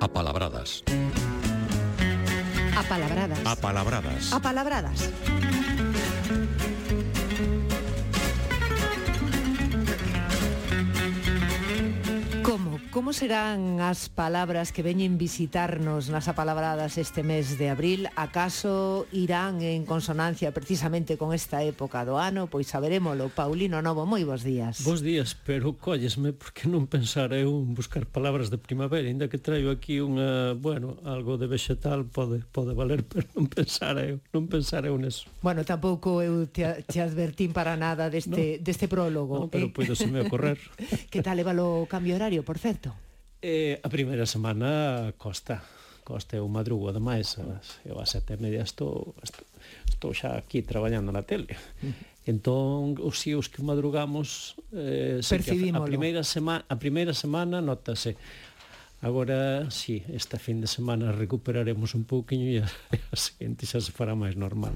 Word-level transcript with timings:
Apalabradas. 0.00 0.84
Apalabradas. 2.76 3.44
Apalabradas. 3.44 4.32
Apalabradas. 4.32 5.10
Como? 12.42 12.78
Como 12.88 13.12
serán 13.12 13.84
as 13.84 14.08
palabras 14.08 14.72
que 14.72 14.80
veñen 14.80 15.20
visitarnos 15.20 16.08
nas 16.08 16.24
apalabradas 16.24 16.96
este 16.96 17.20
mes 17.20 17.60
de 17.60 17.68
abril? 17.68 18.08
Acaso 18.16 19.04
irán 19.12 19.60
en 19.60 19.84
consonancia 19.84 20.56
precisamente 20.56 21.20
con 21.20 21.36
esta 21.36 21.60
época 21.60 22.08
do 22.08 22.16
ano? 22.16 22.48
Pois 22.48 22.72
saberémolo. 22.72 23.28
Paulino 23.28 23.84
Novo, 23.84 24.08
moi 24.08 24.24
bons 24.24 24.40
días. 24.40 24.80
Bos 24.88 25.04
días, 25.04 25.36
pero 25.36 25.76
collesme 25.76 26.32
porque 26.32 26.64
non 26.64 26.88
pensar 26.88 27.36
eu 27.36 27.60
en 27.60 27.76
buscar 27.76 28.08
palabras 28.08 28.48
de 28.48 28.56
primavera, 28.56 29.04
ainda 29.04 29.28
que 29.28 29.36
traio 29.36 29.68
aquí 29.68 30.00
unha, 30.00 30.56
bueno, 30.56 30.96
algo 31.04 31.36
de 31.36 31.44
vegetal 31.44 32.08
pode 32.08 32.40
pode 32.48 32.72
valer, 32.72 33.04
pero 33.12 33.28
non 33.36 33.52
pensar 33.52 34.00
eu, 34.00 34.24
non 34.32 34.48
pensar 34.48 34.88
eu 34.88 34.96
neso. 34.96 35.28
Bueno, 35.44 35.60
tampouco 35.60 36.24
eu 36.24 36.48
te, 36.48 36.64
te 36.88 37.04
advertín 37.04 37.52
para 37.52 37.76
nada 37.76 38.08
deste 38.08 38.56
no, 38.56 38.64
deste 38.64 38.88
prólogo, 38.88 39.44
no, 39.44 39.52
pero 39.52 39.68
eh? 39.68 39.72
pois 39.76 39.92
se 39.92 40.08
me 40.08 40.24
ocorrer. 40.24 40.56
que 41.12 41.20
tal 41.20 41.36
leva 41.36 41.52
o 41.52 41.84
cambio 41.84 42.16
horario, 42.16 42.40
por 42.40 42.56
certo? 42.56 42.78
Eh, 43.40 43.78
a 43.82 43.88
primeira 43.88 44.26
semana 44.26 45.14
costa, 45.14 45.62
costa 46.02 46.34
eu 46.34 46.48
madrugo 46.50 46.90
ademais, 46.90 47.38
eu 47.86 47.94
a 48.02 48.06
sete 48.06 48.34
e 48.34 48.42
media 48.42 48.66
estou, 48.66 49.14
estou 49.86 50.10
xa 50.10 50.34
aquí 50.34 50.62
traballando 50.62 51.14
na 51.14 51.22
tele. 51.22 51.54
Entón, 52.26 52.98
os 52.98 53.22
síos 53.22 53.46
que 53.46 53.62
madrugamos 53.62 54.58
eh, 54.74 55.22
a 55.22 55.80
primeira 55.86 56.26
semana, 56.26 56.66
a 56.66 56.76
primeira 56.76 57.14
semana 57.14 57.62
notase. 57.62 58.18
Agora, 58.98 59.70
sí, 59.70 60.02
esta 60.10 60.42
fin 60.42 60.58
de 60.58 60.66
semana 60.66 61.14
recuperaremos 61.14 61.94
un 61.94 62.02
pouquiño 62.02 62.50
e 62.50 62.58
a, 62.58 62.66
a 63.14 63.16
seguinte 63.16 63.70
xa 63.70 63.78
se 63.78 63.94
fará 63.94 64.18
máis 64.18 64.34
normal. 64.34 64.74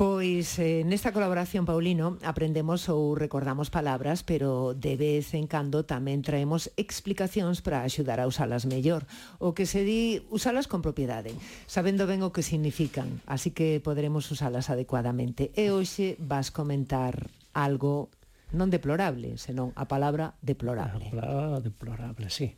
Pois 0.00 0.56
eh, 0.58 0.80
nesta 0.88 1.12
colaboración, 1.12 1.68
Paulino, 1.68 2.16
aprendemos 2.24 2.88
ou 2.88 3.12
recordamos 3.12 3.68
palabras, 3.68 4.24
pero 4.24 4.72
de 4.72 4.96
vez 4.96 5.36
en 5.36 5.44
cando 5.44 5.84
tamén 5.84 6.24
traemos 6.24 6.72
explicacións 6.80 7.60
para 7.60 7.84
axudar 7.84 8.16
a 8.16 8.24
usalas 8.24 8.64
mellor, 8.64 9.04
o 9.36 9.52
que 9.52 9.68
se 9.68 9.84
di 9.84 10.24
usalas 10.32 10.72
con 10.72 10.80
propiedade, 10.80 11.36
sabendo 11.68 12.08
ben 12.08 12.24
o 12.24 12.32
que 12.32 12.40
significan, 12.40 13.20
así 13.28 13.52
que 13.52 13.76
poderemos 13.84 14.24
usalas 14.32 14.72
adecuadamente. 14.72 15.52
E 15.52 15.68
hoxe 15.68 16.16
vas 16.16 16.48
comentar 16.48 17.28
algo 17.52 18.08
non 18.56 18.72
deplorable, 18.72 19.36
senón 19.36 19.76
a 19.76 19.84
palabra 19.84 20.32
deplorable. 20.40 21.12
A 21.12 21.20
palabra 21.20 21.60
deplorable, 21.60 22.32
sí. 22.32 22.56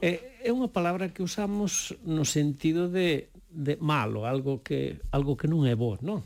É, 0.00 0.40
é 0.40 0.48
unha 0.48 0.72
palabra 0.72 1.12
que 1.12 1.20
usamos 1.20 1.92
no 2.08 2.24
sentido 2.24 2.88
de, 2.88 3.28
de 3.52 3.76
malo, 3.84 4.24
algo 4.24 4.64
que, 4.64 4.96
algo 5.12 5.36
que 5.36 5.44
non 5.44 5.68
é 5.68 5.76
bo, 5.76 6.00
non? 6.00 6.24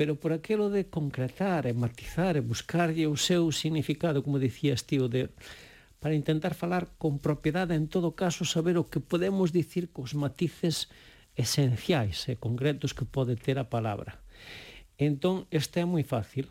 pero 0.00 0.16
por 0.16 0.32
aquelo 0.32 0.70
de 0.70 0.88
concretar 0.88 1.68
e 1.68 1.76
matizar 1.76 2.32
e 2.32 2.40
buscarlle 2.40 3.04
o 3.04 3.20
seu 3.20 3.52
significado, 3.52 4.24
como 4.24 4.40
dicías 4.40 4.88
tío, 4.88 5.12
de 5.12 5.28
para 6.00 6.16
intentar 6.16 6.56
falar 6.56 6.88
con 6.96 7.20
propiedade, 7.20 7.76
en 7.76 7.84
todo 7.84 8.16
caso, 8.16 8.48
saber 8.48 8.80
o 8.80 8.88
que 8.88 8.96
podemos 8.96 9.52
dicir 9.52 9.92
cos 9.92 10.16
matices 10.16 10.88
esenciais 11.36 12.32
e 12.32 12.40
concretos 12.40 12.96
que 12.96 13.04
pode 13.04 13.36
ter 13.36 13.60
a 13.60 13.68
palabra. 13.68 14.24
Entón, 14.96 15.44
este 15.52 15.84
é 15.84 15.86
moi 15.86 16.00
fácil, 16.00 16.48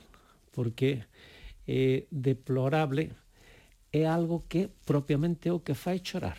porque 0.53 1.09
eh, 1.65 2.05
deplorable 2.13 3.17
é 3.89 4.05
algo 4.05 4.45
que 4.45 4.69
propiamente 4.85 5.49
o 5.49 5.65
que 5.65 5.73
fai 5.73 6.05
chorar 6.05 6.37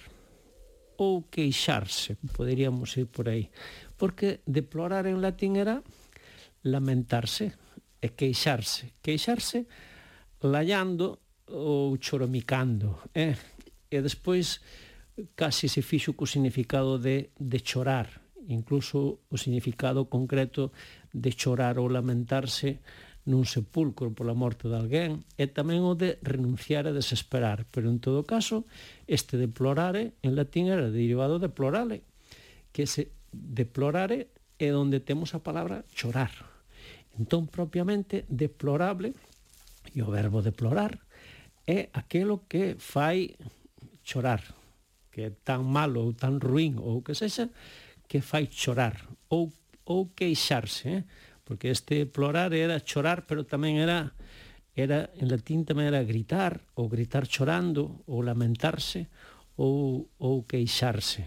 ou 0.95 1.27
queixarse, 1.27 2.15
poderíamos 2.39 2.95
ir 2.95 3.11
por 3.11 3.27
aí. 3.27 3.51
Porque 3.99 4.47
deplorar 4.47 5.11
en 5.11 5.19
latín 5.19 5.59
era 5.59 5.83
lamentarse 6.65 7.53
e 8.01 8.13
queixarse. 8.17 8.97
Queixarse 9.01 9.67
lallando 10.43 11.21
ou 11.47 11.97
choromicando. 12.01 12.99
Eh? 13.15 13.37
E 13.91 13.99
despois 14.01 14.61
casi 15.37 15.69
se 15.69 15.83
fixo 15.83 16.15
co 16.15 16.25
significado 16.25 16.99
de, 16.99 17.31
de 17.37 17.59
chorar, 17.61 18.09
incluso 18.49 19.21
o 19.29 19.37
significado 19.37 20.09
concreto 20.09 20.73
de 21.13 21.33
chorar 21.33 21.77
ou 21.77 21.91
lamentarse 21.91 22.81
nun 23.29 23.45
sepulcro 23.45 24.17
pola 24.17 24.33
morte 24.33 24.65
de 24.65 24.81
alguén 24.81 25.29
e 25.37 25.45
tamén 25.45 25.85
o 25.85 25.93
de 25.93 26.17
renunciar 26.25 26.89
a 26.89 26.97
desesperar. 26.97 27.69
Pero 27.69 27.93
en 27.93 28.01
todo 28.01 28.25
caso, 28.25 28.65
este 29.05 29.37
deplorare 29.37 30.17
en 30.25 30.33
latín 30.35 30.73
era 30.73 30.89
derivado 30.89 31.37
de 31.37 31.53
plorale, 31.53 32.01
que 32.73 32.89
se 32.89 33.13
deplorare 33.31 34.33
é 34.57 34.73
onde 34.73 35.05
temos 35.05 35.37
a 35.37 35.45
palabra 35.45 35.85
chorar. 35.93 36.50
Entón, 37.19 37.49
propiamente, 37.49 38.25
deplorable, 38.29 39.15
e 39.95 40.03
o 40.03 40.09
verbo 40.11 40.45
deplorar, 40.45 41.01
é 41.67 41.91
aquelo 41.93 42.47
que 42.47 42.77
fai 42.79 43.35
chorar, 44.03 44.43
que 45.11 45.27
é 45.27 45.31
tan 45.43 45.67
malo 45.67 46.03
ou 46.07 46.15
tan 46.15 46.39
ruín 46.39 46.79
ou 46.79 47.03
que 47.03 47.15
sexa, 47.15 47.51
que 48.07 48.23
fai 48.23 48.51
chorar 48.51 49.07
ou, 49.31 49.51
ou 49.87 50.11
queixarse, 50.15 50.87
eh? 50.89 51.03
porque 51.45 51.71
este 51.71 52.07
plorar 52.07 52.55
era 52.55 52.79
chorar, 52.83 53.27
pero 53.27 53.43
tamén 53.43 53.83
era 53.83 54.15
era 54.79 55.11
en 55.19 55.27
latín 55.27 55.67
tamén 55.67 55.91
era 55.91 56.07
gritar 56.07 56.63
ou 56.79 56.87
gritar 56.87 57.27
chorando 57.27 58.07
ou 58.07 58.23
lamentarse 58.23 59.11
ou 59.59 60.07
ou 60.23 60.47
queixarse. 60.47 61.27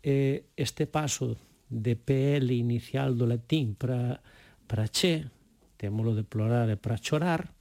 Eh, 0.00 0.48
este 0.56 0.88
paso 0.88 1.36
de 1.68 1.92
PL 1.94 2.56
inicial 2.56 3.12
do 3.14 3.28
latín 3.28 3.76
para 3.76 4.24
para 4.68 4.86
che, 4.92 5.32
témolo 5.80 6.12
de 6.12 6.28
plorar 6.28 6.68
e 6.68 6.76
para 6.76 7.00
chorar, 7.00 7.56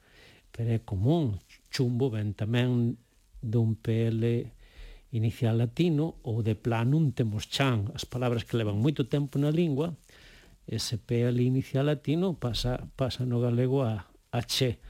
pero 0.51 0.75
é 0.75 0.83
común. 0.83 1.39
Chumbo 1.71 2.11
ven 2.11 2.35
tamén 2.35 2.99
dun 3.39 3.79
PL 3.79 4.51
inicial 5.15 5.55
latino 5.55 6.19
ou 6.27 6.43
de 6.43 6.59
planum 6.59 7.15
temos 7.15 7.47
chan, 7.47 7.87
as 7.95 8.03
palabras 8.03 8.43
que 8.43 8.59
levan 8.59 8.83
moito 8.83 9.07
tempo 9.07 9.39
na 9.39 9.53
lingua, 9.55 9.95
ese 10.67 10.99
PL 10.99 11.39
inicial 11.39 11.87
latino 11.87 12.35
pasa, 12.35 12.83
pasa 12.99 13.23
no 13.23 13.39
galego 13.39 13.87
a, 13.87 14.11
a 14.35 14.41
che. 14.43 14.83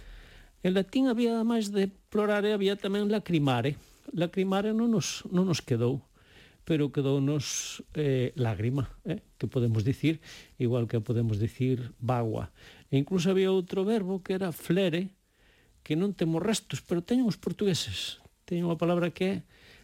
En 0.66 0.74
latín 0.74 1.06
había 1.06 1.38
máis 1.46 1.70
de 1.70 1.94
plorare, 2.10 2.50
había 2.58 2.74
tamén 2.74 3.14
lacrimare. 3.14 3.78
Lacrimare 4.10 4.74
non 4.74 4.90
nos, 4.90 5.22
non 5.30 5.46
nos 5.46 5.62
quedou 5.62 6.07
pero 6.68 6.92
quedounos 6.92 7.80
eh, 7.96 8.36
lágrima, 8.36 8.92
eh? 9.08 9.24
que 9.40 9.48
podemos 9.48 9.88
dicir, 9.88 10.20
igual 10.60 10.92
que 10.92 11.00
podemos 11.00 11.40
dicir 11.40 11.96
bagua. 11.96 12.52
E 12.92 13.00
incluso 13.00 13.32
había 13.32 13.56
outro 13.56 13.88
verbo 13.88 14.20
que 14.20 14.36
era 14.36 14.52
flere, 14.52 15.16
que 15.80 15.96
non 15.96 16.12
temos 16.12 16.44
restos, 16.44 16.84
pero 16.84 17.00
teñen 17.00 17.24
os 17.24 17.40
portugueses. 17.40 18.20
Teñen 18.44 18.68
unha 18.68 18.76
palabra 18.76 19.16
que 19.16 19.24
é 19.24 19.36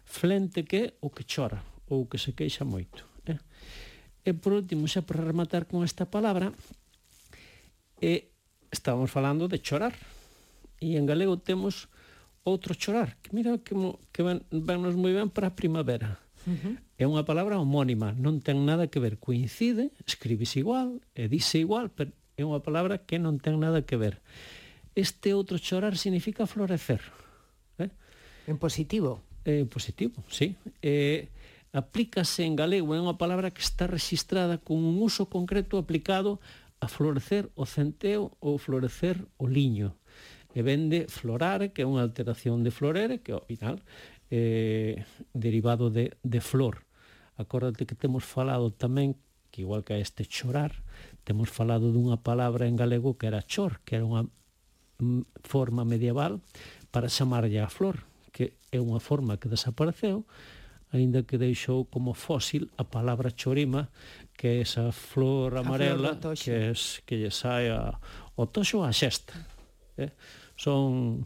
flente 0.04 0.68
que 0.68 0.76
é 0.76 0.86
o 1.00 1.08
que 1.08 1.24
chora, 1.24 1.64
ou 1.88 2.04
que 2.04 2.20
se 2.20 2.36
queixa 2.36 2.68
moito. 2.68 3.08
Eh? 3.32 3.40
E 4.28 4.36
por 4.36 4.52
último, 4.52 4.84
xa 4.84 5.08
para 5.08 5.24
rematar 5.24 5.72
con 5.72 5.88
esta 5.88 6.04
palabra, 6.04 6.52
eh, 8.04 8.28
estábamos 8.76 9.08
falando 9.08 9.48
de 9.48 9.64
chorar. 9.64 9.96
E 10.84 11.00
en 11.00 11.08
galego 11.08 11.40
temos 11.40 11.88
outro 12.44 12.76
chorar, 12.76 13.16
que 13.24 13.32
mira 13.32 13.56
que, 13.64 13.72
que 14.12 14.20
ven, 14.20 14.44
vennos 14.52 15.00
moi 15.00 15.16
ben 15.16 15.32
para 15.32 15.48
a 15.48 15.56
primavera 15.56 16.20
Uh 16.46 16.52
-huh. 16.52 16.76
É 17.00 17.06
unha 17.08 17.24
palabra 17.24 17.60
homónima, 17.60 18.16
non 18.16 18.40
ten 18.40 18.64
nada 18.64 18.88
que 18.88 19.00
ver, 19.00 19.20
coincide, 19.20 19.92
escribes 20.08 20.56
igual, 20.60 21.04
e 21.16 21.28
dice 21.28 21.60
igual, 21.60 21.92
pero 21.92 22.12
é 22.36 22.44
unha 22.44 22.64
palabra 22.64 23.02
que 23.02 23.20
non 23.22 23.38
ten 23.40 23.60
nada 23.60 23.86
que 23.86 23.98
ver. 24.00 24.20
Este 24.96 25.34
outro 25.34 25.58
chorar 25.58 25.98
significa 25.98 26.46
florecer. 26.46 27.02
Eh? 27.82 27.90
En 28.48 28.58
positivo. 28.58 29.22
Eh, 29.46 29.64
en 29.64 29.66
eh, 29.66 29.70
positivo, 29.70 30.24
sí. 30.30 30.56
Eh, 30.82 31.30
aplícase 31.74 32.46
en 32.46 32.56
galego, 32.56 32.94
é 32.94 33.00
unha 33.02 33.18
palabra 33.18 33.50
que 33.50 33.66
está 33.66 33.90
registrada 33.90 34.62
con 34.62 34.78
un 34.86 35.02
uso 35.02 35.26
concreto 35.28 35.82
aplicado 35.82 36.38
a 36.78 36.88
florecer 36.88 37.50
o 37.56 37.66
centeo 37.66 38.38
ou 38.44 38.62
florecer 38.62 39.18
o 39.42 39.50
liño. 39.50 39.98
E 40.54 40.62
vende 40.62 41.10
florar, 41.10 41.74
que 41.74 41.82
é 41.82 41.90
unha 41.90 42.06
alteración 42.06 42.62
de 42.62 42.70
florere, 42.70 43.26
que 43.26 43.34
ao 43.34 43.42
final 43.42 43.82
eh, 44.34 45.06
derivado 45.34 45.92
de, 45.92 46.18
de 46.24 46.42
flor. 46.42 46.90
Acórdate 47.38 47.86
que 47.86 47.94
temos 47.94 48.26
falado 48.26 48.74
tamén 48.74 49.14
que 49.54 49.62
igual 49.62 49.86
que 49.86 49.94
a 49.94 50.02
este 50.02 50.26
chorar, 50.26 50.82
temos 51.22 51.54
falado 51.54 51.94
dunha 51.94 52.18
palabra 52.18 52.66
en 52.66 52.74
galego 52.74 53.14
que 53.22 53.30
era 53.30 53.46
chor, 53.46 53.86
que 53.86 54.02
era 54.02 54.10
unha 54.10 54.26
mm, 54.98 55.46
forma 55.46 55.86
medieval 55.86 56.42
para 56.90 57.14
chamarlle 57.14 57.62
a 57.62 57.70
flor, 57.70 58.02
que 58.34 58.58
é 58.74 58.82
unha 58.82 58.98
forma 58.98 59.38
que 59.38 59.54
desapareceu, 59.54 60.26
aínda 60.90 61.22
que 61.22 61.38
deixou 61.38 61.86
como 61.86 62.18
fósil 62.18 62.74
a 62.82 62.90
palabra 62.90 63.30
chorima, 63.30 63.94
que 64.34 64.58
é 64.58 64.66
esa 64.66 64.90
flor 64.90 65.62
amarela 65.62 66.18
flor 66.18 66.34
que, 66.34 66.74
es, 66.74 67.06
que 67.06 67.22
lle 67.22 67.30
sai 67.30 67.70
a, 67.70 68.02
o 68.34 68.50
toxo 68.50 68.82
a 68.82 68.90
xesta. 68.90 69.38
Eh? 70.02 70.10
Son 70.58 71.22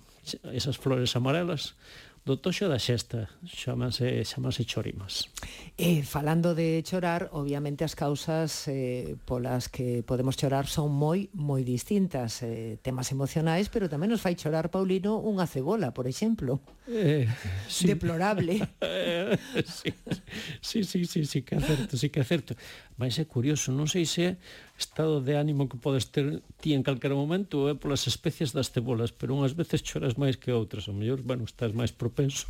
esas 0.52 0.76
flores 0.76 1.16
amarelas 1.16 1.80
do 2.28 2.36
toxo 2.36 2.68
da 2.68 2.76
xesta, 2.76 3.32
chamase, 3.48 4.20
chamase 4.28 4.68
chorimas. 4.68 5.32
E 5.80 6.04
falando 6.04 6.52
de 6.52 6.84
chorar, 6.84 7.32
obviamente 7.32 7.88
as 7.88 7.96
causas 7.96 8.68
eh, 8.68 9.16
polas 9.24 9.72
que 9.72 10.04
podemos 10.04 10.36
chorar 10.36 10.68
son 10.68 10.92
moi, 10.92 11.32
moi 11.32 11.64
distintas. 11.64 12.44
Eh, 12.44 12.84
temas 12.84 13.16
emocionais, 13.16 13.72
pero 13.72 13.88
tamén 13.88 14.12
nos 14.12 14.20
fai 14.20 14.36
chorar, 14.36 14.68
Paulino, 14.68 15.24
unha 15.24 15.48
cebola, 15.48 15.96
por 15.96 16.04
exemplo. 16.04 16.60
Eh, 16.92 17.32
sí. 17.72 17.88
Deplorable. 17.88 18.60
sí, 18.60 18.68
eh, 18.84 19.40
sí, 20.60 20.84
sí, 20.84 21.08
sí, 21.08 21.24
sí, 21.24 21.40
que 21.48 21.56
acerto, 21.56 21.96
sí 21.96 22.12
que 22.12 22.20
acerto. 22.20 22.60
Mas 23.00 23.16
é 23.16 23.24
curioso, 23.24 23.72
non 23.72 23.88
sei 23.88 24.04
se 24.04 24.36
estado 24.78 25.22
de 25.22 25.38
ánimo 25.38 25.68
que 25.68 25.78
podes 25.78 26.14
ter 26.14 26.46
ti 26.62 26.78
en 26.78 26.86
calquer 26.86 27.18
momento 27.18 27.66
é 27.66 27.74
polas 27.74 28.06
especies 28.06 28.54
das 28.54 28.70
cebolas, 28.70 29.10
pero 29.10 29.34
unhas 29.34 29.58
veces 29.58 29.82
choras 29.82 30.16
máis 30.16 30.38
que 30.38 30.54
outras, 30.54 30.86
ou 30.86 30.94
mellor, 30.94 31.26
bueno, 31.26 31.50
estás 31.50 31.74
máis 31.74 31.90
propenso 31.90 32.46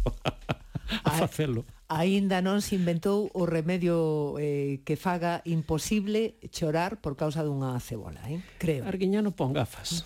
a, 1.08 1.12
facelo. 1.16 1.64
Aínda 1.88 2.44
non 2.44 2.60
se 2.60 2.76
inventou 2.76 3.32
o 3.32 3.48
remedio 3.48 4.36
eh, 4.44 4.84
que 4.84 5.00
faga 5.00 5.40
imposible 5.48 6.36
chorar 6.52 7.00
por 7.00 7.16
causa 7.16 7.48
dunha 7.48 7.80
cebola, 7.80 8.20
eh? 8.28 8.44
creo. 8.60 8.84
Arguiñano 8.84 9.32
pon 9.32 9.56
gafas. 9.56 10.04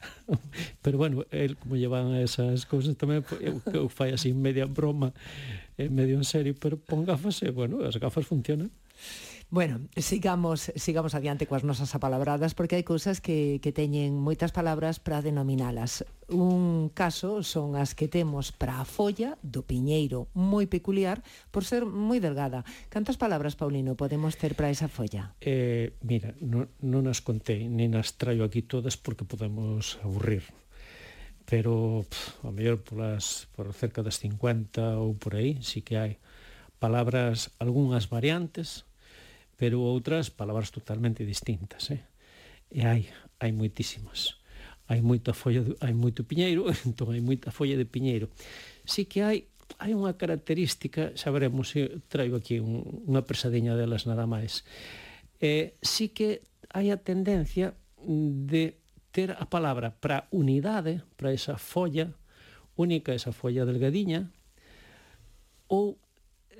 Pero 0.82 0.98
bueno, 0.98 1.24
el 1.30 1.56
como 1.56 1.76
llevan 1.76 2.12
a 2.12 2.22
esas 2.24 2.66
cousas 2.66 2.96
tamén 2.96 3.22
eu, 3.38 3.60
eu 3.70 3.86
fai 3.86 4.10
así 4.10 4.32
media 4.32 4.66
broma, 4.66 5.12
eh, 5.78 5.86
medio 5.92 6.16
en 6.16 6.26
serio, 6.26 6.56
pero 6.56 6.80
pon 6.80 7.04
gafas 7.04 7.44
e, 7.44 7.52
bueno, 7.52 7.84
as 7.84 8.00
gafas 8.00 8.24
funcionan. 8.24 8.72
Bueno, 9.52 9.80
sigamos 9.96 10.70
sigamos 10.76 11.18
adiante 11.18 11.50
coas 11.50 11.66
nosas 11.66 11.90
apalabradas 11.98 12.54
porque 12.54 12.78
hai 12.78 12.86
cousas 12.86 13.18
que, 13.18 13.58
que 13.58 13.74
teñen 13.74 14.14
moitas 14.14 14.54
palabras 14.54 15.02
para 15.02 15.26
denominalas. 15.26 16.06
Un 16.30 16.86
caso 16.94 17.42
son 17.42 17.74
as 17.74 17.98
que 17.98 18.06
temos 18.06 18.54
para 18.54 18.78
a 18.78 18.86
folla 18.86 19.34
do 19.42 19.66
piñeiro, 19.66 20.30
moi 20.38 20.70
peculiar 20.70 21.26
por 21.50 21.66
ser 21.66 21.82
moi 21.82 22.22
delgada. 22.22 22.62
Cantas 22.94 23.18
palabras, 23.18 23.58
Paulino, 23.58 23.98
podemos 23.98 24.38
ter 24.38 24.54
para 24.54 24.70
esa 24.70 24.86
folla? 24.86 25.34
Eh, 25.42 25.98
mira, 26.06 26.30
non, 26.38 26.70
non 26.78 27.10
as 27.10 27.18
contei, 27.18 27.66
nin 27.66 27.98
as 27.98 28.14
traio 28.14 28.46
aquí 28.46 28.62
todas 28.62 28.94
porque 28.94 29.26
podemos 29.26 29.98
aburrir 30.06 30.46
pero 31.50 32.06
pff, 32.06 32.46
a 32.46 32.54
mellor 32.54 32.78
polas, 32.86 33.50
por 33.58 33.74
cerca 33.74 34.06
das 34.06 34.22
50 34.22 35.02
ou 35.02 35.18
por 35.18 35.34
aí, 35.34 35.58
sí 35.66 35.82
que 35.82 35.98
hai 35.98 36.22
palabras, 36.78 37.50
algunhas 37.58 38.06
variantes, 38.06 38.86
pero 39.60 39.84
outras 39.84 40.32
palabras 40.32 40.72
totalmente 40.72 41.20
distintas, 41.28 41.92
eh? 41.92 42.00
E 42.72 42.80
hai, 42.88 43.12
hai 43.44 43.52
moitísimas. 43.52 44.40
Hai 44.88 45.04
moita 45.04 45.36
folla, 45.36 45.60
de, 45.60 45.76
hai 45.84 45.92
moito 45.92 46.24
piñeiro, 46.24 46.64
entón 46.88 47.12
hai 47.12 47.20
moita 47.20 47.52
folla 47.52 47.76
de 47.76 47.84
piñeiro. 47.84 48.32
Si 48.88 49.04
que 49.04 49.20
hai 49.20 49.38
hai 49.76 49.92
unha 49.92 50.16
característica, 50.16 51.12
xa 51.12 51.28
veremos, 51.28 51.76
eh, 51.76 52.00
traigo 52.08 52.40
aquí 52.40 52.56
un, 52.56 53.04
unha 53.04 53.20
presadeña 53.28 53.76
delas 53.76 54.08
nada 54.08 54.24
máis. 54.24 54.64
Eh, 55.44 55.76
si 55.84 56.08
que 56.08 56.40
hai 56.72 56.88
a 56.88 56.96
tendencia 56.96 57.76
de 58.00 58.80
ter 59.12 59.36
a 59.36 59.44
palabra 59.44 59.92
para 59.92 60.24
unidade, 60.32 61.04
para 61.20 61.36
esa 61.36 61.60
folla 61.60 62.16
única, 62.80 63.12
esa 63.12 63.36
folla 63.36 63.68
delgadiña, 63.68 64.32
ou 65.68 66.00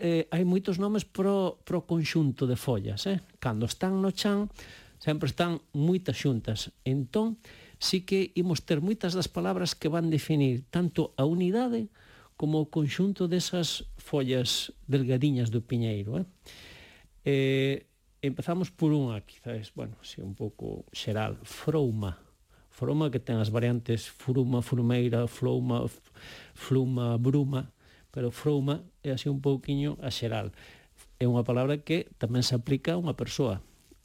eh, 0.01 0.25
hai 0.33 0.49
moitos 0.49 0.81
nomes 0.81 1.05
pro, 1.05 1.61
pro 1.69 1.85
conxunto 1.85 2.49
de 2.49 2.57
follas. 2.57 3.05
Eh? 3.05 3.21
Cando 3.37 3.69
están 3.69 4.01
no 4.01 4.11
chan, 4.11 4.49
sempre 4.97 5.29
están 5.29 5.61
moitas 5.77 6.17
xuntas. 6.17 6.73
Entón, 6.89 7.37
sí 7.77 8.09
que 8.09 8.33
imos 8.35 8.65
ter 8.65 8.81
moitas 8.81 9.13
das 9.13 9.29
palabras 9.29 9.77
que 9.77 9.93
van 9.93 10.09
definir 10.09 10.65
tanto 10.73 11.13
a 11.21 11.29
unidade 11.29 11.93
como 12.41 12.65
o 12.65 12.73
conxunto 12.73 13.29
desas 13.29 13.85
follas 14.01 14.73
delgadiñas 14.89 15.53
do 15.53 15.61
piñeiro. 15.61 16.25
Eh? 16.25 16.27
Eh, 17.29 17.77
empezamos 18.25 18.73
por 18.73 18.97
unha, 18.97 19.21
quizás, 19.29 19.77
bueno, 19.77 20.01
si 20.01 20.25
un 20.25 20.33
pouco 20.33 20.89
xeral, 20.97 21.37
frouma. 21.45 22.17
Frouma 22.73 23.13
que 23.13 23.21
ten 23.21 23.37
as 23.37 23.53
variantes 23.53 24.09
fruma, 24.09 24.65
frumeira, 24.65 25.29
flouma, 25.29 25.85
fluma, 26.57 27.21
bruma 27.21 27.69
pero 28.11 28.35
frouma 28.35 28.83
é 29.03 29.15
así 29.15 29.31
un 29.31 29.41
pouquiño 29.41 29.99
a 30.03 30.11
xeral. 30.11 30.53
É 31.23 31.27
unha 31.27 31.47
palabra 31.47 31.83
que 31.83 32.11
tamén 32.19 32.43
se 32.43 32.59
aplica 32.59 32.95
a 32.95 33.01
unha 33.01 33.15
persoa. 33.15 33.63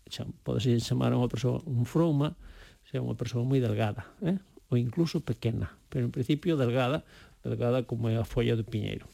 Xa, 0.09 0.29
podese 0.45 0.77
chamar 0.81 1.11
a 1.11 1.19
unha 1.19 1.31
persoa 1.31 1.65
un 1.65 1.83
frouma, 1.89 2.37
se 2.85 2.97
é 2.97 3.01
unha 3.01 3.17
persoa 3.17 3.41
moi 3.41 3.57
delgada, 3.57 4.05
eh? 4.21 4.37
ou 4.69 4.77
incluso 4.77 5.21
pequena, 5.21 5.77
pero 5.89 6.05
en 6.05 6.13
principio 6.13 6.57
delgada, 6.57 7.05
delgada 7.41 7.85
como 7.85 8.09
é 8.09 8.17
a 8.17 8.25
folla 8.25 8.57
do 8.57 8.65
piñeiro. 8.65 9.09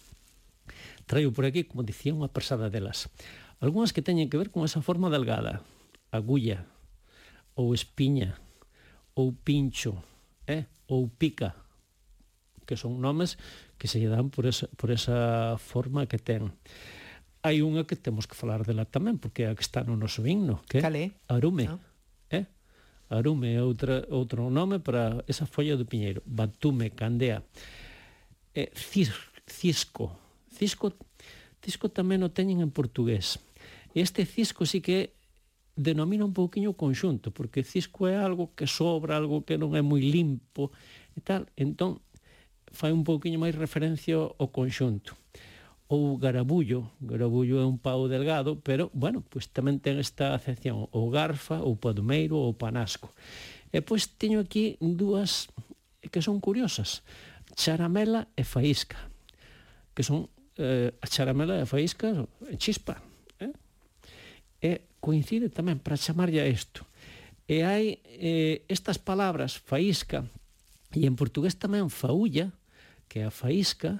Traio 1.07 1.31
por 1.31 1.43
aquí, 1.43 1.63
como 1.67 1.83
dicía, 1.83 2.15
unha 2.15 2.31
persada 2.31 2.71
delas. 2.71 3.11
Algúnas 3.59 3.91
que 3.91 4.03
teñen 4.03 4.27
que 4.27 4.39
ver 4.39 4.51
con 4.51 4.63
esa 4.63 4.83
forma 4.83 5.11
delgada, 5.11 5.63
agulla, 6.11 6.67
ou 7.55 7.75
espiña, 7.75 8.39
ou 9.15 9.35
pincho, 9.35 10.03
eh? 10.47 10.67
ou 10.87 11.07
pica, 11.07 11.55
que 12.65 12.79
son 12.79 13.03
nomes 13.03 13.35
que 13.81 13.89
se 13.89 13.97
lle 13.97 14.13
dan 14.13 14.29
por 14.29 14.45
esa, 14.45 14.69
por 14.77 14.93
esa 14.93 15.57
forma 15.57 16.05
que 16.05 16.21
ten. 16.21 16.53
Hai 17.41 17.65
unha 17.65 17.89
que 17.89 17.97
temos 17.97 18.29
que 18.29 18.37
falar 18.37 18.61
dela 18.61 18.85
tamén, 18.85 19.17
porque 19.17 19.41
é 19.41 19.49
a 19.49 19.57
que 19.57 19.65
está 19.65 19.81
no 19.81 19.97
noso 19.97 20.21
himno, 20.21 20.61
que 20.69 20.85
é 20.85 21.09
Arume. 21.25 21.65
Ah. 21.65 21.81
Eh? 22.29 22.45
Arume 23.09 23.57
é 23.57 23.61
outra, 23.65 24.05
outro 24.13 24.53
nome 24.53 24.77
para 24.77 25.25
esa 25.25 25.49
folla 25.49 25.73
do 25.73 25.89
piñeiro. 25.89 26.21
Batume, 26.29 26.93
candea. 26.93 27.41
Eh, 28.53 28.69
cis, 28.77 29.09
cisco. 29.49 30.13
Cisco, 30.53 30.93
cisco 31.65 31.89
tamén 31.89 32.21
o 32.21 32.29
teñen 32.29 32.61
en 32.61 32.69
portugués. 32.69 33.41
Este 33.97 34.29
cisco 34.29 34.69
sí 34.69 34.77
que 34.77 35.17
denomina 35.73 36.21
un 36.21 36.37
pouquiño 36.37 36.69
o 36.69 36.77
conxunto, 36.77 37.33
porque 37.33 37.65
cisco 37.65 38.05
é 38.05 38.13
algo 38.13 38.53
que 38.53 38.69
sobra, 38.69 39.17
algo 39.17 39.41
que 39.41 39.57
non 39.57 39.73
é 39.73 39.81
moi 39.81 40.05
limpo 40.05 40.69
e 41.17 41.19
tal. 41.25 41.49
Entón, 41.57 41.97
fai 42.71 42.91
un 42.91 43.03
pouquiño 43.03 43.39
máis 43.39 43.55
referencia 43.55 44.15
ao 44.15 44.47
conxunto 44.49 45.15
ou 45.91 46.15
garabullo. 46.15 46.89
Garabullo 47.01 47.59
é 47.59 47.65
un 47.67 47.75
pau 47.77 48.07
delgado, 48.07 48.55
pero, 48.63 48.87
bueno, 48.95 49.19
pois 49.27 49.51
tamén 49.51 49.83
ten 49.83 49.99
esta 49.99 50.31
acepción, 50.31 50.87
ou 50.95 51.11
garfa, 51.11 51.59
ou 51.59 51.75
padumeiro, 51.75 52.39
ou 52.39 52.55
panasco. 52.55 53.11
E 53.75 53.83
pois 53.83 54.07
teño 54.15 54.39
aquí 54.39 54.79
dúas 54.79 55.51
que 55.99 56.23
son 56.23 56.39
curiosas, 56.39 57.03
charamela 57.59 58.31
e 58.39 58.47
faísca, 58.47 58.95
que 59.91 60.07
son 60.07 60.31
eh, 60.55 60.95
a 60.95 61.07
charamela 61.11 61.59
e 61.59 61.63
a 61.63 61.67
faísca 61.67 62.23
chispa. 62.55 63.03
Eh? 63.43 63.51
E 64.63 64.71
coincide 65.03 65.51
tamén 65.51 65.83
para 65.83 65.99
chamarlle 65.99 66.39
a 66.39 66.47
isto. 66.47 66.87
E 67.51 67.67
hai 67.67 67.99
eh, 68.15 68.63
estas 68.71 68.95
palabras, 68.95 69.59
faísca, 69.59 70.23
e 70.95 71.03
en 71.03 71.19
portugués 71.19 71.59
tamén 71.59 71.91
faulla, 71.91 72.55
que 73.11 73.27
a 73.27 73.31
faísca 73.35 73.99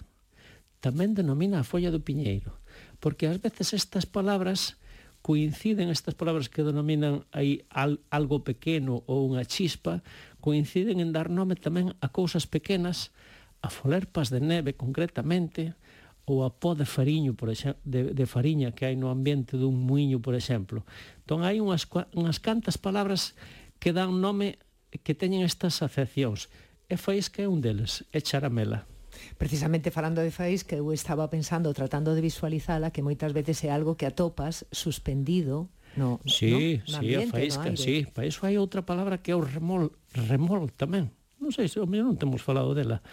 tamén 0.80 1.12
denomina 1.12 1.60
a 1.60 1.68
folla 1.68 1.92
do 1.92 2.00
piñeiro, 2.00 2.56
porque 3.04 3.28
ás 3.28 3.44
veces 3.44 3.76
estas 3.76 4.08
palabras 4.08 4.80
coinciden 5.22 5.92
estas 5.92 6.16
palabras 6.16 6.48
que 6.48 6.64
denominan 6.64 7.28
aí 7.36 7.68
al, 7.70 8.00
algo 8.10 8.42
pequeno 8.48 9.04
ou 9.06 9.28
unha 9.28 9.44
chispa, 9.46 10.02
coinciden 10.42 11.04
en 11.04 11.12
dar 11.12 11.28
nome 11.28 11.60
tamén 11.60 11.94
a 12.02 12.08
cousas 12.10 12.50
pequenas, 12.50 13.14
a 13.62 13.70
folerpas 13.70 14.34
de 14.34 14.42
neve 14.42 14.74
concretamente, 14.74 15.78
ou 16.26 16.42
a 16.42 16.50
pó 16.50 16.74
de 16.74 16.86
fariño, 16.86 17.38
por 17.38 17.54
exemplo, 17.54 17.82
de, 17.86 18.16
de 18.16 18.26
fariña 18.26 18.74
que 18.74 18.90
hai 18.90 18.98
no 18.98 19.14
ambiente 19.14 19.58
dun 19.60 19.78
muiño, 19.78 20.24
por 20.24 20.34
exemplo. 20.34 20.88
Entón 21.22 21.46
hai 21.46 21.62
unhas, 21.62 21.86
unhas 22.18 22.42
cantas 22.42 22.82
palabras 22.82 23.38
que 23.78 23.94
dan 23.94 24.18
nome 24.24 24.58
que 25.06 25.14
teñen 25.14 25.46
estas 25.46 25.78
asociacións. 25.84 26.50
E 26.90 26.98
faísca 26.98 27.46
é 27.46 27.48
un 27.48 27.62
deles, 27.62 28.04
é 28.10 28.20
charamela. 28.20 28.91
Precisamente 29.38 29.92
falando 29.92 30.24
de 30.24 30.32
Faís, 30.32 30.64
que 30.64 30.80
eu 30.80 30.92
estaba 30.96 31.28
pensando, 31.28 31.74
tratando 31.74 32.16
de 32.16 32.22
visualizala, 32.22 32.92
que 32.92 33.04
moitas 33.04 33.32
veces 33.32 33.64
é 33.66 33.70
algo 33.70 33.96
que 34.00 34.08
atopas 34.08 34.64
suspendido 34.72 35.70
No, 35.96 36.22
sí, 36.26 36.82
no, 36.88 36.94
no 36.94 37.00
sí, 37.00 37.16
ambiente, 37.16 37.28
a 37.28 37.32
faísca, 37.32 37.70
no 37.70 37.78
sí. 37.78 38.08
Para 38.14 38.28
iso 38.28 38.48
hai 38.48 38.56
outra 38.56 38.88
palabra 38.88 39.20
que 39.20 39.32
é 39.32 39.36
o 39.36 39.44
remol, 39.44 39.92
remol 40.16 40.72
tamén. 40.72 41.12
Non 41.44 41.52
sei, 41.52 41.68
se 41.68 41.84
o 41.84 41.88
mellor 41.88 42.08
non 42.08 42.20
temos 42.20 42.40
falado 42.40 42.72
dela. 42.72 43.04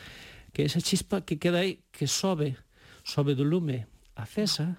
Que 0.55 0.63
esa 0.63 0.79
chispa 0.79 1.27
que 1.27 1.43
queda 1.43 1.67
aí, 1.67 1.83
que 1.91 2.07
sobe, 2.07 2.55
sobe 3.03 3.35
do 3.35 3.43
lume, 3.43 3.91
acesa, 4.15 4.79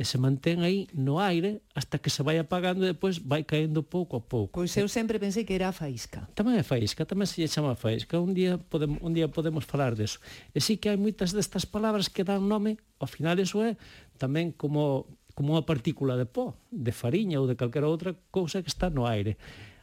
e 0.00 0.04
se 0.08 0.16
mantén 0.16 0.64
aí 0.64 0.88
no 0.96 1.20
aire 1.20 1.60
hasta 1.76 2.00
que 2.00 2.08
se 2.08 2.24
vai 2.24 2.40
apagando 2.40 2.88
e 2.88 2.96
depois 2.96 3.20
vai 3.20 3.44
caendo 3.44 3.84
pouco 3.84 4.16
a 4.16 4.22
pouco. 4.24 4.56
Pois 4.56 4.72
eu 4.80 4.88
sempre 4.88 5.20
pensei 5.20 5.44
que 5.44 5.52
era 5.52 5.68
a 5.68 5.76
faísca. 5.76 6.24
Tamén 6.32 6.56
é 6.56 6.64
faísca, 6.64 7.04
tamén 7.04 7.28
se 7.28 7.44
lle 7.44 7.52
chama 7.52 7.76
faísca. 7.76 8.16
Un 8.16 8.32
día 8.32 8.56
podemos, 8.56 8.96
un 9.04 9.12
día 9.12 9.28
podemos 9.28 9.68
falar 9.68 9.92
deso. 9.92 10.16
E 10.56 10.64
sí 10.64 10.80
que 10.80 10.88
hai 10.88 10.96
moitas 10.96 11.36
destas 11.36 11.68
palabras 11.68 12.08
que 12.08 12.24
dan 12.24 12.48
nome, 12.48 12.80
ao 12.96 13.04
final 13.04 13.36
eso 13.36 13.60
é 13.60 13.76
tamén 14.16 14.56
como 14.56 15.04
como 15.36 15.52
unha 15.52 15.68
partícula 15.68 16.16
de 16.16 16.24
pó, 16.24 16.56
de 16.72 16.96
fariña 16.96 17.36
ou 17.36 17.44
de 17.44 17.60
calquera 17.60 17.84
outra 17.84 18.16
cousa 18.32 18.64
que 18.64 18.72
está 18.72 18.88
no 18.88 19.04
aire. 19.04 19.36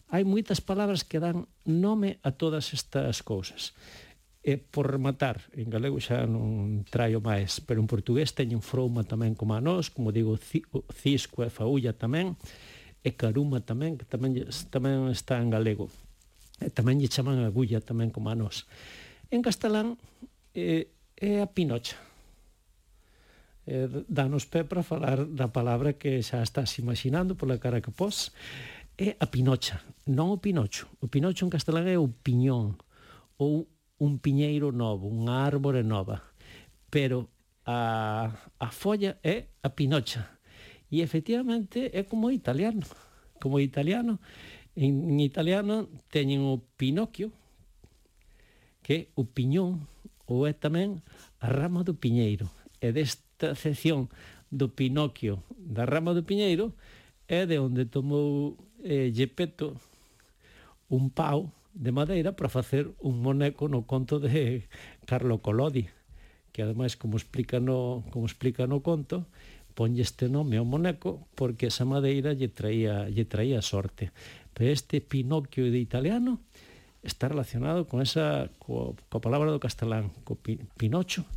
Hai 0.09 0.25
moitas 0.25 0.65
palabras 0.65 1.05
que 1.05 1.21
dan 1.21 1.45
nome 1.61 2.17
a 2.25 2.33
todas 2.33 2.73
estas 2.73 3.21
cousas. 3.21 3.77
E 4.47 4.55
por 4.55 4.87
rematar, 4.87 5.43
en 5.59 5.67
galego 5.67 5.99
xa 5.99 6.23
non 6.23 6.87
traio 6.87 7.19
máis, 7.19 7.59
pero 7.59 7.83
en 7.83 7.87
portugués 7.91 8.31
teñen 8.31 8.63
frouma 8.63 9.03
tamén 9.03 9.35
como 9.35 9.51
a 9.51 9.59
nós, 9.59 9.91
como 9.91 10.15
digo, 10.15 10.39
cisco 10.39 11.43
e 11.43 11.51
faulla 11.51 11.91
tamén, 11.91 12.39
e 13.03 13.11
caruma 13.19 13.59
tamén, 13.59 13.99
que 13.99 14.07
tamén, 14.07 14.47
tamén 14.71 15.11
está 15.11 15.43
en 15.43 15.51
galego. 15.51 15.91
E 16.63 16.71
tamén 16.71 17.03
lle 17.03 17.11
chaman 17.11 17.43
agulla 17.43 17.83
tamén 17.83 18.07
como 18.07 18.31
a 18.31 18.39
nós. 18.39 18.63
En 19.35 19.43
castelán 19.43 19.99
é, 20.55 20.87
é 21.19 21.43
a 21.43 21.47
pinocha. 21.51 21.99
E, 23.67 23.83
danos 24.07 24.47
pé 24.47 24.63
para 24.63 24.79
falar 24.79 25.27
da 25.27 25.51
palabra 25.51 25.99
que 25.99 26.23
xa 26.23 26.39
estás 26.39 26.79
imaginando 26.79 27.35
pola 27.35 27.59
cara 27.59 27.83
que 27.83 27.91
pos. 27.91 28.31
É 28.95 29.19
a 29.19 29.27
pinocha, 29.27 29.83
non 30.07 30.31
o 30.31 30.39
pinocho. 30.39 30.87
O 31.03 31.11
pinocho 31.11 31.43
en 31.43 31.51
castelán 31.51 31.91
é 31.91 31.99
o 31.99 32.07
piñón 32.07 32.79
ou 33.35 33.67
un 33.97 34.19
piñeiro 34.19 34.71
novo, 34.71 35.09
unha 35.09 35.45
árbore 35.45 35.81
nova, 35.81 36.21
pero 36.89 37.29
a, 37.65 38.29
a 38.59 38.67
folla 38.71 39.17
é 39.25 39.49
a 39.65 39.69
pinocha. 39.73 40.37
E 40.87 41.01
efectivamente 41.03 41.91
é 41.91 42.03
como 42.07 42.31
italiano, 42.31 42.85
como 43.41 43.59
italiano. 43.59 44.19
En, 44.77 45.09
en 45.11 45.19
italiano 45.19 45.89
teñen 46.13 46.45
o 46.45 46.63
pinocchio, 46.77 47.33
que 48.85 48.93
é 48.93 49.01
o 49.19 49.25
piñón, 49.25 49.89
ou 50.29 50.45
é 50.45 50.53
tamén 50.53 51.01
a 51.41 51.47
rama 51.49 51.83
do 51.83 51.97
piñeiro. 51.97 52.47
E 52.79 52.93
desta 52.93 53.57
sección 53.57 54.07
do 54.53 54.71
pinocchio 54.71 55.43
da 55.57 55.83
rama 55.83 56.13
do 56.13 56.23
piñeiro 56.23 56.71
é 57.27 57.43
de 57.43 57.59
onde 57.59 57.83
tomou 57.83 58.55
eh, 58.83 59.11
Gepetto 59.11 59.75
un 60.87 61.11
pau 61.11 61.51
de 61.77 61.91
madeira 61.91 62.33
para 62.35 62.49
facer 62.49 62.89
un 62.99 63.21
moneco 63.21 63.69
no 63.69 63.85
conto 63.85 64.19
de 64.19 64.65
Carlo 65.05 65.39
Collodi, 65.45 65.87
que 66.51 66.65
ademais, 66.65 66.97
como 66.97 67.17
explica 67.17 67.59
no, 67.61 68.03
como 68.09 68.25
explica 68.25 68.65
no 68.65 68.81
conto, 68.81 69.29
ponlle 69.77 70.01
este 70.01 70.25
nome 70.25 70.57
ao 70.57 70.65
moneco 70.65 71.29
porque 71.37 71.69
esa 71.69 71.85
madeira 71.85 72.33
lle 72.33 72.49
traía, 72.49 73.05
lle 73.13 73.29
traía 73.29 73.61
sorte. 73.61 74.09
Pero 74.57 74.73
este 74.73 75.05
Pinocchio 75.05 75.69
de 75.69 75.77
italiano 75.77 76.41
está 77.05 77.29
relacionado 77.29 77.85
con 77.85 78.01
esa 78.01 78.49
co, 78.57 78.97
coa 79.13 79.21
palabra 79.21 79.53
do 79.53 79.61
castelán, 79.61 80.09
co 80.25 80.33
pi, 80.33 80.57
Pinocho, 80.81 81.29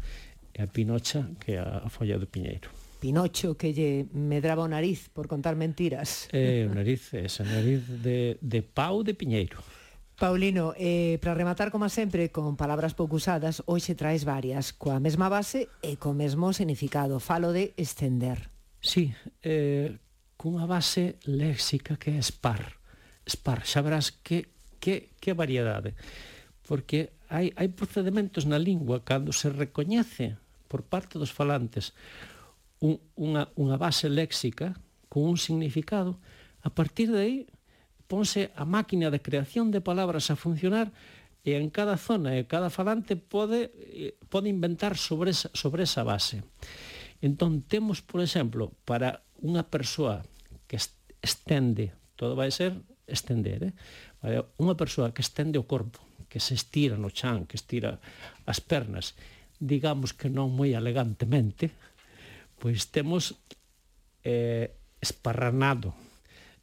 e 0.56 0.64
a 0.64 0.66
Pinocha, 0.66 1.28
que 1.36 1.54
é 1.54 1.60
a 1.60 1.92
folla 1.92 2.16
do 2.16 2.24
Piñeiro. 2.24 2.72
Pinocho 3.00 3.56
que 3.56 3.72
lle 3.72 4.08
medraba 4.12 4.64
o 4.64 4.72
nariz 4.72 5.12
por 5.12 5.28
contar 5.28 5.56
mentiras. 5.56 6.28
Eh, 6.32 6.64
o 6.64 6.72
nariz, 6.76 7.12
esa 7.12 7.44
nariz 7.44 7.84
de, 8.00 8.40
de 8.40 8.60
pau 8.64 9.04
de 9.04 9.12
piñeiro. 9.12 9.60
Paulino, 10.20 10.74
eh, 10.76 11.16
para 11.22 11.32
rematar, 11.32 11.72
como 11.72 11.88
sempre, 11.88 12.28
con 12.28 12.52
palabras 12.60 12.92
pouco 12.92 13.16
usadas, 13.16 13.64
hoxe 13.64 13.96
traes 13.96 14.28
varias, 14.28 14.76
coa 14.76 15.00
mesma 15.00 15.32
base 15.32 15.72
e 15.80 15.96
co 15.96 16.12
mesmo 16.12 16.52
significado. 16.52 17.16
Falo 17.24 17.56
de 17.56 17.72
estender. 17.80 18.52
Sí, 18.84 19.16
eh, 19.40 19.96
cunha 20.36 20.68
base 20.68 21.16
léxica 21.24 21.96
que 21.96 22.12
é 22.12 22.20
spar. 22.20 22.76
Spar, 23.24 23.64
xa 23.64 23.80
verás 23.80 24.12
que, 24.12 24.52
que, 24.76 25.16
que 25.16 25.32
variedade. 25.32 25.96
Porque 26.68 27.16
hai, 27.32 27.56
hai 27.56 27.72
procedimentos 27.72 28.44
na 28.44 28.60
lingua 28.60 29.00
cando 29.00 29.32
se 29.32 29.48
recoñece 29.48 30.36
por 30.68 30.84
parte 30.84 31.16
dos 31.16 31.32
falantes 31.32 31.96
un, 32.84 33.00
unha, 33.16 33.48
unha 33.56 33.80
base 33.80 34.12
léxica 34.12 34.76
con 35.08 35.24
un 35.24 35.40
significado, 35.40 36.20
a 36.60 36.68
partir 36.68 37.08
de 37.08 37.20
aí 37.24 37.36
ponse 38.10 38.50
a 38.58 38.66
máquina 38.66 39.06
de 39.14 39.22
creación 39.22 39.70
de 39.70 39.78
palabras 39.78 40.34
a 40.34 40.36
funcionar 40.36 40.90
e 41.46 41.54
en 41.54 41.70
cada 41.70 41.94
zona 41.94 42.34
e 42.34 42.50
cada 42.50 42.66
falante 42.66 43.14
pode, 43.14 43.70
eh, 43.70 44.18
pode 44.26 44.50
inventar 44.50 44.98
sobre 44.98 45.30
esa, 45.30 45.46
sobre 45.54 45.86
esa 45.86 46.02
base. 46.02 46.42
Entón, 47.22 47.62
temos, 47.62 48.02
por 48.02 48.18
exemplo, 48.18 48.74
para 48.82 49.22
unha 49.38 49.62
persoa 49.62 50.26
que 50.66 50.74
estende, 51.22 51.94
todo 52.18 52.34
vai 52.34 52.50
ser 52.50 52.74
estender, 53.06 53.70
eh? 53.70 53.74
vale? 54.18 54.42
unha 54.58 54.74
persoa 54.74 55.14
que 55.14 55.22
estende 55.22 55.62
o 55.62 55.64
corpo, 55.70 56.02
que 56.26 56.42
se 56.42 56.58
estira 56.58 56.98
no 56.98 57.14
chan, 57.14 57.46
que 57.46 57.54
estira 57.54 58.02
as 58.42 58.58
pernas, 58.58 59.14
digamos 59.62 60.12
que 60.18 60.26
non 60.26 60.50
moi 60.50 60.74
elegantemente, 60.74 61.70
pois 62.58 62.90
temos 62.90 63.38
eh, 64.26 64.74
esparranado, 65.00 65.94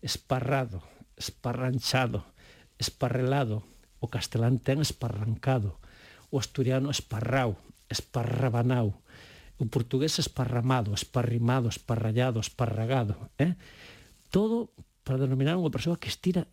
esparrado, 0.04 0.86
esparranchado, 1.18 2.24
esparrelado, 2.78 3.66
o 4.00 4.08
castelán 4.08 4.62
ten 4.62 4.80
esparrancado, 4.80 5.82
o 6.30 6.38
asturiano 6.38 6.94
esparrau, 6.94 7.58
esparrabanau, 7.90 9.02
o 9.58 9.66
portugués 9.66 10.22
esparramado, 10.22 10.94
esparrimado, 10.94 11.68
esparrallado, 11.68 12.40
esparragado, 12.40 13.18
eh? 13.42 13.58
todo 14.30 14.70
para 15.02 15.18
denominar 15.18 15.58
unha 15.58 15.74
persoa 15.74 15.98
que 15.98 16.12
estira 16.14 16.46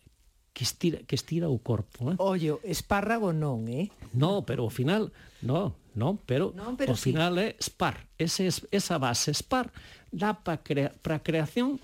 que 0.55 0.63
estira, 0.63 1.03
que 1.03 1.19
estira 1.19 1.51
o 1.51 1.59
corpo, 1.59 2.15
eh? 2.15 2.15
Ollo, 2.15 2.63
espárrago 2.63 3.35
non, 3.35 3.67
eh? 3.67 3.91
No, 4.15 4.47
pero 4.47 4.63
ao 4.63 4.71
final, 4.71 5.11
no, 5.43 5.75
non, 5.99 6.15
pero, 6.23 6.55
non, 6.55 6.79
pero 6.79 6.95
ao 6.95 6.97
sí. 6.97 7.11
final 7.11 7.35
é 7.35 7.59
spar, 7.59 8.07
ese, 8.15 8.47
esa 8.71 8.95
base 8.95 9.35
spar 9.35 9.75
dá 10.15 10.31
para 10.31 10.63
crea, 10.63 10.95
pra 11.03 11.19
creación 11.19 11.75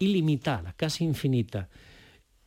ilimitada, 0.00 0.72
casi 0.72 1.04
infinita. 1.04 1.68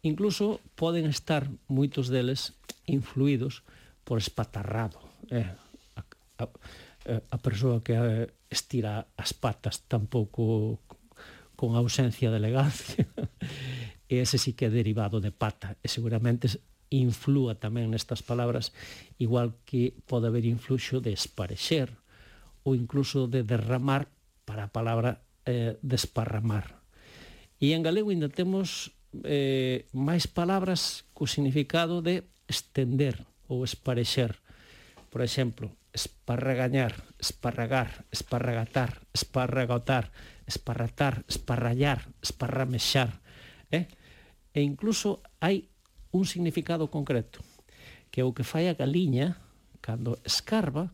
Incluso 0.07 0.63
poden 0.79 1.11
estar 1.11 1.51
moitos 1.67 2.07
deles 2.07 2.55
influídos 2.87 3.67
por 4.07 4.23
espatarrado. 4.23 5.03
Eh? 5.27 5.51
A, 5.99 6.01
a, 6.39 6.45
eh, 7.03 7.19
a 7.27 7.37
persoa 7.43 7.83
que 7.83 7.91
eh, 7.91 8.31
estira 8.47 9.11
as 9.19 9.35
patas 9.35 9.83
tampouco 9.83 10.79
con 11.59 11.75
ausencia 11.75 12.31
de 12.31 12.39
elegancia. 12.39 13.03
E 14.07 14.23
ese 14.23 14.39
sí 14.39 14.55
que 14.55 14.71
é 14.71 14.71
derivado 14.71 15.19
de 15.19 15.35
pata. 15.35 15.75
E 15.83 15.91
seguramente 15.91 16.47
inflúa 16.87 17.59
tamén 17.59 17.91
nestas 17.91 18.23
palabras, 18.23 18.71
igual 19.19 19.59
que 19.67 19.91
pode 20.07 20.31
haber 20.31 20.47
influxo 20.47 21.03
de 21.03 21.11
esparexer 21.11 21.91
ou 22.63 22.71
incluso 22.71 23.27
de 23.27 23.43
derramar 23.43 24.07
para 24.47 24.71
a 24.71 24.71
palabra 24.71 25.27
eh, 25.43 25.75
desparramar. 25.83 26.79
E 27.59 27.75
en 27.75 27.83
galego 27.83 28.15
ainda 28.15 28.31
temos 28.31 28.95
eh, 29.23 29.87
máis 29.95 30.27
palabras 30.27 31.07
co 31.15 31.29
significado 31.29 32.03
de 32.03 32.27
estender 32.47 33.23
ou 33.47 33.63
esparexer. 33.63 34.39
Por 35.09 35.23
exemplo, 35.23 35.71
esparragañar, 35.95 36.93
esparragar, 37.17 38.05
esparragatar, 38.11 39.01
esparragotar, 39.13 40.11
esparratar, 40.45 41.25
esparrallar, 41.27 42.07
esparramexar. 42.21 43.19
Eh? 43.71 43.87
E 44.53 44.59
incluso 44.61 45.23
hai 45.41 45.69
un 46.13 46.25
significado 46.29 46.87
concreto, 46.87 47.41
que 48.11 48.21
é 48.21 48.25
o 48.25 48.33
que 48.35 48.47
fai 48.47 48.69
a 48.69 48.77
galiña 48.77 49.41
cando 49.81 50.19
escarba, 50.23 50.91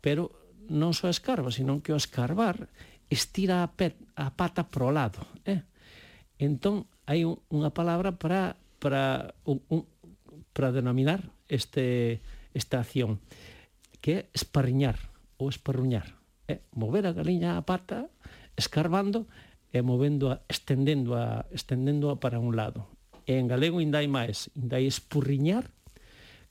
pero 0.00 0.32
non 0.72 0.96
só 0.96 1.12
escarba, 1.12 1.52
senón 1.52 1.84
que 1.84 1.92
o 1.92 2.00
escarbar 2.00 2.70
estira 3.12 3.60
a, 3.62 3.68
pet, 3.68 3.94
a 4.16 4.32
pata 4.32 4.66
pro 4.72 4.88
lado. 4.88 5.20
Eh? 5.44 5.60
Entón, 6.40 6.88
hai 7.12 7.28
un, 7.28 7.36
unha 7.52 7.68
palabra 7.76 8.16
para 8.16 8.56
para 8.80 9.36
un, 9.44 9.60
un, 9.68 9.84
para 10.56 10.72
denominar 10.72 11.28
este 11.52 12.24
esta 12.56 12.80
acción 12.80 13.20
que 14.00 14.12
é 14.16 14.20
esparriñar 14.32 14.96
ou 15.36 15.52
esparruñar, 15.52 16.16
é 16.48 16.64
mover 16.72 17.04
a 17.04 17.12
galiña 17.12 17.60
a 17.60 17.62
pata 17.68 18.08
escarbando 18.56 19.28
e 19.72 19.84
movendo 19.84 20.32
a, 20.32 20.40
estendendo 20.48 21.14
a 21.14 21.44
estendendo 21.52 22.08
a 22.08 22.16
para 22.16 22.40
un 22.40 22.56
lado. 22.56 22.88
E 23.28 23.36
en 23.38 23.46
galego 23.46 23.78
ainda 23.78 24.00
hai 24.00 24.08
máis, 24.08 24.48
ainda 24.56 24.80
hai 24.80 24.88
espurriñar 24.88 25.68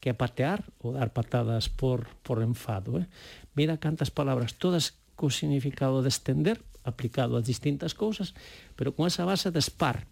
que 0.02 0.10
é 0.10 0.16
patear 0.18 0.66
ou 0.82 0.98
dar 0.98 1.14
patadas 1.14 1.70
por, 1.70 2.10
por 2.26 2.42
enfado. 2.42 2.98
Eh? 2.98 3.06
Mira 3.54 3.78
cantas 3.78 4.10
palabras, 4.10 4.58
todas 4.58 4.98
co 5.14 5.30
significado 5.30 6.02
de 6.02 6.10
estender, 6.10 6.58
aplicado 6.82 7.38
a 7.38 7.46
distintas 7.46 7.94
cousas, 7.94 8.34
pero 8.74 8.98
con 8.98 9.06
esa 9.06 9.28
base 9.28 9.54
de 9.54 9.62
espar, 9.62 10.10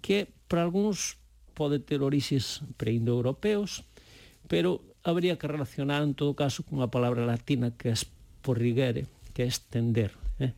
que 0.00 0.28
para 0.48 0.62
algúns 0.62 1.18
pode 1.54 1.82
ter 1.82 2.00
orixes 2.02 2.62
preindoeuropeos, 2.78 3.84
pero 4.46 4.80
habría 5.02 5.38
que 5.38 5.48
relacionar 5.48 6.02
en 6.02 6.14
todo 6.14 6.38
caso 6.38 6.62
cunha 6.62 6.90
palabra 6.90 7.26
latina 7.26 7.74
que 7.74 7.90
é 7.90 7.96
porrigere, 8.42 9.10
que 9.34 9.42
é 9.44 9.48
estender. 9.50 10.14
Eh? 10.38 10.54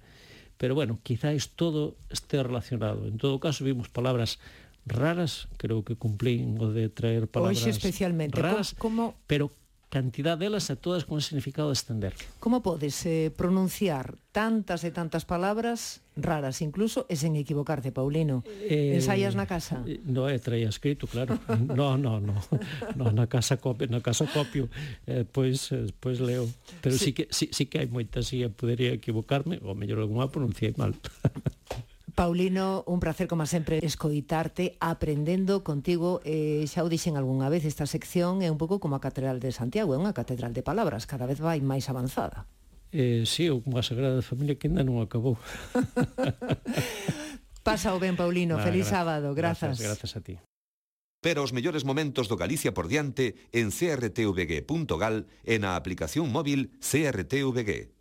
Pero 0.61 0.77
bueno, 0.77 1.01
quizáis 1.03 1.57
todo 1.57 1.97
este 2.13 2.43
relacionado. 2.43 3.09
En 3.09 3.17
todo 3.17 3.41
caso, 3.41 3.65
vimos 3.65 3.89
palabras 3.89 4.39
raras, 4.85 5.49
creo 5.57 5.85
que 5.85 5.97
cumplín 5.97 6.61
o 6.61 6.69
de 6.69 6.89
traer 6.89 7.29
palabras 7.29 7.65
Hoxe 7.65 7.71
especialmente. 7.71 8.37
raras, 8.37 8.77
como, 8.77 9.17
como... 9.17 9.25
pero 9.27 9.51
cantidad 9.91 10.39
delas 10.39 10.71
e 10.71 10.79
todas 10.79 11.05
con 11.05 11.19
significado 11.21 11.69
de 11.69 11.77
estender. 11.77 12.15
Como 12.39 12.63
podes 12.63 13.05
eh, 13.05 13.35
pronunciar 13.35 14.15
tantas 14.31 14.87
e 14.87 14.95
tantas 14.95 15.27
palabras 15.27 16.07
raras 16.15 16.63
incluso 16.63 17.11
e 17.11 17.19
sen 17.19 17.35
equivocarte, 17.35 17.91
Paulino? 17.91 18.47
Eh, 18.47 18.95
Ensaias 18.95 19.35
na 19.35 19.51
casa? 19.51 19.83
Eh, 19.85 19.99
no, 20.07 20.31
é 20.31 20.39
traía 20.39 20.71
escrito, 20.71 21.11
claro. 21.11 21.35
no, 21.67 21.99
no, 21.99 22.23
no. 22.23 22.39
no 22.95 23.11
na 23.11 23.27
casa 23.27 23.59
copio, 23.59 23.91
na 23.91 23.99
casa 23.99 24.31
copio 24.31 24.71
eh, 25.11 25.27
pois, 25.27 25.75
eh, 25.75 25.91
pois 25.99 26.23
leo. 26.23 26.47
Pero 26.79 26.95
sí, 26.95 27.11
sí 27.11 27.13
que, 27.13 27.25
sí, 27.35 27.51
sí 27.51 27.67
que 27.67 27.83
hai 27.83 27.91
moitas, 27.91 28.31
e 28.31 28.47
podería 28.47 28.95
equivocarme, 28.95 29.59
ou 29.67 29.75
mellor 29.75 30.07
alguma 30.07 30.31
pronunciei 30.31 30.71
mal. 30.79 30.95
Paulino, 32.21 32.85
un 32.87 33.01
placer 33.01 33.29
como 33.29 33.47
sempre 33.47 33.81
escoitarte 33.81 34.77
aprendendo 34.79 35.65
contigo. 35.65 36.21
Eh, 36.29 36.69
xa 36.69 36.85
o 36.85 36.93
dixen 36.93 37.17
algunha 37.17 37.49
vez 37.49 37.65
esta 37.65 37.89
sección 37.89 38.45
é 38.45 38.53
un 38.53 38.61
pouco 38.61 38.77
como 38.77 38.93
a 38.93 39.01
Catedral 39.01 39.41
de 39.41 39.49
Santiago 39.57 39.97
é 39.97 39.99
unha 40.05 40.13
catedral 40.13 40.53
de 40.53 40.61
palabras, 40.61 41.09
cada 41.09 41.25
vez 41.25 41.41
vai 41.41 41.65
máis 41.65 41.89
avanzada. 41.89 42.45
Eh, 42.93 43.25
sí, 43.25 43.49
unha 43.49 43.81
sagrada 43.81 44.21
familia 44.21 44.61
que 44.61 44.69
ainda 44.69 44.85
non 44.85 45.01
acabou. 45.01 45.41
Pasa 47.65 47.97
o 47.97 47.99
ben, 48.05 48.21
Paulino, 48.21 48.61
Nada, 48.61 48.69
feliz 48.69 48.93
sábado, 48.93 49.33
grazas. 49.33 49.81
Grazas, 49.81 50.05
grazas 50.05 50.13
a 50.13 50.21
ti. 50.21 50.37
Pero 51.25 51.41
os 51.41 51.57
mellores 51.57 51.89
momentos 51.89 52.29
do 52.29 52.37
Galicia 52.37 52.77
por 52.77 52.93
diante 52.93 53.41
en 53.57 53.73
crtvg.gal 53.73 55.25
e 55.49 55.57
na 55.57 55.73
aplicación 55.73 56.29
móvil 56.29 56.77
CRTVG. 56.85 58.00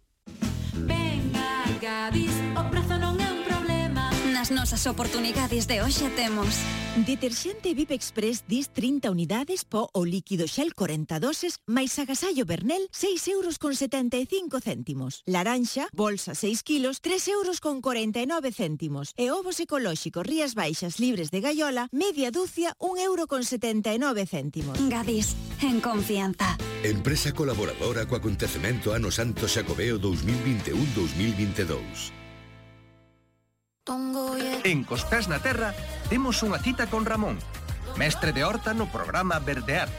As 4.50 4.56
nosas 4.56 4.88
oportunidades 4.88 5.68
de 5.68 5.84
hoxe 5.84 6.10
temos 6.18 6.56
Deterxente 7.06 7.76
VIP 7.76 7.92
Express 7.92 8.46
dis 8.48 8.70
30 8.74 9.12
unidades 9.14 9.62
po 9.62 9.94
o 9.94 10.10
líquido 10.10 10.50
xel 10.50 10.74
40 10.74 11.22
doses 11.22 11.62
máis 11.70 11.94
agasallo 12.02 12.50
Bernel 12.50 12.90
6 12.90 13.30
euros 13.30 13.62
con 13.62 13.78
75 13.78 14.58
céntimos. 14.58 15.22
Laranxa, 15.30 15.86
bolsa 15.94 16.34
6 16.34 16.66
kilos 16.66 16.98
3 17.06 17.30
euros 17.30 17.62
con 17.62 17.78
49 17.78 18.50
céntimos. 18.50 19.14
E 19.22 19.30
ovos 19.30 19.62
ecolóxicos 19.62 20.26
Rías 20.26 20.58
Baixas 20.58 20.98
libres 20.98 21.30
de 21.30 21.46
Gaiola, 21.46 21.86
media 21.94 22.34
dúcia 22.34 22.74
1 22.82 23.06
euro 23.06 23.30
con 23.30 23.46
79 23.46 24.26
céntimos. 24.26 24.74
Gadis, 24.90 25.38
en 25.62 25.78
confianza. 25.78 26.58
Empresa 26.82 27.38
colaboradora 27.38 28.10
co 28.10 28.18
acontecemento 28.18 28.98
Ano 28.98 29.14
Santo 29.14 29.46
Xacobeo 29.46 30.02
2021-2022. 30.02 32.18
En 34.64 34.84
Costas 34.84 35.26
na 35.26 35.42
Terra 35.42 35.74
temos 36.14 36.46
unha 36.46 36.62
cita 36.62 36.86
con 36.86 37.10
Ramón, 37.10 37.42
mestre 37.98 38.30
de 38.30 38.46
horta 38.46 38.78
no 38.78 38.86
programa 38.86 39.42
Verdear, 39.42 39.90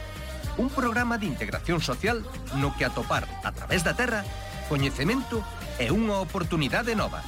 un 0.55 0.71
programa 0.71 1.19
de 1.19 1.27
integración 1.27 1.83
social 1.83 2.23
no 2.55 2.71
que 2.79 2.87
atopar 2.87 3.27
a 3.43 3.51
través 3.51 3.83
da 3.83 3.91
terra 3.91 4.23
coñecemento 4.71 5.43
e 5.75 5.91
unha 5.91 6.23
oportunidade 6.23 6.95
nova. 6.95 7.19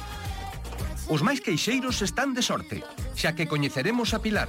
Os 1.12 1.20
máis 1.20 1.44
queixeiros 1.44 2.00
están 2.00 2.32
de 2.32 2.40
sorte, 2.40 2.80
xa 3.12 3.36
que 3.36 3.44
coñeceremos 3.44 4.16
a 4.16 4.24
Pilar, 4.24 4.48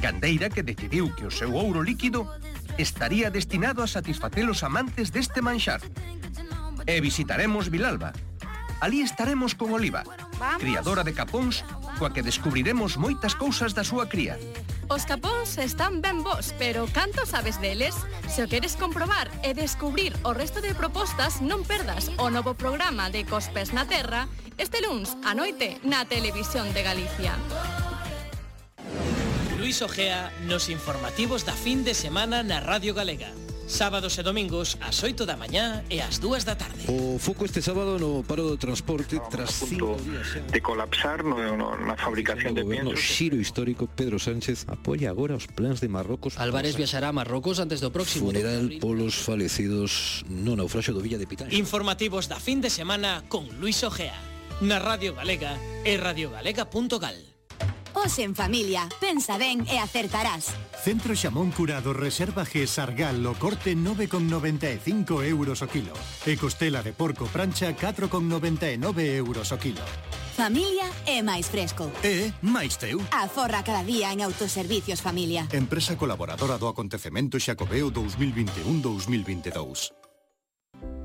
gandeira 0.00 0.48
que 0.48 0.64
decidiu 0.64 1.12
que 1.12 1.28
o 1.28 1.34
seu 1.34 1.52
ouro 1.52 1.84
líquido 1.84 2.24
estaría 2.80 3.28
destinado 3.28 3.84
a 3.84 3.90
satisfacer 3.92 4.48
os 4.48 4.64
amantes 4.64 5.12
deste 5.12 5.44
manxar. 5.44 5.84
E 6.88 7.04
visitaremos 7.04 7.68
Vilalba, 7.68 8.16
Alí 8.80 9.00
estaremos 9.00 9.54
con 9.54 9.72
Oliva, 9.72 10.04
Vamos. 10.38 10.60
criadora 10.60 11.04
de 11.04 11.14
capóns, 11.14 11.64
coa 11.98 12.12
que 12.12 12.22
descubriremos 12.22 12.98
moitas 12.98 13.34
cousas 13.38 13.72
da 13.72 13.86
súa 13.86 14.08
cría. 14.10 14.36
Os 14.92 15.08
capóns 15.08 15.56
están 15.56 16.04
ben 16.04 16.20
vos, 16.20 16.52
pero 16.60 16.84
canto 16.92 17.24
sabes 17.24 17.56
deles? 17.56 17.96
Se 18.28 18.44
o 18.44 18.50
queres 18.50 18.76
comprobar 18.76 19.32
e 19.40 19.56
descubrir 19.56 20.12
o 20.28 20.36
resto 20.36 20.60
de 20.60 20.76
propostas, 20.76 21.40
non 21.40 21.64
perdas 21.64 22.12
o 22.20 22.28
novo 22.28 22.52
programa 22.52 23.08
de 23.08 23.24
Cospes 23.24 23.72
na 23.72 23.88
Terra 23.88 24.28
este 24.60 24.84
luns 24.84 25.16
a 25.24 25.32
noite 25.32 25.80
na 25.82 26.04
Televisión 26.04 26.68
de 26.76 26.82
Galicia. 26.84 27.34
Luis 29.58 29.80
Ojea 29.80 30.28
nos 30.44 30.68
informativos 30.68 31.48
da 31.48 31.56
fin 31.56 31.82
de 31.82 31.96
semana 31.96 32.44
na 32.44 32.60
Radio 32.60 32.92
Galega. 32.92 33.32
Sábados 33.66 34.20
e 34.20 34.22
domingos 34.22 34.76
ás 34.84 35.00
8 35.00 35.24
da 35.24 35.40
mañá 35.40 35.80
e 35.88 36.04
ás 36.04 36.20
2 36.20 36.44
da 36.44 36.52
tarde. 36.52 36.84
O 36.92 37.16
foco 37.16 37.48
este 37.48 37.64
sábado 37.64 37.96
no 37.96 38.20
paro 38.20 38.44
do 38.44 38.60
transporte 38.60 39.16
tras 39.32 39.64
cinco 39.64 39.96
días 40.04 40.36
de 40.36 40.60
colapsar 40.60 41.24
no, 41.24 41.40
no, 41.56 41.72
na 41.80 41.96
fabricación 41.96 42.52
de 42.52 42.60
goberno 42.60 42.92
xiro 42.92 43.40
histórico 43.40 43.88
Pedro 43.88 44.20
Sánchez 44.20 44.68
apoia 44.68 45.08
agora 45.08 45.32
os 45.32 45.48
plans 45.48 45.80
de 45.80 45.88
Marrocos. 45.88 46.36
Álvarez 46.36 46.76
viaxará 46.76 47.08
a 47.08 47.16
Marrocos 47.16 47.56
antes 47.56 47.80
do 47.80 47.88
próximo 47.88 48.28
funeral 48.28 48.68
polos 48.84 49.16
falecidos 49.16 50.22
no 50.28 50.52
naufraxio 50.54 50.92
do 50.92 51.00
Villa 51.00 51.16
de 51.16 51.24
Pitaña. 51.24 51.56
Informativos 51.56 52.28
da 52.28 52.36
fin 52.36 52.60
de 52.60 52.68
semana 52.68 53.24
con 53.32 53.48
Luis 53.56 53.80
Ojea 53.80 54.14
na 54.60 54.78
Radio 54.78 55.16
Galega 55.16 55.56
e 55.88 55.96
radiogalega.gal. 55.96 57.33
Os 57.94 58.18
en 58.18 58.34
familia, 58.34 58.90
pensa 58.98 59.38
ben 59.38 59.62
e 59.70 59.78
acertarás. 59.78 60.50
Centro 60.82 61.14
Xamón 61.14 61.54
Curado 61.54 61.94
Reserva 61.94 62.42
G 62.44 62.66
Sargal 62.66 63.22
o 63.24 63.38
corte 63.38 63.78
9,95 63.78 65.22
euros 65.24 65.62
o 65.62 65.70
kilo. 65.70 65.94
E 66.26 66.34
costela 66.36 66.82
de 66.82 66.92
porco 66.92 67.30
prancha 67.30 67.70
4,99 67.72 68.82
euros 69.14 69.54
o 69.54 69.58
kilo. 69.62 69.86
Familia 70.34 70.90
e 71.06 71.22
máis 71.22 71.46
fresco. 71.46 71.86
E 72.02 72.34
máis 72.42 72.74
teu. 72.74 72.98
Aforra 73.14 73.62
cada 73.62 73.86
día 73.86 74.10
en 74.10 74.26
Autoservicios 74.26 74.98
Familia. 74.98 75.46
Empresa 75.54 75.94
colaboradora 75.94 76.58
do 76.58 76.66
acontecemento 76.66 77.38
Xacobeo 77.38 77.94
2021-2022. 77.94 80.03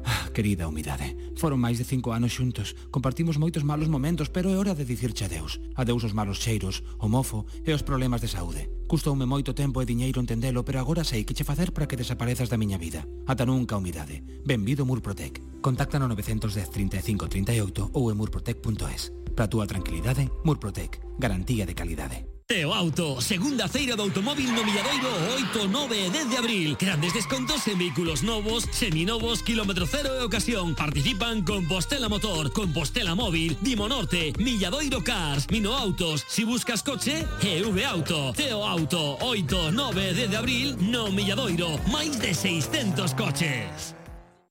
Ah, 0.10 0.26
querida 0.34 0.66
humidade, 0.66 1.14
foron 1.38 1.62
máis 1.62 1.78
de 1.78 1.86
cinco 1.86 2.18
anos 2.18 2.34
xuntos, 2.34 2.74
compartimos 2.90 3.38
moitos 3.38 3.62
malos 3.62 3.94
momentos, 3.94 4.34
pero 4.34 4.50
é 4.50 4.58
hora 4.58 4.74
de 4.74 4.82
dicirche 4.82 5.30
adeus. 5.30 5.62
Adeus 5.78 6.02
os 6.02 6.18
malos 6.18 6.42
cheiros, 6.42 6.82
o 6.98 7.06
mofo 7.06 7.46
e 7.62 7.70
os 7.78 7.86
problemas 7.86 8.18
de 8.18 8.34
saúde. 8.34 8.74
Custoume 8.90 9.30
moito 9.30 9.54
tempo 9.54 9.78
e 9.78 9.86
diñeiro 9.86 10.18
entendelo, 10.18 10.66
pero 10.66 10.82
agora 10.82 11.06
sei 11.06 11.22
que 11.22 11.38
che 11.38 11.46
facer 11.46 11.70
para 11.78 11.86
que 11.86 11.94
desaparezas 11.94 12.50
da 12.50 12.58
miña 12.58 12.82
vida. 12.82 13.06
Ata 13.30 13.46
nunca, 13.46 13.78
humidade. 13.78 14.26
Benvido 14.42 14.82
Murprotec. 14.82 15.62
Contacta 15.62 16.02
no 16.02 16.10
910 16.10 16.58
35 16.58 17.30
38 17.30 17.94
ou 17.94 18.10
emurprotec.es. 18.10 19.14
Para 19.38 19.46
a 19.46 19.52
túa 19.54 19.70
tranquilidade, 19.70 20.26
Murprotec. 20.42 21.06
Garantía 21.22 21.70
de 21.70 21.78
calidade. 21.78 22.39
Teo 22.50 22.74
Auto, 22.74 23.22
segunda 23.22 23.68
feira 23.68 23.96
do 23.96 24.02
automóvil 24.02 24.50
no 24.50 24.66
Milladoiro 24.66 25.06
8, 25.54 25.70
9 25.70 25.94
e 25.94 26.10
10 26.10 26.30
de 26.34 26.38
abril. 26.42 26.76
Grandes 26.82 27.14
descontos 27.14 27.62
en 27.68 27.78
vehículos 27.78 28.24
novos, 28.24 28.66
seminovos, 28.72 29.44
kilómetro 29.44 29.86
cero 29.86 30.18
e 30.18 30.26
ocasión. 30.26 30.74
Participan 30.74 31.46
Compostela 31.46 32.10
Motor, 32.10 32.50
Compostela 32.50 33.14
Móvil, 33.14 33.54
Dimo 33.62 33.86
Norte, 33.86 34.34
Milladoiro 34.40 35.04
Cars, 35.06 35.46
Mino 35.52 35.78
Autos, 35.78 36.26
si 36.28 36.42
buscas 36.42 36.82
coche, 36.82 37.22
EV 37.46 37.86
Auto, 37.86 38.34
Teo 38.34 38.66
Auto, 38.66 39.22
8, 39.22 39.70
9 39.70 40.10
e 40.10 40.14
10 40.18 40.30
de 40.34 40.38
abril 40.42 40.68
no 40.82 41.14
Milladoiro, 41.14 41.78
máis 41.94 42.18
de 42.18 42.34
600 42.34 43.14
coches. 43.14 43.94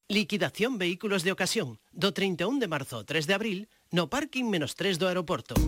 Liquidación 0.06 0.78
vehículos 0.78 1.26
de 1.26 1.34
ocasión, 1.34 1.82
do 1.90 2.14
31 2.14 2.62
de 2.62 2.70
marzo 2.70 3.02
ao 3.02 3.02
3 3.02 3.26
de 3.26 3.34
abril, 3.34 3.66
no 3.90 4.06
parking 4.06 4.46
menos 4.46 4.78
3 4.78 5.02
do 5.02 5.10
aeroporto 5.10 5.58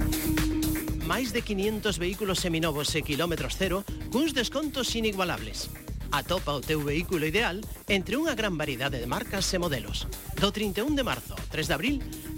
máis 1.11 1.35
de 1.35 1.43
500 1.43 1.99
vehículos 1.99 2.39
seminovos 2.39 2.95
e 2.95 3.03
kilómetros 3.03 3.59
cero 3.59 3.83
cuns 4.15 4.31
descontos 4.31 4.95
inigualables. 4.95 5.67
Atopa 6.15 6.55
o 6.55 6.63
teu 6.63 6.87
vehículo 6.87 7.27
ideal 7.27 7.59
entre 7.91 8.15
unha 8.15 8.39
gran 8.39 8.55
variedade 8.55 9.03
de 9.03 9.11
marcas 9.11 9.51
e 9.51 9.59
modelos. 9.59 10.07
Do 10.39 10.55
31 10.55 10.95
de 10.95 11.03
marzo, 11.03 11.35
3 11.51 11.67
de 11.67 11.75
abril, 11.75 11.97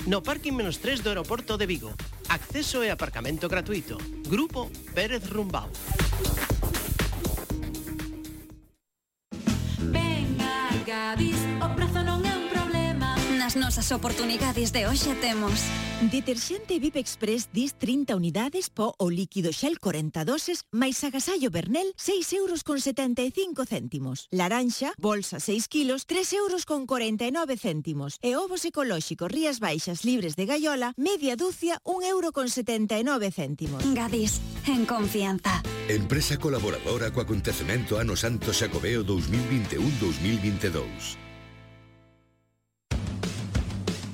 no 0.08 0.24
parking 0.24 0.56
menos 0.56 0.80
3 0.80 1.04
do 1.04 1.12
aeroporto 1.12 1.60
de 1.60 1.68
Vigo. 1.68 1.92
Acceso 2.32 2.80
e 2.80 2.88
aparcamento 2.88 3.44
gratuito. 3.44 4.00
Grupo 4.24 4.72
Pérez 4.96 5.28
Rumbau. 5.28 5.68
Venga, 9.92 10.72
Gadis, 10.88 11.40
As 13.52 13.56
nosas 13.56 13.92
oportunidades 13.92 14.72
de 14.72 14.86
hoxe 14.86 15.14
temos. 15.20 15.52
Deterxente 16.10 16.78
VIP 16.80 16.96
Express 16.96 17.50
dis 17.52 17.76
30 17.76 18.16
unidades 18.16 18.72
po 18.72 18.96
o 18.96 19.12
líquido 19.12 19.52
Shell 19.52 19.76
40 19.76 20.24
doses 20.24 20.64
máis 20.72 21.04
agasallo 21.04 21.52
Bernel 21.52 21.92
6 22.00 22.32
euros 22.32 22.64
con 22.64 22.80
75 22.80 23.68
céntimos. 23.68 24.32
Laranxa, 24.32 24.96
bolsa 24.96 25.36
6 25.36 25.68
kilos 25.68 26.08
3 26.08 26.32
euros 26.32 26.64
con 26.64 26.88
49 26.88 27.60
céntimos. 27.60 28.16
E 28.24 28.40
ovos 28.40 28.64
ecolóxicos 28.64 29.28
Rías 29.28 29.60
Baixas 29.60 30.08
libres 30.08 30.32
de 30.32 30.48
Gaiola, 30.48 30.96
media 30.96 31.36
dúcia 31.36 31.76
1 31.84 32.08
euro 32.08 32.32
con 32.32 32.48
79 32.48 33.04
céntimos. 33.36 33.84
Gadis, 33.92 34.40
en 34.64 34.88
confianza. 34.88 35.60
Empresa 35.92 36.40
colaboradora 36.40 37.12
co 37.12 37.20
acontecemento 37.20 38.00
Ano 38.00 38.16
Santo 38.16 38.56
Xacobeo 38.56 39.04
2021-2022 39.04 41.20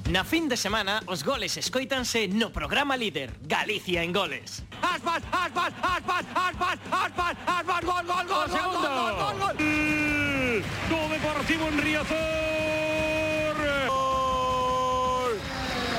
Na 0.09 0.25
fin 0.25 0.49
de 0.49 0.57
semana, 0.57 1.05
os 1.05 1.21
goles 1.21 1.61
escoitanse 1.61 2.33
no 2.33 2.49
programa 2.49 2.97
líder 2.97 3.29
Galicia 3.45 4.01
en 4.01 4.17
goles. 4.17 4.65
Aspas, 4.81 5.21
aspas, 5.29 5.69
aspas, 5.85 6.25
aspas, 6.33 6.79
aspas, 6.89 7.37
aspas, 7.45 7.83
gol, 7.85 8.05
gol, 8.09 8.25
gol, 8.25 8.49
segundo. 8.49 8.89
gol, 8.89 8.89
gol, 8.89 9.13
gol, 9.13 9.17
gol, 9.21 9.37
gol. 9.37 9.55
Mm, 9.61 10.65
do 10.89 11.01
Deportivo 11.13 11.65
en 11.69 11.77
Riazor. 11.77 13.57
Gol 13.85 15.37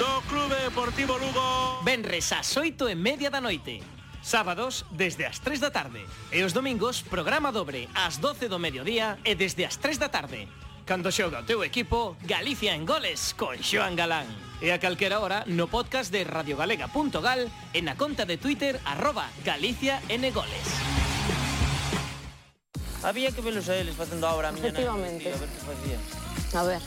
do 0.02 0.12
Clube 0.26 0.58
Deportivo 0.58 1.13
Lugo. 1.13 1.86
Benres 1.86 2.34
ás 2.34 2.50
8 2.58 2.89
e 2.89 2.98
media 2.98 3.30
da 3.30 3.38
noite. 3.38 3.78
Sábados 4.26 4.89
desde 4.89 5.30
as 5.30 5.38
3 5.38 5.62
da 5.62 5.69
tarde 5.69 6.02
e 6.34 6.41
os 6.41 6.50
domingos 6.50 7.06
programa 7.06 7.54
dobre 7.54 7.86
ás 7.93 8.17
12 8.17 8.50
do 8.50 8.58
mediodía 8.58 9.22
e 9.22 9.38
desde 9.38 9.69
as 9.69 9.78
3 9.78 10.02
da 10.02 10.10
tarde 10.10 10.50
cando 10.89 11.13
xoga 11.13 11.41
o 11.41 11.45
teu 11.45 11.62
equipo 11.62 12.17
Galicia 12.25 12.73
en 12.73 12.82
goles 12.82 13.38
con 13.38 13.54
Xoan 13.62 13.93
Galán. 13.93 14.25
E 14.58 14.73
a 14.73 14.82
calquera 14.82 15.21
hora 15.21 15.45
no 15.45 15.69
podcast 15.69 16.10
de 16.10 16.25
radiogalega.gal 16.25 17.45
e 17.78 17.80
na 17.86 17.93
conta 17.93 18.25
de 18.25 18.41
Twitter 18.41 18.82
arroba 18.89 19.30
Galicia 19.45 20.02
N 20.10 20.25
Goles. 20.34 20.65
Había 23.06 23.30
que 23.30 23.45
velos 23.45 23.69
a 23.69 23.78
eles 23.78 23.93
facendo 23.93 24.25
obra 24.34 24.49
a 24.49 24.52
miña 24.52 24.73
Efectivamente. 24.73 25.30
A 25.30 25.38
ver 25.38 25.49
que 25.54 25.62
facían. 25.62 26.02
A 26.58 26.63
ver. 26.65 26.82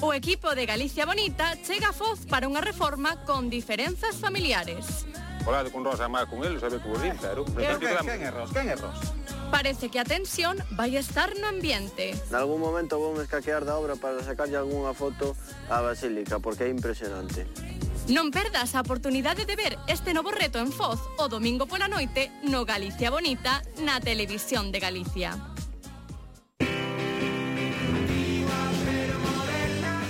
O 0.00 0.16
equipo 0.16 0.56
de 0.56 0.64
Galicia 0.64 1.04
Bonita 1.04 1.60
chega 1.60 1.92
a 1.92 1.92
Foz 1.92 2.24
para 2.24 2.48
unha 2.48 2.64
reforma 2.64 3.20
con 3.28 3.52
diferenzas 3.52 4.16
familiares. 4.16 5.04
Falado 5.44 5.68
con 5.68 5.84
Rosa, 5.84 6.08
má 6.08 6.24
con 6.24 6.40
eles, 6.40 6.64
sabe 6.64 6.80
que 6.80 6.88
vos 6.88 7.04
din, 7.04 7.12
pero... 7.20 7.44
Quen 7.44 8.24
é 8.24 8.32
Rosa? 8.32 8.52
Quen 8.56 8.68
é 8.72 8.76
Rosa? 8.80 9.12
Parece 9.50 9.90
que 9.90 9.98
a 9.98 10.04
tensión 10.04 10.56
vai 10.70 10.96
estar 10.96 11.34
no 11.36 11.46
ambiente. 11.50 12.14
En 12.30 12.34
algún 12.34 12.60
momento 12.60 12.98
vou 12.98 13.14
me 13.14 13.26
escaquear 13.26 13.64
da 13.66 13.76
obra 13.76 13.96
para 13.96 14.22
sacarlle 14.22 14.56
algunha 14.56 14.94
foto 14.94 15.34
á 15.66 15.82
Basílica, 15.82 16.38
porque 16.38 16.64
é 16.64 16.70
impresionante. 16.70 17.50
Non 18.06 18.30
perdas 18.30 18.78
a 18.78 18.82
oportunidade 18.82 19.46
de 19.46 19.54
ver 19.58 19.74
este 19.90 20.14
novo 20.14 20.30
reto 20.30 20.62
en 20.62 20.70
Foz 20.70 21.02
o 21.18 21.26
domingo 21.26 21.66
pola 21.66 21.90
noite 21.90 22.30
no 22.46 22.62
Galicia 22.66 23.10
Bonita 23.10 23.62
na 23.82 23.98
Televisión 23.98 24.70
de 24.70 24.78
Galicia. 24.78 25.34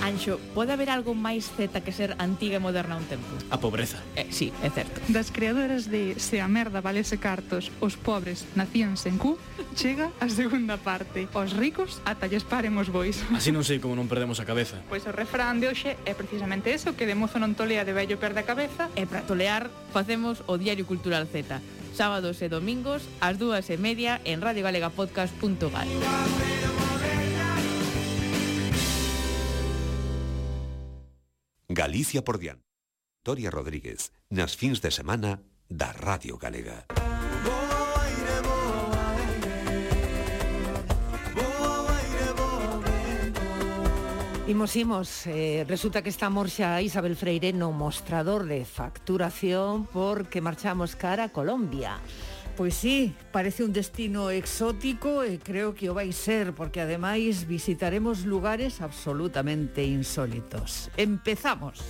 Anxo, 0.01 0.41
pode 0.57 0.73
haber 0.73 0.89
algo 0.89 1.13
máis 1.13 1.45
zeta 1.45 1.85
que 1.85 1.93
ser 1.93 2.17
antiga 2.17 2.57
e 2.57 2.61
moderna 2.61 2.97
un 2.97 3.05
tempo? 3.05 3.29
A 3.53 3.61
pobreza. 3.61 4.01
Eh, 4.17 4.25
sí, 4.33 4.49
é 4.65 4.73
certo. 4.73 4.97
Das 5.13 5.29
creadoras 5.29 5.93
de 5.93 6.17
Se 6.17 6.41
a 6.41 6.49
merda 6.49 6.81
valese 6.81 7.21
cartos, 7.21 7.69
os 7.77 8.01
pobres 8.01 8.49
nacían 8.57 8.97
sen 8.97 9.21
cu, 9.21 9.37
chega 9.77 10.09
a 10.17 10.25
segunda 10.25 10.81
parte. 10.81 11.29
Os 11.37 11.53
ricos 11.53 12.01
ata 12.01 12.25
lles 12.25 12.41
paren 12.41 12.73
os 12.81 12.89
bois. 12.89 13.21
Así 13.29 13.53
non 13.53 13.61
sei 13.61 13.77
como 13.77 13.93
non 13.93 14.09
perdemos 14.09 14.41
a 14.41 14.45
cabeza. 14.49 14.81
Pois 14.89 15.05
o 15.05 15.13
refrán 15.13 15.61
de 15.61 15.69
hoxe 15.69 15.93
é 16.09 16.17
precisamente 16.17 16.73
eso, 16.73 16.97
que 16.97 17.05
de 17.05 17.13
mozo 17.13 17.37
non 17.37 17.53
tolea 17.53 17.85
de 17.85 17.93
vello 17.93 18.17
perde 18.17 18.41
a 18.41 18.49
cabeza. 18.49 18.89
E 18.97 19.05
para 19.05 19.21
tolear 19.21 19.69
facemos 19.93 20.41
o 20.49 20.57
Diario 20.57 20.89
Cultural 20.89 21.29
Z, 21.29 21.61
sábados 21.93 22.41
e 22.41 22.49
domingos 22.49 23.05
ás 23.21 23.37
dúas 23.37 23.69
e 23.69 23.77
media 23.77 24.17
en 24.25 24.41
radiogalegapodcast.gal. 24.41 26.50
Galicia 31.81 32.23
por 32.23 32.37
diante. 32.37 32.61
Toria 33.23 33.49
Rodríguez, 33.49 34.13
nas 34.29 34.53
fins 34.53 34.85
de 34.85 34.93
semana 34.93 35.41
da 35.65 35.89
Radio 35.89 36.37
Galega. 36.37 36.85
Imos, 44.45 44.75
imos. 44.75 45.25
Eh, 45.25 45.65
resulta 45.65 46.03
que 46.05 46.13
estamos 46.13 46.53
xa 46.53 46.85
Isabel 46.85 47.17
Freire 47.17 47.49
no 47.49 47.73
mostrador 47.73 48.45
de 48.45 48.61
facturación 48.61 49.89
porque 49.89 50.37
marchamos 50.37 50.93
cara 50.93 51.33
a 51.33 51.33
Colombia. 51.33 51.97
Pois 52.61 52.75
sí, 52.75 53.15
parece 53.31 53.63
un 53.63 53.73
destino 53.73 54.29
exótico 54.29 55.23
e 55.23 55.41
creo 55.41 55.73
que 55.73 55.89
o 55.89 55.97
vai 55.97 56.13
ser, 56.13 56.53
porque 56.53 56.77
ademais 56.77 57.49
visitaremos 57.49 58.21
lugares 58.21 58.85
absolutamente 58.85 59.81
insólitos. 59.81 60.93
Empezamos. 60.93 61.81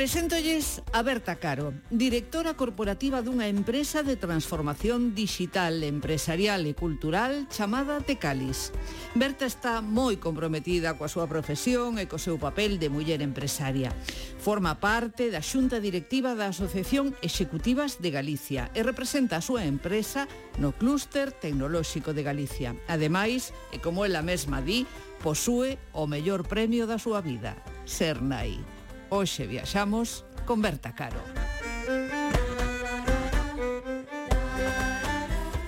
Preséntolles 0.00 0.80
a 0.94 1.02
Berta 1.02 1.36
Caro, 1.36 1.74
directora 1.90 2.56
corporativa 2.56 3.20
dunha 3.20 3.52
empresa 3.52 4.00
de 4.00 4.16
transformación 4.16 5.12
digital, 5.12 5.84
empresarial 5.84 6.64
e 6.64 6.72
cultural 6.72 7.44
chamada 7.52 8.00
Tecalis. 8.00 8.72
Berta 9.12 9.44
está 9.44 9.84
moi 9.84 10.16
comprometida 10.16 10.96
coa 10.96 11.04
súa 11.04 11.28
profesión 11.28 12.00
e 12.00 12.08
co 12.08 12.16
seu 12.16 12.40
papel 12.40 12.80
de 12.80 12.88
muller 12.88 13.20
empresaria. 13.20 13.92
Forma 14.40 14.80
parte 14.80 15.28
da 15.28 15.44
xunta 15.44 15.84
directiva 15.84 16.32
da 16.32 16.48
Asociación 16.48 17.12
Executivas 17.20 18.00
de 18.00 18.08
Galicia 18.08 18.72
e 18.72 18.80
representa 18.80 19.36
a 19.36 19.44
súa 19.44 19.68
empresa 19.68 20.24
no 20.56 20.72
clúster 20.72 21.28
tecnolóxico 21.28 22.16
de 22.16 22.24
Galicia. 22.24 22.72
Ademais, 22.88 23.52
e 23.68 23.84
como 23.84 24.08
ela 24.08 24.24
mesma 24.24 24.64
di, 24.64 24.88
posúe 25.20 25.76
o 25.92 26.08
mellor 26.08 26.48
premio 26.48 26.88
da 26.88 26.96
súa 26.96 27.20
vida, 27.20 27.52
Ser 27.84 28.24
Nai. 28.24 28.79
Hoxe 29.10 29.46
viaxamos 29.46 30.24
con 30.46 30.62
Berta 30.62 30.94
Caro. 30.94 31.18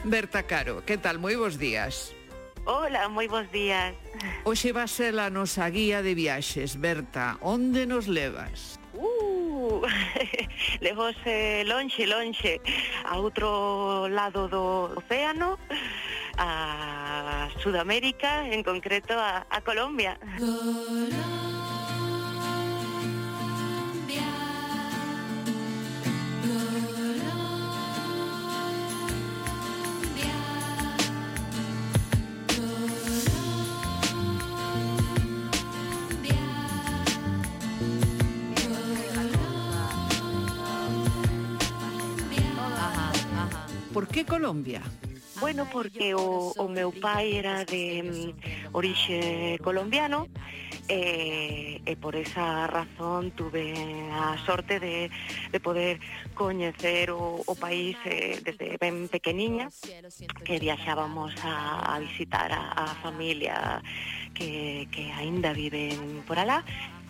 Berta 0.04 0.44
Caro, 0.44 0.86
que 0.86 0.94
tal? 0.94 1.18
Moi 1.18 1.34
bons 1.34 1.58
días. 1.58 2.14
Hola, 2.70 3.10
moi 3.10 3.26
bons 3.26 3.50
días. 3.50 3.98
Hoxe 4.46 4.70
va 4.70 4.86
ser 4.86 5.18
a 5.18 5.26
nosa 5.26 5.66
guía 5.74 6.06
de 6.06 6.14
viaxes. 6.14 6.78
Berta, 6.78 7.42
onde 7.42 7.82
nos 7.82 8.06
levas? 8.06 8.78
Uh, 8.94 9.82
levose 10.86 11.26
eh, 11.26 11.66
lonxe, 11.66 12.06
lonxe, 12.06 12.62
a 13.02 13.18
outro 13.18 14.06
lado 14.06 14.46
do 14.46 14.94
océano, 15.02 15.58
a 16.38 17.50
Sudamérica, 17.58 18.46
en 18.46 18.62
concreto 18.62 19.18
a, 19.18 19.42
a 19.50 19.58
Colombia. 19.66 20.14
Colombia. 20.38 21.51
que 44.24 44.30
Colombia? 44.30 44.82
Bueno, 45.40 45.66
porque 45.72 46.14
o, 46.14 46.52
o 46.56 46.68
meu 46.68 46.92
pai 46.92 47.34
era 47.34 47.64
de 47.64 48.02
mm, 48.02 48.76
orixe 48.76 49.58
colombiano 49.62 50.28
e, 50.86 51.82
e 51.82 51.96
por 51.96 52.14
esa 52.14 52.66
razón 52.70 53.32
tuve 53.32 53.74
a 54.12 54.38
sorte 54.46 54.78
de, 54.78 55.10
de 55.50 55.58
poder 55.58 55.98
coñecer 56.34 57.10
o, 57.10 57.42
o 57.42 57.54
país 57.58 57.96
eh, 58.06 58.38
desde 58.44 58.78
ben 58.78 59.08
pequeniña 59.08 59.70
que 60.44 60.62
viaxábamos 60.62 61.34
a, 61.42 61.96
a 61.96 61.98
visitar 61.98 62.52
a, 62.52 62.70
a 62.78 62.86
familia 63.02 63.82
que, 64.34 64.86
que 64.92 65.10
aínda 65.10 65.50
viven 65.52 66.22
por 66.28 66.38
alá 66.38 66.62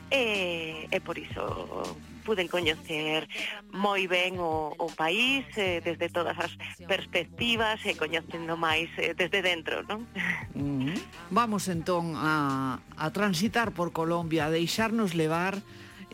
e, 0.09 0.88
e 0.88 0.98
por 1.05 1.18
iso 1.18 1.85
puden 2.23 2.47
coñecer 2.49 3.27
moi 3.75 4.07
ben 4.07 4.39
o, 4.39 4.73
o 4.79 4.89
país 4.95 5.45
eh, 5.59 5.83
desde 5.83 6.09
todas 6.09 6.39
as 6.39 6.55
perspectivas 6.87 7.83
e 7.85 7.93
eh, 7.93 7.99
coñecendo 7.99 8.55
máis 8.57 8.89
eh, 8.97 9.13
desde 9.13 9.43
dentro, 9.43 9.83
non? 9.85 10.07
Mm 10.55 10.95
-hmm. 10.95 10.99
Vamos 11.35 11.67
entón 11.67 12.15
a, 12.17 12.79
a 12.97 13.07
transitar 13.11 13.75
por 13.75 13.91
Colombia, 13.91 14.47
a 14.47 14.55
deixarnos 14.55 15.13
levar 15.19 15.61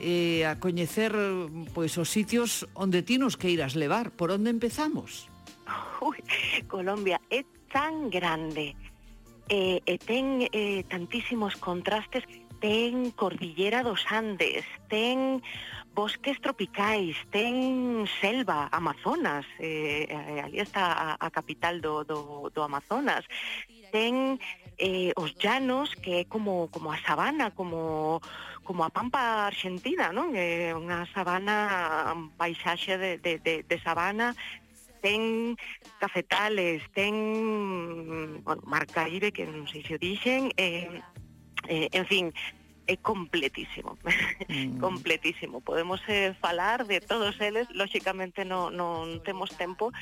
eh, 0.00 0.46
a 0.46 0.56
coñecer 0.58 1.12
pois 1.74 1.98
os 1.98 2.08
sitios 2.08 2.66
onde 2.74 3.02
ti 3.02 3.18
nos 3.18 3.36
queiras 3.36 3.74
levar. 3.74 4.10
Por 4.14 4.30
onde 4.30 4.50
empezamos? 4.50 5.28
Ui, 6.00 6.18
Colombia 6.66 7.20
é 7.30 7.44
tan 7.68 8.08
grande 8.08 8.74
e, 9.48 9.82
e 9.84 9.94
ten 9.98 10.48
eh, 10.52 10.84
tantísimos 10.88 11.56
contrastes 11.56 12.24
ten 12.60 13.14
Cordillera 13.14 13.82
dos 13.82 14.02
Andes, 14.10 14.66
ten 14.90 15.42
bosques 15.98 16.38
tropicais, 16.38 17.18
ten 17.34 18.06
selva, 18.22 18.70
Amazonas, 18.70 19.42
eh, 19.58 20.06
ali 20.46 20.62
está 20.62 20.94
a, 20.94 21.08
a 21.18 21.28
capital 21.34 21.82
do, 21.82 22.06
do, 22.06 22.18
do 22.54 22.60
Amazonas, 22.62 23.26
ten 23.90 24.38
eh, 24.78 25.10
os 25.18 25.34
llanos 25.42 25.98
que 25.98 26.22
é 26.22 26.24
como 26.30 26.70
como 26.70 26.94
a 26.94 26.98
sabana, 27.02 27.50
como 27.50 28.22
como 28.62 28.86
a 28.86 28.94
pampa 28.94 29.50
argentina, 29.50 30.14
non? 30.14 30.38
É 30.38 30.70
eh, 30.70 30.78
unha 30.78 31.02
sabana, 31.10 32.14
un 32.14 32.30
paisaxe 32.38 32.94
de, 32.94 33.18
de, 33.18 33.42
de, 33.42 33.54
de 33.66 33.76
sabana 33.82 34.38
ten 35.02 35.54
cafetales, 35.98 36.82
ten 36.94 37.14
bueno, 38.46 38.62
Mar 38.66 38.86
Caribe, 38.86 39.34
que 39.34 39.46
non 39.46 39.66
sei 39.66 39.82
se 39.82 39.94
o 39.94 39.98
dixen, 39.98 40.54
eh, 40.58 41.02
eh, 41.66 41.90
en 41.90 42.06
fin, 42.06 42.24
é 42.88 42.96
completísimo, 42.96 43.98
mm. 44.48 44.80
completísimo. 44.84 45.60
Podemos 45.60 46.00
eh, 46.08 46.34
falar 46.40 46.86
de 46.86 47.00
todos 47.00 47.38
eles, 47.40 47.68
lóxicamente 47.76 48.48
non, 48.48 48.72
non 48.72 49.20
temos 49.20 49.52
tempo, 49.54 49.92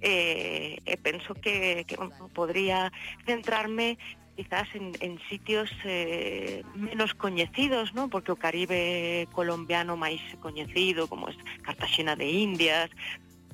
eh, 0.00 0.80
e 0.80 0.96
eh, 0.96 0.98
penso 0.98 1.36
que, 1.36 1.84
que 1.84 2.00
podría 2.32 2.88
centrarme 3.28 4.00
quizás 4.34 4.66
en, 4.74 4.96
en 4.98 5.20
sitios 5.28 5.70
eh, 5.84 6.64
menos 6.74 7.14
coñecidos, 7.14 7.94
¿no? 7.94 8.08
porque 8.08 8.32
o 8.32 8.40
Caribe 8.40 9.28
colombiano 9.30 9.94
máis 9.94 10.18
coñecido, 10.40 11.06
como 11.06 11.28
é 11.28 11.36
Cartagena 11.62 12.16
de 12.16 12.26
Indias, 12.26 12.90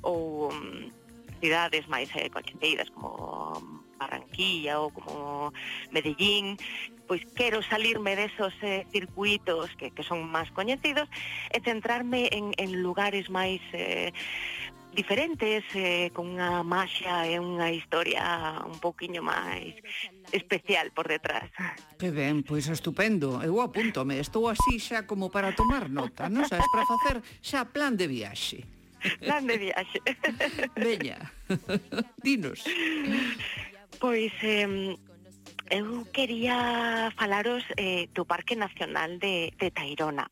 ou 0.00 0.48
um, 0.48 0.54
mm, 0.54 1.42
cidades 1.42 1.85
máis 1.90 2.09
eh, 2.16 2.30
coñecidas, 2.30 2.88
como 2.94 3.79
Barranquilla 4.00 4.80
ou 4.80 4.88
como 4.90 5.52
Medellín, 5.92 6.56
pois 7.04 7.20
quero 7.36 7.60
salirme 7.60 8.16
desos 8.16 8.56
eh, 8.64 8.88
circuitos 8.88 9.68
que, 9.76 9.92
que 9.92 10.00
son 10.02 10.24
máis 10.24 10.48
coñecidos 10.56 11.04
e 11.52 11.60
centrarme 11.60 12.32
en, 12.32 12.56
en 12.56 12.80
lugares 12.80 13.28
máis 13.28 13.60
eh, 13.76 14.16
diferentes 14.94 15.62
eh, 15.74 16.10
con 16.16 16.34
unha 16.34 16.64
maxia 16.66 17.28
e 17.28 17.38
unha 17.38 17.70
historia 17.70 18.58
un 18.66 18.80
poquinho 18.80 19.20
máis 19.20 19.76
especial 20.32 20.90
por 20.96 21.06
detrás. 21.06 21.50
Que 22.00 22.10
ben, 22.10 22.42
pois 22.42 22.66
estupendo. 22.72 23.38
Eu 23.44 23.60
apúntome, 23.60 24.18
estou 24.18 24.48
así 24.48 24.80
xa 24.80 25.04
como 25.06 25.28
para 25.28 25.52
tomar 25.54 25.92
nota, 25.92 26.26
non 26.32 26.48
sabes, 26.48 26.66
para 26.72 26.88
facer 26.88 27.16
xa 27.44 27.68
plan 27.68 27.94
de 27.94 28.06
viaxe. 28.10 28.66
Plan 29.18 29.46
de 29.46 29.56
viaxe. 29.56 29.98
Veña, 30.76 31.18
dinos. 32.22 32.64
Pois 34.02 34.32
eh, 34.42 34.66
eu 35.78 35.86
quería 36.16 36.58
falaros 37.20 37.64
eh, 37.86 38.04
do 38.16 38.22
Parque 38.32 38.54
Nacional 38.64 39.10
de, 39.24 39.34
de 39.60 39.68
Tairona. 39.76 40.26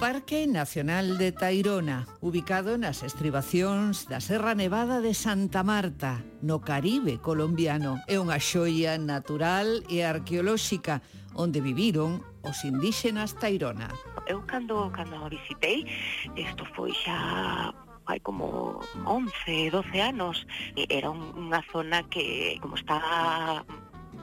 Parque 0.00 0.46
Nacional 0.46 1.18
de 1.18 1.30
Tairona, 1.30 2.08
ubicado 2.24 2.80
nas 2.80 3.04
estribacións 3.04 4.08
da 4.08 4.16
Serra 4.16 4.56
Nevada 4.56 5.04
de 5.04 5.12
Santa 5.12 5.60
Marta, 5.60 6.24
no 6.40 6.64
Caribe 6.64 7.20
colombiano. 7.20 8.00
É 8.08 8.16
unha 8.16 8.40
xoia 8.40 8.96
natural 8.96 9.84
e 9.92 10.00
arqueolóxica 10.00 11.04
onde 11.36 11.60
viviron 11.60 12.24
os 12.40 12.64
indígenas 12.64 13.36
Tairona. 13.36 13.92
Eu 14.24 14.40
cando, 14.48 14.88
cando 14.88 15.20
a 15.20 15.28
visitei, 15.28 15.84
isto 16.32 16.64
foi 16.72 16.96
xa 16.96 17.68
hai 18.08 18.24
como 18.24 18.80
11, 19.04 19.68
12 19.68 20.00
anos, 20.00 20.48
era 20.88 21.12
unha 21.12 21.60
zona 21.68 22.08
que 22.08 22.56
como 22.64 22.72
está 22.80 22.96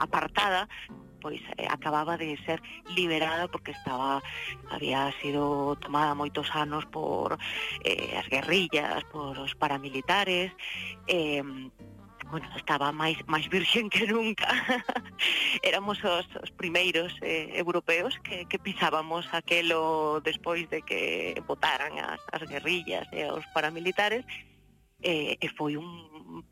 apartada 0.01 0.65
pois 1.21 1.41
eh, 1.57 1.67
acababa 1.69 2.17
de 2.17 2.37
ser 2.45 2.61
liberada 2.95 3.47
porque 3.47 3.71
estaba 3.71 4.21
había 4.69 5.11
sido 5.21 5.75
tomada 5.77 6.15
moitos 6.15 6.47
anos 6.53 6.85
por 6.87 7.37
eh, 7.83 8.17
as 8.17 8.27
guerrillas, 8.29 9.03
por 9.11 9.37
os 9.37 9.53
paramilitares, 9.55 10.51
eh, 11.07 11.43
bueno, 12.29 12.47
estaba 12.55 12.91
máis 12.91 13.17
máis 13.25 13.47
virxen 13.47 13.89
que 13.89 14.07
nunca. 14.07 14.47
Éramos 15.63 16.03
os, 16.03 16.27
os 16.43 16.51
primeiros 16.51 17.15
eh, 17.21 17.55
europeos 17.55 18.19
que, 18.19 18.45
que 18.45 18.59
pisábamos 18.59 19.27
aquelo 19.31 20.19
despois 20.21 20.67
de 20.69 20.81
que 20.83 21.39
votaran 21.47 21.95
as, 21.99 22.21
as 22.35 22.43
guerrillas 22.43 23.07
e 23.15 23.23
eh, 23.23 23.41
paramilitares, 23.55 24.27
eh, 25.01 25.37
e 25.39 25.47
foi 25.55 25.77
un 25.77 26.43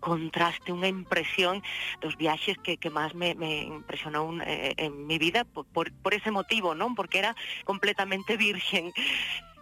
contraste, 0.00 0.68
unha 0.68 0.88
impresión 0.88 1.64
dos 2.04 2.12
viaxes 2.20 2.60
que, 2.60 2.76
que 2.76 2.92
máis 2.92 3.16
me, 3.16 3.32
me 3.32 3.64
impresionou 3.64 4.36
eh, 4.44 4.76
en 4.76 5.08
mi 5.08 5.16
vida 5.16 5.48
por, 5.48 5.64
por, 5.72 5.88
por 6.04 6.12
ese 6.12 6.28
motivo, 6.28 6.76
non? 6.76 6.92
Porque 6.92 7.24
era 7.24 7.32
completamente 7.64 8.36
virxen 8.36 8.92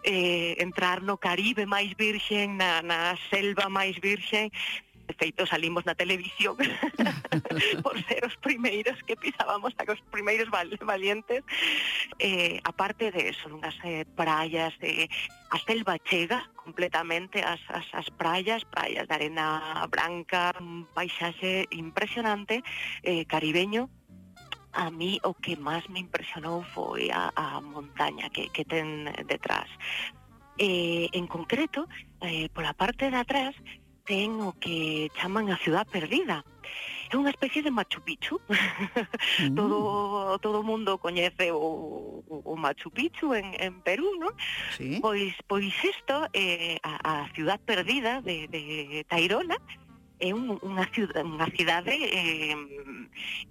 eh, 0.02 0.58
entrar 0.58 1.02
no 1.02 1.22
Caribe 1.22 1.62
máis 1.62 1.94
virxen, 1.94 2.58
na, 2.58 2.82
na 2.82 3.14
selva 3.30 3.70
máis 3.70 3.98
virxen, 4.02 4.50
De 5.06 5.14
feito, 5.14 5.46
salimos 5.46 5.86
na 5.86 5.94
televisión 5.94 6.58
por 7.86 7.94
ser 8.10 8.26
os 8.26 8.34
primeiros 8.42 8.98
que 9.06 9.14
pisábamos 9.14 9.70
a 9.78 9.86
os 9.86 10.02
primeiros 10.10 10.50
val 10.50 10.66
valientes. 10.82 11.46
Eh, 12.18 12.58
aparte 12.66 13.14
de 13.14 13.30
eso, 13.30 13.46
unhas 13.54 13.78
eh, 13.86 14.02
praias, 14.18 14.74
eh, 14.82 15.06
a 15.54 15.62
selva 15.62 15.94
chega, 16.02 16.42
completamente 16.66 17.38
as, 17.46 17.62
as, 17.70 17.86
as 17.94 18.10
praias, 18.10 18.66
praias 18.66 19.06
de 19.06 19.14
arena 19.14 19.86
branca, 19.86 20.50
un 20.58 20.90
paisaxe 20.90 21.70
impresionante, 21.70 22.66
eh, 23.06 23.22
caribeño, 23.30 23.86
a 24.74 24.90
mí 24.90 25.22
o 25.22 25.32
que 25.32 25.54
máis 25.54 25.86
me 25.86 26.02
impresionou 26.02 26.66
foi 26.74 27.08
a, 27.14 27.30
a 27.38 27.62
montaña 27.62 28.26
que, 28.34 28.50
que 28.50 28.66
ten 28.66 29.06
detrás. 29.30 29.70
Eh, 30.58 31.06
en 31.14 31.30
concreto, 31.30 31.86
eh, 32.20 32.50
pola 32.50 32.74
parte 32.74 33.14
de 33.14 33.16
atrás, 33.16 33.54
ten 34.06 34.40
o 34.40 34.54
que 34.56 35.10
chaman 35.18 35.50
a 35.50 35.58
ciudad 35.58 35.84
perdida. 35.90 36.46
É 37.10 37.14
unha 37.14 37.30
especie 37.30 37.62
de 37.62 37.70
Machu 37.70 38.02
Picchu. 38.02 38.40
Mm. 39.42 39.54
todo 39.58 39.76
todo 40.42 40.56
o 40.62 40.66
mundo 40.66 40.98
coñece 40.98 41.50
o, 41.50 42.22
o 42.26 42.54
Machu 42.58 42.90
Picchu 42.90 43.34
en, 43.34 43.54
en 43.58 43.82
Perú, 43.82 44.14
non? 44.18 44.34
Sí. 44.74 44.98
Pois 45.02 45.34
pois 45.46 45.70
isto 45.82 46.26
é 46.34 46.78
eh, 46.78 46.86
a, 46.86 46.98
a 47.02 47.14
ciudad 47.34 47.58
perdida 47.62 48.22
de, 48.22 48.50
de 48.50 49.06
Tairona, 49.06 49.58
é 50.18 50.32
un, 50.32 50.56
unha 50.64 50.88
ciudad, 50.92 51.20
unha 51.20 51.48
cidade 51.52 51.92
eh, 51.92 52.56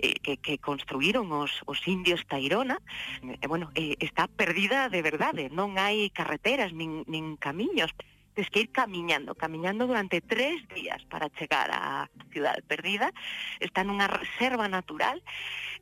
eh, 0.01 0.17
que, 0.21 0.41
que 0.41 0.57
construíron 0.57 1.29
os, 1.29 1.61
os 1.69 1.79
indios 1.85 2.25
Tairona 2.25 2.81
e 3.21 3.37
eh, 3.37 3.47
bueno, 3.47 3.69
eh, 3.77 3.93
está 4.01 4.25
perdida 4.25 4.89
de 4.89 5.01
verdade 5.05 5.53
non 5.53 5.77
hai 5.77 6.09
carreteras 6.09 6.73
nin, 6.73 7.05
nin 7.05 7.37
camiños 7.37 7.93
Tens 8.35 8.49
que 8.49 8.59
ir 8.59 8.69
camiñando, 8.69 9.33
camiñando 9.33 9.87
durante 9.87 10.19
tres 10.19 10.67
días 10.75 11.01
para 11.07 11.31
chegar 11.39 11.71
á 11.71 12.11
Cidade 12.35 12.61
Perdida. 12.67 13.15
Está 13.63 13.87
nunha 13.87 14.11
reserva 14.11 14.67
natural 14.67 15.23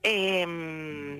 eh, 0.05 0.45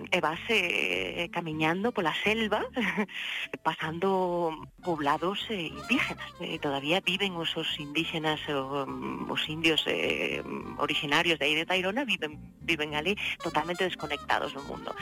e 0.06 0.19
vas 0.22 0.43
eh, 0.54 1.34
camiñando 1.34 1.89
pola 1.89 2.13
selva, 2.13 2.62
pasando 3.65 4.54
poblados 4.86 5.50
eh, 5.50 5.74
indígenas. 5.74 6.30
Eh, 6.38 6.62
todavía 6.62 7.02
viven 7.02 7.34
os, 7.34 7.50
os 7.58 7.69
indígenas, 7.82 8.38
mm, 8.46 9.26
os, 9.34 9.41
os 9.41 9.50
indios 9.50 9.82
eh, 9.89 10.46
originarios 10.78 11.39
de 11.39 11.46
aí 11.50 11.56
de 11.56 11.65
Tairona, 11.65 12.06
viven, 12.06 12.38
viven 12.62 12.93
ali 12.93 13.17
totalmente 13.41 13.84
desconectados 13.84 14.54
do 14.54 14.62
mundo. 14.69 14.93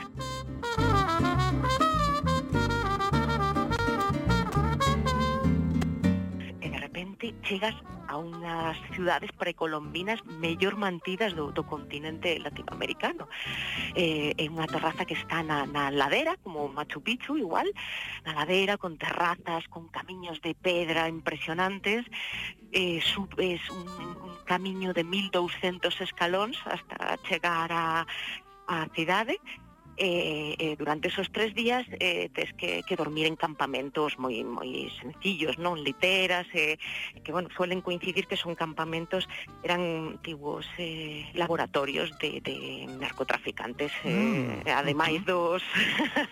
realmente 7.22 7.48
chegas 7.48 7.76
a 8.08 8.18
unas 8.18 8.78
ciudades 8.94 9.32
precolombinas 9.32 10.20
mellor 10.26 10.76
mantidas 10.76 11.34
do, 11.34 11.52
do 11.52 11.64
continente 11.64 12.40
latinoamericano. 12.40 13.30
Eh, 13.96 14.34
é 14.36 14.46
unha 14.50 14.68
terraza 14.68 15.06
que 15.08 15.16
está 15.16 15.40
na, 15.46 15.64
na 15.64 15.88
ladera, 15.94 16.36
como 16.44 16.68
Machu 16.68 17.00
Picchu 17.00 17.38
igual, 17.38 17.70
na 18.26 18.36
ladera 18.36 18.76
con 18.76 18.98
terrazas, 18.98 19.64
con 19.70 19.88
camiños 19.88 20.42
de 20.42 20.58
pedra 20.58 21.08
impresionantes, 21.08 22.04
eh, 22.74 23.00
sub, 23.00 23.32
es 23.40 23.64
un, 23.70 23.88
un 23.88 24.36
camiño 24.44 24.92
de 24.92 25.04
1200 25.08 26.02
escalóns 26.02 26.60
hasta 26.68 27.16
chegar 27.24 27.72
a, 27.72 28.04
a 28.68 28.78
cidade 28.92 29.40
eh, 30.02 30.56
eh, 30.58 30.76
durante 30.78 31.10
esos 31.10 31.32
tres 31.32 31.54
días 31.54 31.86
eh, 32.00 32.30
tes 32.34 32.52
que, 32.54 32.82
que, 32.82 32.96
dormir 32.96 33.30
en 33.30 33.38
campamentos 33.38 34.18
moi 34.18 34.34
moi 34.42 34.90
sencillos, 34.98 35.62
non 35.62 35.78
literas, 35.78 36.50
eh, 36.58 36.82
que 37.22 37.30
bueno, 37.30 37.54
suelen 37.54 37.86
coincidir 37.86 38.26
que 38.26 38.34
son 38.34 38.58
campamentos, 38.58 39.30
eran 39.62 40.18
antiguos 40.18 40.66
eh, 40.82 41.30
laboratorios 41.38 42.10
de, 42.18 42.42
de 42.42 42.90
narcotraficantes, 42.98 43.94
eh, 44.02 44.66
mm. 44.66 44.74
ademais 44.74 45.22
dos, 45.22 45.62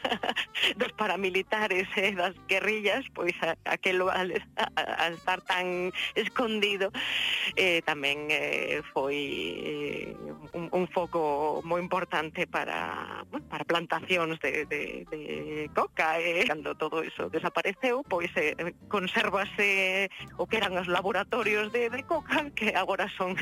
dos 0.81 0.91
paramilitares 0.97 1.85
eh, 1.93 2.17
das 2.17 2.33
guerrillas, 2.49 3.05
pois 3.13 3.37
a, 3.45 3.53
aquelo 3.69 4.09
al, 4.09 4.33
a, 4.57 4.65
a 5.05 5.13
estar 5.13 5.45
tan 5.45 5.93
escondido 6.17 6.89
eh, 7.53 7.85
tamén 7.85 8.33
eh, 8.33 8.81
foi 8.97 9.19
eh, 9.61 10.17
un, 10.57 10.73
un 10.73 10.85
foco 10.89 11.61
moi 11.61 11.77
importante 11.77 12.49
para, 12.49 13.21
bueno, 13.29 13.45
para 13.45 13.58
para 13.59 13.67
plantacións 13.67 14.39
de, 14.39 14.63
de, 14.65 15.05
de 15.11 15.69
coca 15.75 16.15
eh. 16.15 16.43
e 16.43 16.47
cando 16.47 16.71
todo 16.79 17.03
iso 17.03 17.27
desapareceu, 17.27 18.07
pois 18.07 18.31
eh, 18.39 18.55
consérvase 18.87 20.07
o 20.39 20.47
que 20.47 20.63
eran 20.63 20.79
os 20.79 20.87
laboratorios 20.87 21.67
de, 21.75 21.91
de 21.91 22.03
coca 22.07 22.47
que 22.55 22.71
agora 22.71 23.11
son 23.11 23.35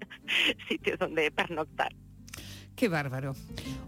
sitios 0.68 0.96
onde 1.04 1.28
pernoctar. 1.28 1.92
Que 2.72 2.88
bárbaro. 2.88 3.36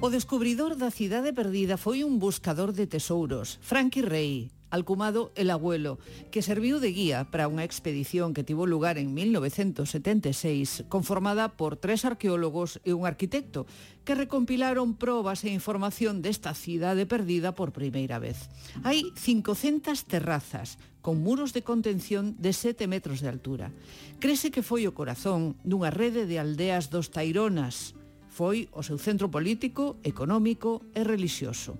O 0.04 0.12
descubridor 0.12 0.76
da 0.76 0.92
cidade 0.92 1.32
perdida 1.32 1.80
foi 1.80 2.04
un 2.04 2.20
buscador 2.20 2.76
de 2.76 2.84
tesouros, 2.84 3.56
Frankie 3.64 4.04
Rey, 4.04 4.52
Alcumado 4.72 5.36
el 5.36 5.52
abuelo, 5.52 6.00
que 6.32 6.40
serviu 6.40 6.80
de 6.80 6.96
guía 6.96 7.28
para 7.28 7.44
unha 7.44 7.60
expedición 7.60 8.32
que 8.32 8.40
tivo 8.40 8.64
lugar 8.64 8.96
en 8.96 9.12
1976, 9.12 10.88
conformada 10.88 11.60
por 11.60 11.76
tres 11.76 12.08
arqueólogos 12.08 12.80
e 12.80 12.96
un 12.96 13.04
arquitecto, 13.04 13.68
que 14.08 14.16
recompilaron 14.16 14.96
probas 14.96 15.44
e 15.44 15.52
información 15.52 16.24
desta 16.24 16.56
cidade 16.56 17.04
perdida 17.04 17.52
por 17.52 17.76
primeira 17.76 18.16
vez. 18.16 18.48
Hai 18.80 19.12
500 19.12 20.08
terrazas, 20.08 20.80
con 21.04 21.20
muros 21.20 21.52
de 21.52 21.60
contención 21.60 22.40
de 22.40 22.56
7 22.56 22.88
metros 22.88 23.20
de 23.20 23.28
altura. 23.28 23.76
Crese 24.24 24.48
que 24.48 24.64
foi 24.64 24.88
o 24.88 24.96
corazón 24.96 25.52
dunha 25.68 25.92
rede 25.92 26.24
de 26.24 26.40
aldeas 26.40 26.88
dos 26.88 27.12
Taironas. 27.12 27.92
Foi 28.32 28.72
o 28.72 28.80
seu 28.80 28.96
centro 28.96 29.28
político, 29.28 30.00
económico 30.00 30.80
e 30.96 31.04
relixioso. 31.04 31.76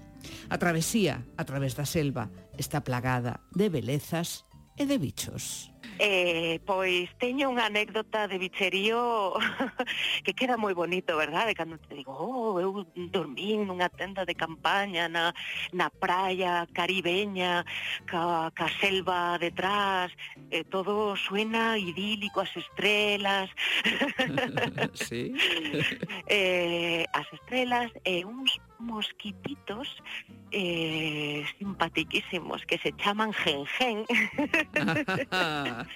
A 0.51 0.59
travesía 0.59 1.25
a 1.39 1.49
través 1.49 1.75
da 1.75 1.87
selva, 1.89 2.29
está 2.59 2.83
plagada 2.83 3.41
de 3.53 3.69
belezas 3.69 4.45
e 4.77 4.87
de 4.87 4.99
bichos. 4.99 5.73
Eh, 5.99 6.59
pois 6.65 7.13
teño 7.21 7.53
unha 7.53 7.69
anécdota 7.69 8.25
de 8.25 8.41
bicherío 8.41 9.37
que 10.25 10.33
queda 10.33 10.57
moi 10.57 10.73
bonito, 10.73 11.15
verdade? 11.15 11.53
Cando 11.53 11.77
te 11.79 11.95
digo, 11.95 12.17
oh, 12.17 12.57
eu 12.59 12.89
dormín 13.13 13.69
nunha 13.69 13.93
tenda 13.93 14.25
de 14.25 14.33
campaña 14.35 15.07
na, 15.07 15.37
na 15.77 15.93
praia 15.93 16.65
caribeña, 16.73 17.63
ca, 18.09 18.49
ca 18.57 18.67
selva 18.81 19.37
detrás, 19.37 20.11
eh, 20.51 20.65
todo 20.65 21.15
suena 21.15 21.77
idílico, 21.77 22.41
as 22.41 22.51
estrelas. 22.57 23.53
sí. 24.97 25.37
eh, 26.27 27.05
as 27.13 27.29
estrelas 27.31 27.93
e 28.03 28.25
uns 28.25 28.59
mosquititos 28.83 30.03
eh, 30.51 31.45
simpatiquísimos 31.59 32.67
que 32.67 32.79
se 32.79 32.93
chaman 32.97 33.33
Gengen 33.33 34.05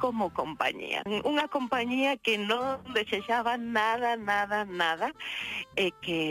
como 0.00 0.32
compañía. 0.34 1.02
Unha 1.24 1.48
compañía 1.48 2.20
que 2.20 2.36
non 2.36 2.84
desexaba 2.92 3.56
nada, 3.56 4.20
nada, 4.20 4.68
nada 4.68 5.16
e 5.74 5.88
eh, 5.88 5.92
que 6.04 6.22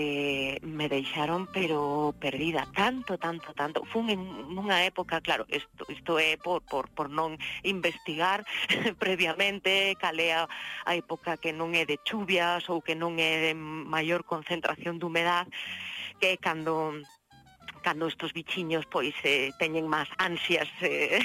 me 0.61 0.87
deixaron 0.87 1.49
pero 1.49 2.13
perdida 2.19 2.69
tanto, 2.75 3.17
tanto, 3.17 3.53
tanto. 3.57 3.81
Fun 3.89 4.13
en 4.13 4.21
unha 4.53 4.85
época, 4.85 5.19
claro, 5.25 5.49
isto, 5.49 5.89
isto 5.89 6.21
é 6.21 6.37
por, 6.37 6.61
por, 6.61 6.93
por 6.93 7.09
non 7.09 7.41
investigar 7.65 8.45
previamente 9.03 9.97
calea 9.97 10.45
a 10.85 10.93
época 10.93 11.41
que 11.41 11.51
non 11.51 11.73
é 11.73 11.89
de 11.89 11.97
chuvias 12.05 12.69
ou 12.69 12.85
que 12.85 12.93
non 12.93 13.17
é 13.17 13.49
de 13.49 13.53
maior 13.57 14.21
concentración 14.23 15.01
de 15.01 15.05
humedad 15.09 15.49
que 16.23 16.31
é 16.31 16.38
cando 16.38 17.03
cando 17.83 18.07
estos 18.07 18.31
bichiños 18.31 18.86
pois 18.88 19.12
eh, 19.27 19.51
teñen 19.59 19.91
máis 19.91 20.07
ansias 20.15 20.71
eh, 20.79 21.19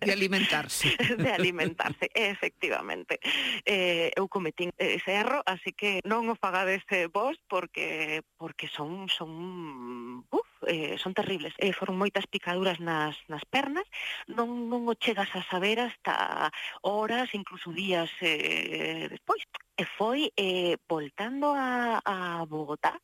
de 0.00 0.08
alimentarse. 0.08 0.96
De 1.20 1.28
alimentarse, 1.28 2.08
efectivamente. 2.16 3.20
Eh, 3.68 4.08
eu 4.16 4.24
cometín 4.26 4.72
ese 4.80 5.12
erro, 5.12 5.44
así 5.44 5.76
que 5.76 6.00
non 6.08 6.32
o 6.32 6.34
fagades 6.40 6.80
eh, 6.88 7.12
vos 7.12 7.36
porque 7.44 8.24
porque 8.40 8.72
son 8.72 9.12
son 9.12 10.24
uf, 10.32 10.48
eh, 10.64 10.96
son 10.96 11.12
terribles. 11.12 11.52
Eh, 11.60 11.76
foron 11.76 12.00
moitas 12.00 12.24
picaduras 12.24 12.80
nas 12.80 13.20
nas 13.28 13.44
pernas, 13.44 13.84
non 14.32 14.72
non 14.72 14.88
o 14.88 14.96
chegas 14.96 15.28
a 15.36 15.44
saber 15.44 15.76
hasta 15.76 16.48
horas, 16.80 17.36
incluso 17.36 17.68
días 17.76 18.08
eh, 18.24 19.12
despois. 19.12 19.44
E 19.78 19.84
foi 19.84 20.32
eh, 20.34 20.74
voltando 20.90 21.54
a, 21.54 22.02
a 22.02 22.42
Bogotá, 22.50 22.98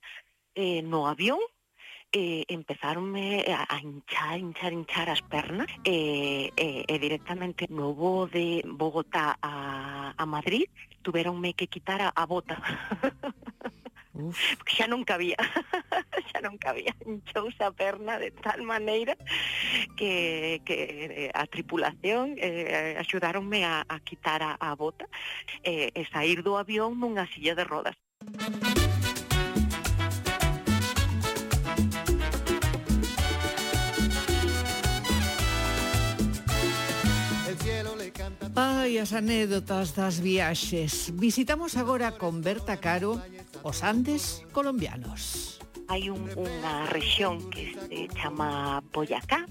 eh, 0.55 0.83
no 0.83 1.07
avión 1.07 1.41
eh, 2.13 2.45
empezaronme 2.49 3.45
a, 3.49 3.67
a 3.69 3.81
hinchar, 3.81 4.39
hinchar, 4.39 4.73
hinchar 4.73 5.11
as 5.11 5.23
pernas 5.23 5.67
e, 5.85 6.53
eh, 6.57 6.85
eh, 6.87 6.99
directamente 6.99 7.67
no 7.69 7.93
voo 7.93 8.27
de 8.27 8.63
Bogotá 8.65 9.37
a, 9.43 10.15
a 10.17 10.25
Madrid 10.27 10.71
tuveronme 11.03 11.55
que 11.55 11.67
quitar 11.67 12.01
a, 12.01 12.09
a 12.15 12.25
bota 12.27 12.57
Uf. 14.15 14.55
Porque 14.55 14.79
xa 14.79 14.87
non 14.87 15.03
cabía, 15.03 15.35
xa 16.31 16.39
non 16.47 16.55
cabía, 16.55 16.95
hinchouse 17.03 17.59
a 17.67 17.75
perna 17.75 18.15
de 18.23 18.31
tal 18.31 18.63
maneira 18.63 19.19
que, 19.99 20.63
que 20.63 20.77
eh, 21.27 21.31
a 21.35 21.51
tripulación 21.51 22.39
eh, 22.39 22.95
axudáronme 22.95 23.67
a, 23.67 23.83
a 23.83 23.99
quitar 24.07 24.39
a, 24.47 24.55
a 24.55 24.71
bota 24.79 25.11
e 25.67 25.91
eh, 25.91 25.99
e 25.99 26.03
sair 26.15 26.47
do 26.47 26.55
avión 26.55 26.95
nunha 26.95 27.27
silla 27.27 27.59
de 27.59 27.67
rodas. 27.67 27.99
Ai, 38.85 38.99
as 39.01 39.17
anécdotas 39.17 39.97
das 39.97 40.21
viaxes. 40.21 41.09
Visitamos 41.17 41.81
agora 41.81 42.21
con 42.21 42.45
Berta 42.45 42.77
Caro 42.77 43.17
os 43.65 43.81
Andes 43.81 44.45
colombianos. 44.53 45.57
Hai 45.89 46.13
un, 46.13 46.21
unha 46.37 46.85
rexión 46.93 47.41
que 47.49 47.73
se 47.73 48.13
chama 48.13 48.85
Boyacá, 48.93 49.49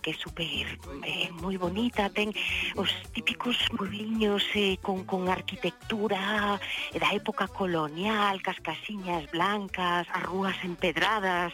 que 0.00 0.12
é 0.12 0.16
super 0.16 0.64
eh, 1.04 1.28
moi 1.44 1.60
bonita, 1.60 2.08
ten 2.08 2.32
os 2.72 2.88
típicos 3.12 3.60
puebliños 3.76 4.48
eh, 4.56 4.80
con, 4.80 5.04
con 5.04 5.28
arquitectura 5.28 6.56
eh, 6.56 6.96
da 6.96 7.12
época 7.12 7.52
colonial, 7.52 8.40
cascasiñas 8.40 9.28
blancas, 9.28 10.08
as 10.08 10.24
rúas 10.24 10.56
empedradas, 10.64 11.52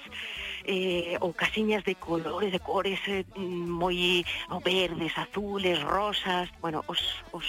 eh, 0.66 1.16
ou 1.22 1.32
casiñas 1.32 1.86
de 1.86 1.94
colores, 1.94 2.50
de 2.50 2.58
cores 2.58 2.98
eh, 3.06 3.24
moi 3.38 4.26
oh, 4.50 4.60
verdes, 4.60 5.14
azules, 5.16 5.78
rosas, 5.82 6.50
bueno, 6.60 6.82
os, 6.90 7.00
os 7.30 7.46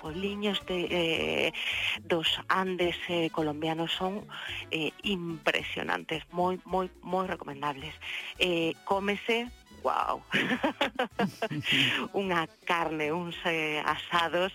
poliños 0.00 0.62
de, 0.66 0.78
eh, 0.90 1.52
dos 2.06 2.40
Andes 2.48 2.96
eh, 3.08 3.30
colombianos 3.30 3.92
son 3.92 4.22
eh, 4.70 4.94
impresionantes, 5.02 6.22
moi, 6.30 6.58
moi, 6.64 6.86
moi 7.02 7.26
recomendables. 7.26 7.94
Eh, 8.38 8.78
cómese 8.86 9.50
wow 9.82 10.22
unha 12.22 12.46
carne, 12.64 13.12
uns 13.12 13.36
eh, 13.44 13.82
asados 13.84 14.54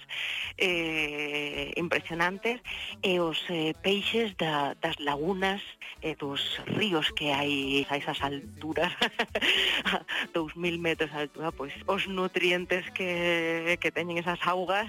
eh, 0.57 1.71
impresionantes 1.75 2.63
e 3.03 3.19
os 3.19 3.43
eh, 3.51 3.75
peixes 3.83 4.33
da, 4.39 4.73
das 4.79 4.97
lagunas 5.03 5.61
e 6.01 6.15
dos 6.15 6.61
ríos 6.65 7.11
que 7.11 7.31
hai 7.33 7.85
a 7.89 7.97
esas 7.97 8.21
alturas 8.21 8.93
a 9.91 10.01
2000 10.33 10.79
metros 10.79 11.11
de 11.11 11.27
altura 11.27 11.51
pois 11.51 11.73
os 11.87 12.07
nutrientes 12.07 12.89
que, 12.91 13.77
que 13.81 13.91
teñen 13.91 14.17
esas 14.17 14.39
augas 14.45 14.87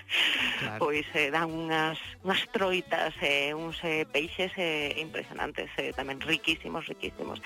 claro. 0.60 0.78
pois 0.78 1.06
eh, 1.14 1.30
dan 1.32 1.50
unhas, 1.50 1.98
unhas 2.22 2.42
troitas 2.52 3.14
e 3.20 3.50
eh, 3.50 3.56
uns 3.56 3.80
eh, 3.82 4.04
peixes 4.06 4.52
eh, 4.56 4.94
impresionantes 5.00 5.70
eh, 5.80 5.92
tamén 5.96 6.20
riquísimos, 6.20 6.86
riquísimos 6.86 7.40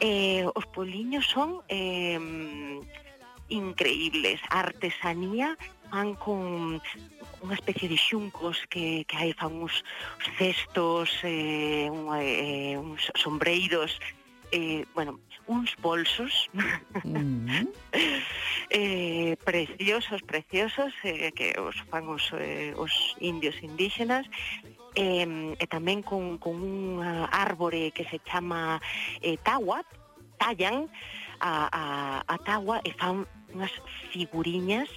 eh, 0.00 0.44
os 0.52 0.66
poliños 0.70 1.26
son 1.26 1.55
eh, 1.68 2.18
increíbles, 3.48 4.40
a 4.50 4.60
artesanía 4.60 5.56
fan 5.90 6.18
con 6.18 6.82
unha 7.44 7.54
especie 7.54 7.86
de 7.86 7.98
xuncos 8.00 8.64
que, 8.66 9.06
que 9.06 9.16
hai 9.16 9.30
fan 9.36 9.54
uns 9.54 9.84
cestos, 10.34 11.14
eh, 11.22 11.86
un, 11.86 12.10
eh, 12.18 12.74
uns 12.74 13.06
sombreiros, 13.14 14.00
eh, 14.50 14.82
bueno, 14.94 15.20
uns 15.46 15.70
bolsos. 15.78 16.50
Mm 17.04 17.46
-hmm. 17.46 17.66
eh, 18.70 19.36
preciosos, 19.44 20.22
preciosos, 20.26 20.90
eh, 21.04 21.30
que 21.30 21.54
os 21.60 21.76
fan 21.86 22.10
os, 22.10 22.34
eh, 22.34 22.74
os 22.74 23.14
indios 23.22 23.54
indígenas, 23.62 24.26
eh, 24.96 25.54
e 25.54 25.64
tamén 25.68 26.02
con, 26.02 26.40
con 26.42 26.56
un 26.56 27.04
árbore 27.30 27.92
que 27.92 28.08
se 28.10 28.18
chama 28.24 28.80
eh, 29.20 29.38
tawat, 29.44 29.86
tallan, 30.40 30.88
a, 31.40 31.68
a, 31.72 31.84
a 32.26 32.36
tagua 32.38 32.80
e 32.84 32.92
fan 32.92 33.26
unhas 33.56 33.72
figuriñas 34.12 34.90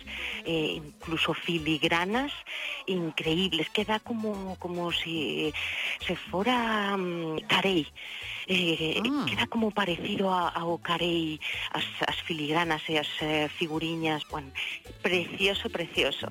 eh, 0.44 0.76
incluso 0.82 1.34
filigranas 1.34 2.34
increíbles, 2.88 3.70
queda 3.70 4.00
como 4.00 4.58
como 4.60 4.92
se 4.92 5.04
si, 5.04 5.54
se 6.06 6.16
fora 6.16 6.96
um, 6.98 7.38
carei. 7.48 7.88
Eh, 8.48 9.00
ah. 9.06 9.26
queda 9.30 9.46
como 9.48 9.72
parecido 9.72 10.28
a, 10.30 10.50
ao 10.50 10.80
carei 10.80 11.40
as, 11.72 11.86
as 12.08 12.20
filigranas 12.28 12.84
e 12.90 12.98
as 12.98 13.10
eh, 13.22 13.48
figuriñas. 13.48 14.26
Bueno, 14.28 14.52
precioso, 15.02 15.70
precioso. 15.70 16.28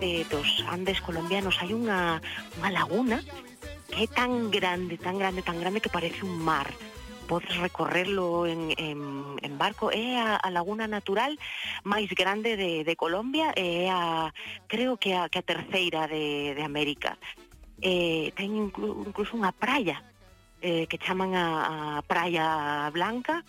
de 0.00 0.24
dos 0.30 0.64
Andes 0.70 1.00
colombianos 1.02 1.58
hai 1.58 1.74
unha, 1.74 2.22
unha 2.58 2.70
laguna 2.70 3.18
que 3.90 4.04
é 4.04 4.08
tan 4.08 4.50
grande, 4.50 4.94
tan 4.98 5.18
grande, 5.18 5.42
tan 5.42 5.58
grande 5.58 5.82
que 5.82 5.90
parece 5.90 6.22
un 6.22 6.38
mar. 6.38 6.70
Podes 7.28 7.56
recorrerlo 7.60 8.46
en, 8.46 8.72
en, 8.78 9.00
en 9.42 9.52
barco. 9.58 9.92
É 9.92 10.16
a, 10.16 10.40
a 10.40 10.48
laguna 10.48 10.88
natural 10.88 11.36
máis 11.84 12.08
grande 12.14 12.56
de, 12.56 12.86
de 12.86 12.94
Colombia 12.96 13.52
é 13.52 13.90
a, 13.92 14.32
creo 14.70 14.96
que 14.96 15.12
a, 15.12 15.28
que 15.28 15.42
a 15.42 15.46
terceira 15.46 16.08
de, 16.08 16.54
de 16.56 16.62
América. 16.62 17.18
Eh, 17.82 18.32
ten 18.34 18.54
inclu, 18.56 19.06
incluso 19.06 19.36
unha 19.36 19.52
praia 19.52 20.02
eh, 20.62 20.86
que 20.90 20.98
chaman 20.98 21.34
a, 21.34 21.46
a 21.98 22.02
Praia 22.02 22.88
Blanca 22.90 23.44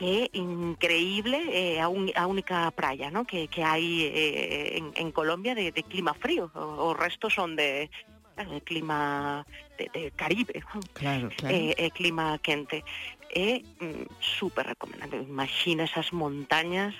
que 0.00 0.32
é 0.32 0.38
increíble 0.38 1.44
eh, 1.52 1.78
a, 1.78 1.92
un, 1.92 2.08
a 2.16 2.26
única 2.26 2.70
praia 2.70 3.10
¿no? 3.10 3.28
que, 3.28 3.52
que 3.52 3.60
hai 3.60 4.08
eh, 4.08 4.80
en, 4.80 4.96
en 4.96 5.12
Colombia 5.12 5.52
de, 5.52 5.76
de 5.76 5.82
clima 5.84 6.16
frío. 6.16 6.48
O, 6.56 6.88
o 6.88 6.96
resto 6.96 7.28
son 7.28 7.52
de, 7.52 7.92
de 8.32 8.60
clima 8.64 9.44
de, 9.76 9.92
de 9.92 10.08
Caribe, 10.16 10.64
claro, 10.96 11.28
claro. 11.36 11.52
Eh, 11.52 11.76
eh, 11.76 11.92
clima 11.92 12.40
quente. 12.40 12.80
É 13.28 13.60
mm, 13.60 14.08
super 14.24 14.72
recomendable. 14.72 15.20
Imagina 15.20 15.84
esas 15.84 16.16
montañas 16.16 16.96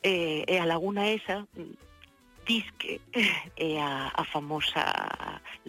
e, 0.00 0.48
e 0.48 0.48
eh, 0.48 0.56
eh, 0.56 0.58
a 0.58 0.64
laguna 0.64 1.12
esa 1.12 1.44
disque 2.48 3.04
é 3.60 3.76
a, 3.76 4.16
a 4.16 4.24
famosa 4.24 4.80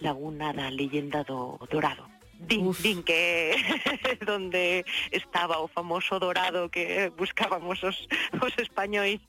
laguna 0.00 0.56
da 0.56 0.72
leyenda 0.72 1.20
do 1.20 1.60
Dorado. 1.68 2.08
Din, 2.40 2.66
Uf. 2.68 2.80
din 2.80 3.02
que 3.02 3.52
donde 4.26 4.84
estaba 5.12 5.60
o 5.60 5.68
famoso 5.68 6.18
dorado 6.18 6.70
que 6.70 7.12
buscábamos 7.16 7.84
os, 7.84 8.08
os 8.40 8.54
españois 8.56 9.20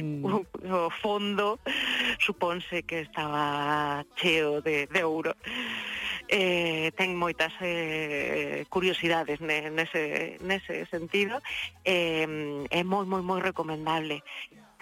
mm. 0.00 0.24
o, 0.24 0.46
o 0.64 0.90
fondo 0.90 1.60
suponse 2.18 2.82
que 2.88 3.00
estaba 3.00 4.04
cheo 4.16 4.62
de, 4.62 4.86
de 4.88 5.04
ouro 5.04 5.36
eh, 6.32 6.88
ten 6.96 7.12
moitas 7.20 7.52
eh, 7.60 8.64
curiosidades 8.72 9.44
ne, 9.44 9.68
nese, 9.68 10.40
nese 10.40 10.88
sentido 10.88 11.44
eh, 11.84 12.24
é 12.72 12.80
moi 12.80 13.04
moi 13.04 13.20
moi 13.20 13.44
recomendable 13.44 14.24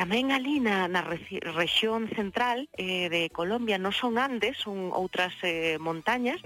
Tamén 0.00 0.32
ali 0.32 0.64
na, 0.64 0.88
na 0.88 1.04
rexión 1.04 2.08
central 2.16 2.72
eh, 2.72 3.12
de 3.12 3.28
Colombia 3.28 3.76
non 3.76 3.92
son 3.92 4.16
Andes, 4.16 4.56
son 4.56 4.96
outras 4.96 5.36
eh, 5.44 5.76
montañas. 5.76 6.40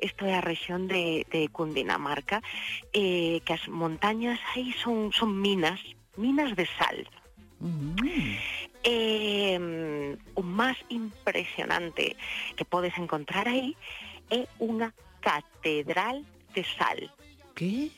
Isto 0.00 0.24
é 0.24 0.32
a 0.32 0.40
rexión 0.40 0.88
de, 0.88 1.28
de 1.28 1.52
Cundinamarca, 1.52 2.40
eh, 2.96 3.44
que 3.44 3.52
as 3.52 3.68
montañas 3.68 4.40
aí 4.56 4.72
son, 4.72 5.12
son 5.12 5.36
minas, 5.36 5.76
minas 6.16 6.56
de 6.56 6.64
sal. 6.80 7.04
Mm. 7.60 8.00
Eh, 8.80 9.60
o 10.32 10.40
máis 10.40 10.80
impresionante 10.88 12.16
que 12.56 12.64
podes 12.64 12.96
encontrar 12.96 13.52
aí 13.52 13.76
é 14.32 14.48
unha 14.64 14.96
catedral 15.20 16.24
de 16.56 16.64
sal. 16.64 17.04
Que? 17.52 17.92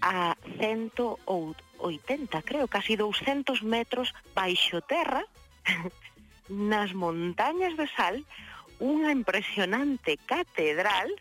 A 0.00 0.32
108 0.56 1.60
80, 1.80 2.42
creo, 2.42 2.68
casi 2.68 2.96
200 2.96 3.62
metros 3.62 4.12
baixo 4.34 4.80
terra, 4.80 5.24
nas 6.50 6.92
montañas 6.92 7.76
de 7.76 7.86
sal, 7.94 8.20
unha 8.80 9.12
impresionante 9.12 10.16
catedral 10.24 11.12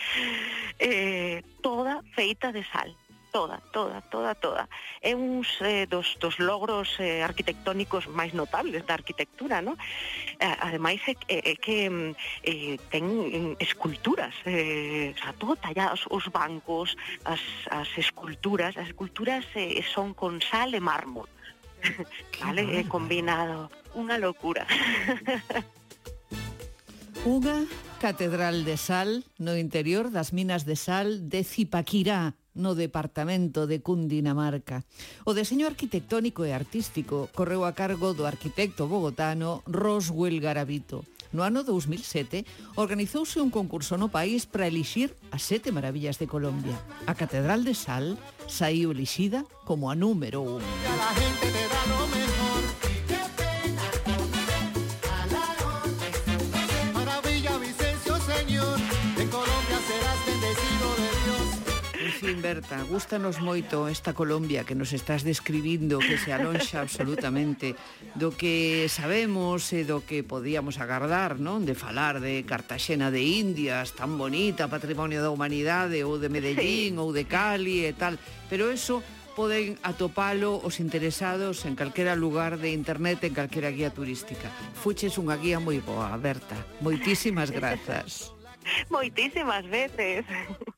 eh, 0.80 1.44
toda 1.60 2.00
feita 2.16 2.48
de 2.50 2.64
sal 2.64 2.90
toda, 3.38 3.62
toda, 3.70 4.00
toda, 4.10 4.34
toda. 4.34 4.68
É 5.00 5.14
uns 5.14 5.46
eh, 5.62 5.86
dos, 5.86 6.16
dos 6.18 6.38
logros 6.42 6.98
eh, 6.98 7.22
arquitectónicos 7.22 8.10
máis 8.10 8.34
notables 8.34 8.82
da 8.82 8.98
arquitectura, 8.98 9.62
non? 9.62 9.78
Eh, 10.42 10.56
ademais, 10.58 10.98
é, 11.06 11.14
é, 11.30 11.38
é 11.52 11.54
que 11.54 11.86
mm, 11.86 12.10
eh, 12.42 12.74
ten 12.90 13.06
mm, 13.06 13.62
esculturas, 13.62 14.34
eh, 14.42 15.14
o 15.14 15.18
sea, 15.22 15.30
todo 15.38 15.54
tallado, 15.54 15.94
os, 15.94 16.02
os 16.10 16.26
bancos, 16.34 16.98
as, 17.22 17.38
as 17.70 17.86
esculturas, 17.94 18.74
as 18.74 18.90
esculturas 18.90 19.46
eh, 19.54 19.78
son 19.86 20.18
con 20.18 20.42
sal 20.42 20.74
e 20.74 20.82
mármol, 20.82 21.30
vale? 22.42 22.66
É 22.74 22.82
combinado, 22.90 23.70
unha 23.94 24.18
locura. 24.18 24.66
unha 27.22 27.70
catedral 28.02 28.66
de 28.66 28.74
sal 28.74 29.22
no 29.38 29.54
interior 29.54 30.10
das 30.10 30.34
minas 30.34 30.66
de 30.66 30.74
sal 30.74 31.22
de 31.22 31.46
Zipaquirá, 31.46 32.34
no 32.58 32.74
departamento 32.74 33.64
de 33.70 33.80
Cundinamarca. 33.80 34.84
O 35.24 35.32
deseño 35.32 35.70
arquitectónico 35.70 36.42
e 36.44 36.52
artístico 36.52 37.30
correu 37.32 37.64
a 37.64 37.72
cargo 37.72 38.12
do 38.12 38.26
arquitecto 38.26 38.90
bogotano 38.90 39.62
Roswell 39.64 40.42
Garavito. 40.42 41.06
No 41.30 41.44
ano 41.44 41.62
2007 41.62 42.44
organizouse 42.74 43.40
un 43.40 43.54
concurso 43.54 44.00
no 44.00 44.08
país 44.08 44.48
para 44.48 44.66
elixir 44.66 45.14
as 45.30 45.44
sete 45.44 45.70
maravillas 45.70 46.18
de 46.18 46.26
Colombia. 46.26 46.76
A 47.06 47.14
Catedral 47.14 47.64
de 47.64 47.76
Sal 47.76 48.16
saiu 48.48 48.90
elixida 48.90 49.44
como 49.68 49.92
a 49.92 49.94
número 49.94 50.40
1. 50.42 52.07
fin, 62.18 62.42
Berta, 62.42 62.82
gustanos 62.82 63.38
moito 63.38 63.86
esta 63.86 64.10
Colombia 64.10 64.66
que 64.66 64.74
nos 64.74 64.90
estás 64.90 65.22
describindo, 65.22 66.02
que 66.02 66.18
se 66.18 66.34
alonxa 66.34 66.82
absolutamente 66.82 67.78
do 68.18 68.34
que 68.34 68.90
sabemos 68.90 69.70
e 69.70 69.86
do 69.86 70.02
que 70.02 70.26
podíamos 70.26 70.82
agardar, 70.82 71.38
non? 71.38 71.62
De 71.62 71.78
falar 71.78 72.18
de 72.18 72.42
Cartaxena 72.42 73.14
de 73.14 73.22
Indias, 73.22 73.94
tan 73.94 74.18
bonita, 74.18 74.66
patrimonio 74.66 75.22
da 75.22 75.30
humanidade, 75.30 76.02
ou 76.02 76.18
de 76.18 76.26
Medellín, 76.26 76.98
sí. 76.98 77.00
ou 77.00 77.14
de 77.14 77.22
Cali 77.22 77.86
e 77.86 77.94
tal. 77.94 78.18
Pero 78.50 78.66
eso 78.74 78.98
poden 79.38 79.78
atopalo 79.86 80.58
os 80.58 80.82
interesados 80.82 81.62
en 81.70 81.78
calquera 81.78 82.18
lugar 82.18 82.58
de 82.58 82.74
internet, 82.74 83.22
en 83.22 83.38
calquera 83.38 83.70
guía 83.70 83.94
turística. 83.94 84.50
Fuches 84.74 85.22
unha 85.22 85.38
guía 85.38 85.62
moi 85.62 85.78
boa, 85.78 86.10
Berta. 86.18 86.58
Moitísimas 86.82 87.54
grazas. 87.54 88.34
Moitísimas 88.90 89.62
veces. 89.70 90.26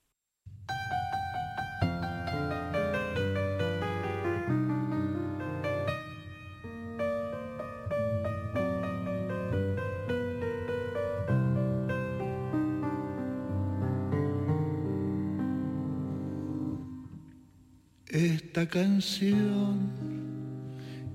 esta 18.60 18.80
canción 18.80 19.90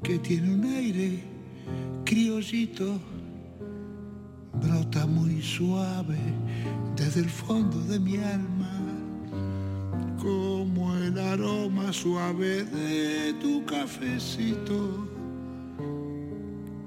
que 0.01 0.17
tiene 0.17 0.51
un 0.51 0.63
aire 0.63 1.23
criollito, 2.03 2.99
brota 4.53 5.05
muy 5.05 5.43
suave 5.43 6.17
desde 6.95 7.19
el 7.19 7.29
fondo 7.29 7.79
de 7.81 7.99
mi 7.99 8.17
alma, 8.17 8.71
como 10.17 10.95
el 10.95 11.19
aroma 11.19 11.93
suave 11.93 12.63
de 12.63 13.33
tu 13.33 13.63
cafecito, 13.65 15.07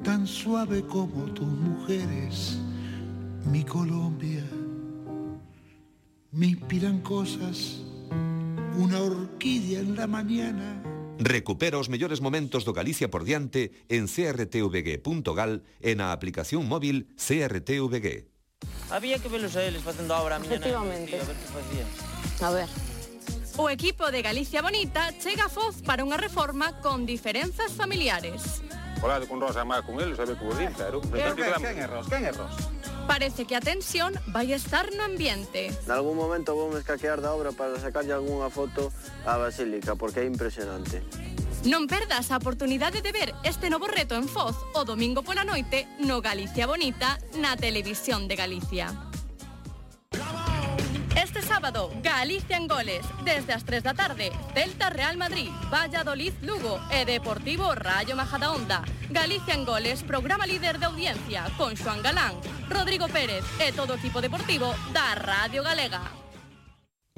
tan 0.02 0.26
suave 0.26 0.82
como 0.82 1.22
tus 1.34 1.46
mujeres, 1.46 2.58
mi 3.44 3.62
Colombia, 3.62 4.44
me 6.32 6.46
inspiran 6.48 6.98
cosas 7.00 7.87
unha 8.78 9.02
orquídea 9.02 9.82
en 9.82 9.98
la 9.98 10.06
mañana. 10.06 10.78
Recupera 11.18 11.82
os 11.82 11.90
mellores 11.90 12.22
momentos 12.22 12.62
do 12.62 12.70
Galicia 12.70 13.10
por 13.10 13.26
diante 13.26 13.74
en 13.90 14.06
crtvg.gal 14.06 15.66
e 15.82 15.98
na 15.98 16.14
aplicación 16.14 16.70
móvil 16.70 17.10
CRTVG. 17.18 18.30
Había 18.94 19.18
que 19.18 19.26
velos 19.26 19.58
a 19.58 19.66
eles 19.66 19.82
facendo 19.82 20.14
a 20.14 20.22
obra 20.22 20.38
a 20.38 20.40
miña 20.40 20.62
Efectivamente. 20.62 21.18
Nai, 21.18 21.22
a 21.22 21.26
ver 21.26 21.36
que 21.36 21.48
facían. 21.50 21.88
A 22.38 22.50
ver. 22.54 22.70
O 23.58 23.66
equipo 23.66 24.14
de 24.14 24.22
Galicia 24.22 24.62
Bonita 24.62 25.10
chega 25.18 25.50
a 25.50 25.52
Foz 25.52 25.82
para 25.82 26.06
unha 26.06 26.14
reforma 26.14 26.78
con 26.78 27.02
diferenzas 27.02 27.74
familiares. 27.74 28.62
Colado 29.02 29.26
con 29.26 29.42
Rosa 29.42 29.66
má 29.66 29.82
con 29.82 29.98
eles, 29.98 30.22
a 30.22 30.26
ver 30.26 30.38
que 30.38 30.46
vos 30.46 30.54
din, 30.54 30.70
claro. 30.70 31.02
Quen 31.02 31.82
é 31.82 31.86
Ros? 31.90 32.06
Quen 32.06 32.22
é 32.22 32.30
Ros? 32.30 32.54
parece 33.08 33.48
que 33.48 33.56
a 33.56 33.64
tensión 33.64 34.12
vai 34.28 34.52
estar 34.52 34.92
no 34.92 35.02
ambiente. 35.02 35.72
En 35.72 35.90
algún 35.90 36.20
momento 36.20 36.52
vou 36.52 36.68
me 36.68 36.78
escaquear 36.78 37.24
da 37.24 37.32
obra 37.32 37.56
para 37.56 37.80
sacarlle 37.80 38.12
algunha 38.12 38.52
foto 38.52 38.92
á 39.24 39.40
Basílica, 39.40 39.96
porque 39.96 40.20
é 40.20 40.26
impresionante. 40.28 41.00
Non 41.64 41.88
perdas 41.88 42.28
a 42.30 42.38
oportunidade 42.38 43.00
de 43.00 43.10
ver 43.10 43.32
este 43.42 43.72
novo 43.72 43.88
reto 43.88 44.14
en 44.14 44.28
Foz 44.28 44.54
o 44.76 44.84
domingo 44.84 45.24
pola 45.24 45.42
noite 45.42 45.88
no 45.98 46.20
Galicia 46.20 46.68
Bonita 46.68 47.16
na 47.40 47.56
Televisión 47.56 48.28
de 48.28 48.36
Galicia. 48.36 49.07
Sábado, 51.58 51.90
Galicia 52.04 52.56
en 52.56 52.68
goles. 52.68 53.04
Desde 53.24 53.52
as 53.52 53.64
3 53.64 53.82
da 53.82 53.90
tarde, 53.90 54.30
Celta 54.54 54.90
Real 54.94 55.18
Madrid, 55.18 55.50
Valladolid 55.66 56.30
Lugo 56.46 56.78
e 56.86 57.02
Deportivo 57.02 57.74
Rayo 57.74 58.14
Majadahonda. 58.14 58.86
Galicia 59.10 59.58
en 59.58 59.66
goles, 59.66 60.06
programa 60.06 60.46
líder 60.46 60.78
de 60.78 60.86
audiencia 60.86 61.50
con 61.58 61.74
Xoan 61.74 61.98
Galán, 61.98 62.38
Rodrigo 62.70 63.10
Pérez 63.10 63.42
e 63.58 63.74
todo 63.74 63.94
o 63.94 63.98
equipo 63.98 64.22
deportivo 64.22 64.70
da 64.94 65.18
Radio 65.18 65.66
Galega. 65.66 65.98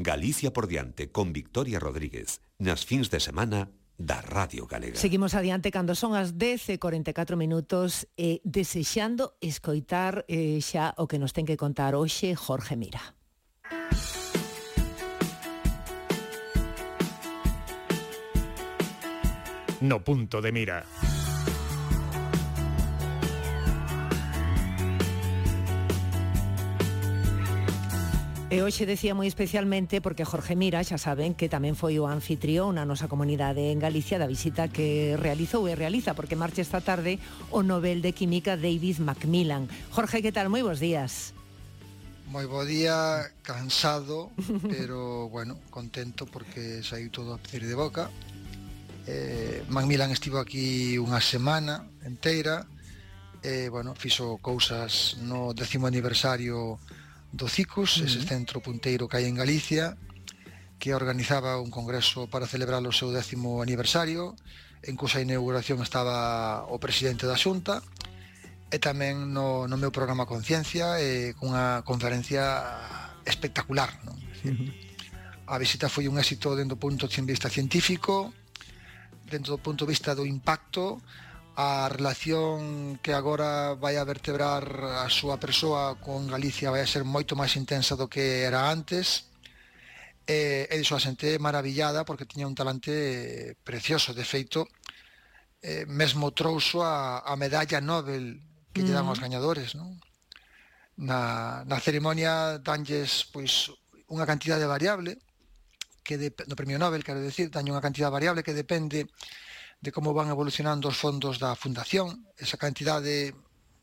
Galicia 0.00 0.56
por 0.56 0.72
diante 0.72 1.12
con 1.12 1.36
Victoria 1.36 1.76
Rodríguez. 1.76 2.40
Nas 2.56 2.88
fins 2.88 3.12
de 3.12 3.20
semana 3.20 3.68
da 4.00 4.24
Radio 4.24 4.64
Galega. 4.64 4.96
Seguimos 4.96 5.36
adiante 5.36 5.68
cando 5.68 5.92
son 5.92 6.16
as 6.16 6.40
10:44 6.40 7.36
minutos 7.36 8.08
e 8.16 8.40
eh, 8.40 8.48
desexando 8.48 9.36
escoitar 9.44 10.24
eh, 10.32 10.64
xa 10.64 10.96
o 10.96 11.04
que 11.04 11.20
nos 11.20 11.36
ten 11.36 11.44
que 11.44 11.60
contar 11.60 11.92
hoxe 11.92 12.32
Jorge 12.32 12.80
Mira. 12.80 13.20
no 19.80 20.04
punto 20.04 20.40
de 20.40 20.52
mira. 20.52 20.84
E 28.50 28.66
hoxe 28.66 28.82
decía 28.82 29.14
moi 29.14 29.30
especialmente 29.30 30.02
porque 30.02 30.26
Jorge 30.26 30.58
Mira, 30.58 30.82
xa 30.82 30.98
saben, 30.98 31.38
que 31.38 31.46
tamén 31.46 31.78
foi 31.78 32.02
o 32.02 32.10
anfitrión 32.10 32.82
a 32.82 32.84
nosa 32.84 33.06
comunidade 33.06 33.70
en 33.70 33.78
Galicia 33.78 34.18
da 34.18 34.26
visita 34.26 34.66
que 34.66 35.14
realizou 35.14 35.70
e 35.70 35.78
realiza, 35.78 36.18
porque 36.18 36.34
marcha 36.34 36.58
esta 36.58 36.82
tarde 36.82 37.22
o 37.54 37.62
Nobel 37.62 38.02
de 38.02 38.10
Química 38.10 38.58
David 38.58 38.98
Macmillan. 39.06 39.70
Jorge, 39.94 40.18
que 40.18 40.34
tal? 40.34 40.50
Moi 40.50 40.66
bons 40.66 40.82
días. 40.82 41.30
Moi 42.26 42.42
bo 42.50 42.66
día, 42.66 43.30
cansado, 43.46 44.34
pero 44.66 45.30
bueno, 45.30 45.54
contento 45.70 46.26
porque 46.26 46.82
saiu 46.82 47.06
todo 47.14 47.38
a 47.38 47.38
pedir 47.38 47.70
de 47.70 47.78
boca 47.78 48.10
eh, 49.10 49.64
Macmillan 49.68 50.14
estivo 50.14 50.38
aquí 50.38 50.94
unha 50.98 51.18
semana 51.18 51.82
enteira 52.06 52.66
e 53.42 53.66
eh, 53.66 53.68
bueno, 53.72 53.96
fixo 53.96 54.38
cousas 54.38 55.16
no 55.24 55.56
décimo 55.56 55.88
aniversario 55.88 56.78
do 57.32 57.46
CICUS, 57.48 57.90
uh 57.96 58.00
-huh. 58.00 58.06
ese 58.06 58.20
centro 58.26 58.60
punteiro 58.60 59.08
que 59.08 59.16
hai 59.18 59.26
en 59.26 59.38
Galicia 59.38 59.96
que 60.78 60.94
organizaba 60.94 61.60
un 61.60 61.70
congreso 61.70 62.26
para 62.26 62.46
celebrar 62.46 62.80
o 62.86 62.92
seu 62.92 63.12
décimo 63.12 63.60
aniversario 63.60 64.34
en 64.82 64.96
cusa 64.96 65.20
inauguración 65.20 65.82
estaba 65.82 66.64
o 66.68 66.80
presidente 66.80 67.28
da 67.28 67.36
Xunta 67.36 67.84
e 68.70 68.78
tamén 68.78 69.34
no, 69.34 69.66
no 69.66 69.76
meu 69.76 69.92
programa 69.92 70.24
Conciencia 70.24 70.96
e 71.02 71.34
eh, 71.34 71.36
cunha 71.36 71.82
conferencia 71.84 72.42
espectacular 73.26 73.90
non? 74.06 74.16
Uh 74.46 74.54
-huh. 74.56 74.70
a 75.52 75.58
visita 75.58 75.92
foi 75.92 76.08
un 76.08 76.16
éxito 76.16 76.54
dentro 76.56 76.78
punto 76.78 77.04
de 77.10 77.20
vista 77.28 77.52
científico 77.52 78.32
dentro 79.30 79.54
do 79.54 79.62
punto 79.62 79.86
de 79.86 79.94
vista 79.94 80.18
do 80.18 80.26
impacto 80.26 80.98
a 81.54 81.88
relación 81.88 82.98
que 83.02 83.12
agora 83.12 83.74
vai 83.74 83.96
a 83.96 84.04
vertebrar 84.04 84.64
a 85.04 85.08
súa 85.10 85.38
persoa 85.38 85.98
con 86.02 86.26
Galicia 86.26 86.74
vai 86.74 86.82
a 86.82 86.90
ser 86.90 87.06
moito 87.06 87.38
máis 87.38 87.54
intensa 87.54 87.94
do 87.94 88.10
que 88.10 88.42
era 88.42 88.70
antes 88.70 89.30
e, 90.26 90.66
e 90.70 90.74
iso 90.78 90.94
a 90.94 91.02
xente 91.02 91.38
maravillada 91.38 92.02
porque 92.02 92.26
tiña 92.26 92.50
un 92.50 92.58
talante 92.58 92.90
eh, 92.90 93.54
precioso 93.62 94.14
de 94.14 94.24
feito 94.26 94.66
eh, 95.62 95.84
mesmo 95.86 96.32
trouxo 96.32 96.82
a, 96.82 97.20
a 97.22 97.34
medalla 97.36 97.78
Nobel 97.82 98.40
que 98.72 98.82
mm. 98.82 98.86
lle 98.86 98.94
dan 98.96 99.06
mm. 99.06 99.10
aos 99.10 99.22
gañadores 99.22 99.74
non? 99.74 99.98
na, 100.96 101.62
na 101.66 101.76
cerimonia 101.80 102.58
danlles 102.62 103.26
pois, 103.32 103.74
unha 104.06 104.28
cantidade 104.28 104.68
variable 104.68 105.18
que 106.02 106.18
de, 106.18 106.34
no 106.46 106.56
Premio 106.56 106.78
Nobel, 106.78 107.04
quero 107.04 107.20
decir, 107.20 107.50
daña 107.50 107.72
unha 107.72 107.84
cantidad 107.84 108.10
variable 108.10 108.44
que 108.44 108.56
depende 108.56 109.08
de 109.80 109.90
como 109.92 110.12
van 110.12 110.28
evolucionando 110.28 110.88
os 110.92 111.00
fondos 111.00 111.40
da 111.40 111.56
fundación. 111.56 112.28
Esa 112.36 112.60
cantidade 112.60 113.32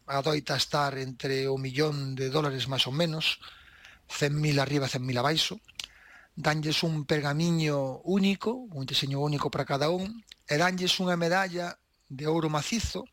adoita 0.05 0.55
estar 0.55 0.95
entre 0.97 1.49
o 1.49 1.57
millón 1.57 2.15
de 2.15 2.29
dólares 2.29 2.69
máis 2.69 2.85
ou 2.87 2.93
menos, 2.93 3.41
100.000 4.07 4.61
arriba, 4.61 4.87
100.000 4.87 5.19
abaixo. 5.19 5.59
Danlles 6.37 6.85
un 6.85 7.03
pergamiño 7.09 8.05
único, 8.05 8.69
un 8.69 8.85
diseño 8.85 9.19
único 9.19 9.49
para 9.49 9.65
cada 9.65 9.89
un, 9.89 10.21
e 10.45 10.55
danlles 10.55 10.95
unha 11.01 11.17
medalla 11.17 11.75
de 12.07 12.29
ouro 12.29 12.47
macizo, 12.47 13.09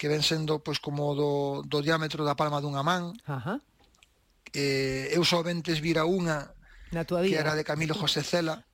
que 0.00 0.08
ven 0.08 0.24
sendo 0.24 0.64
pois 0.64 0.80
como 0.80 1.12
do, 1.12 1.62
do 1.62 1.84
diámetro 1.84 2.24
da 2.24 2.34
palma 2.34 2.64
dunha 2.64 2.82
man. 2.82 3.12
Ajá. 3.28 3.60
Eh, 4.56 5.12
eu 5.12 5.22
solamente 5.28 5.76
vira 5.76 6.08
unha 6.08 6.56
Na 6.90 7.04
tua 7.04 7.22
vida. 7.22 7.36
que 7.36 7.40
era 7.40 7.54
de 7.54 7.64
Camilo 7.64 7.94
José 7.94 8.24
Cela, 8.24 8.64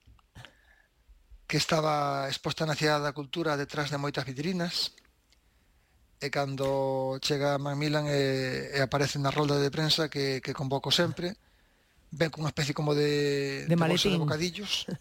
que 1.47 1.57
estaba 1.57 2.29
exposta 2.29 2.67
na 2.67 2.79
Cidade 2.79 3.05
da 3.05 3.17
Cultura 3.17 3.59
detrás 3.59 3.91
de 3.91 3.99
moitas 3.99 4.25
vitrinas, 4.25 4.95
e 6.25 6.33
cando 6.33 7.21
chega 7.21 7.55
a 7.55 7.61
Macmillan 7.61 8.09
e, 8.09 8.73
e 8.73 8.81
aparece 8.81 9.21
na 9.21 9.29
rolda 9.29 9.61
de 9.61 9.69
prensa 9.69 10.09
que, 10.09 10.41
que 10.41 10.57
convoco 10.57 10.89
sempre, 10.89 11.37
ven 12.15 12.31
con 12.31 12.47
unha 12.47 12.55
especie 12.55 12.73
como 12.73 12.95
de, 12.95 13.67
de, 13.67 13.75
de 13.75 13.77
bolsa 13.77 14.09
de 14.09 14.23
bocadillos. 14.23 14.87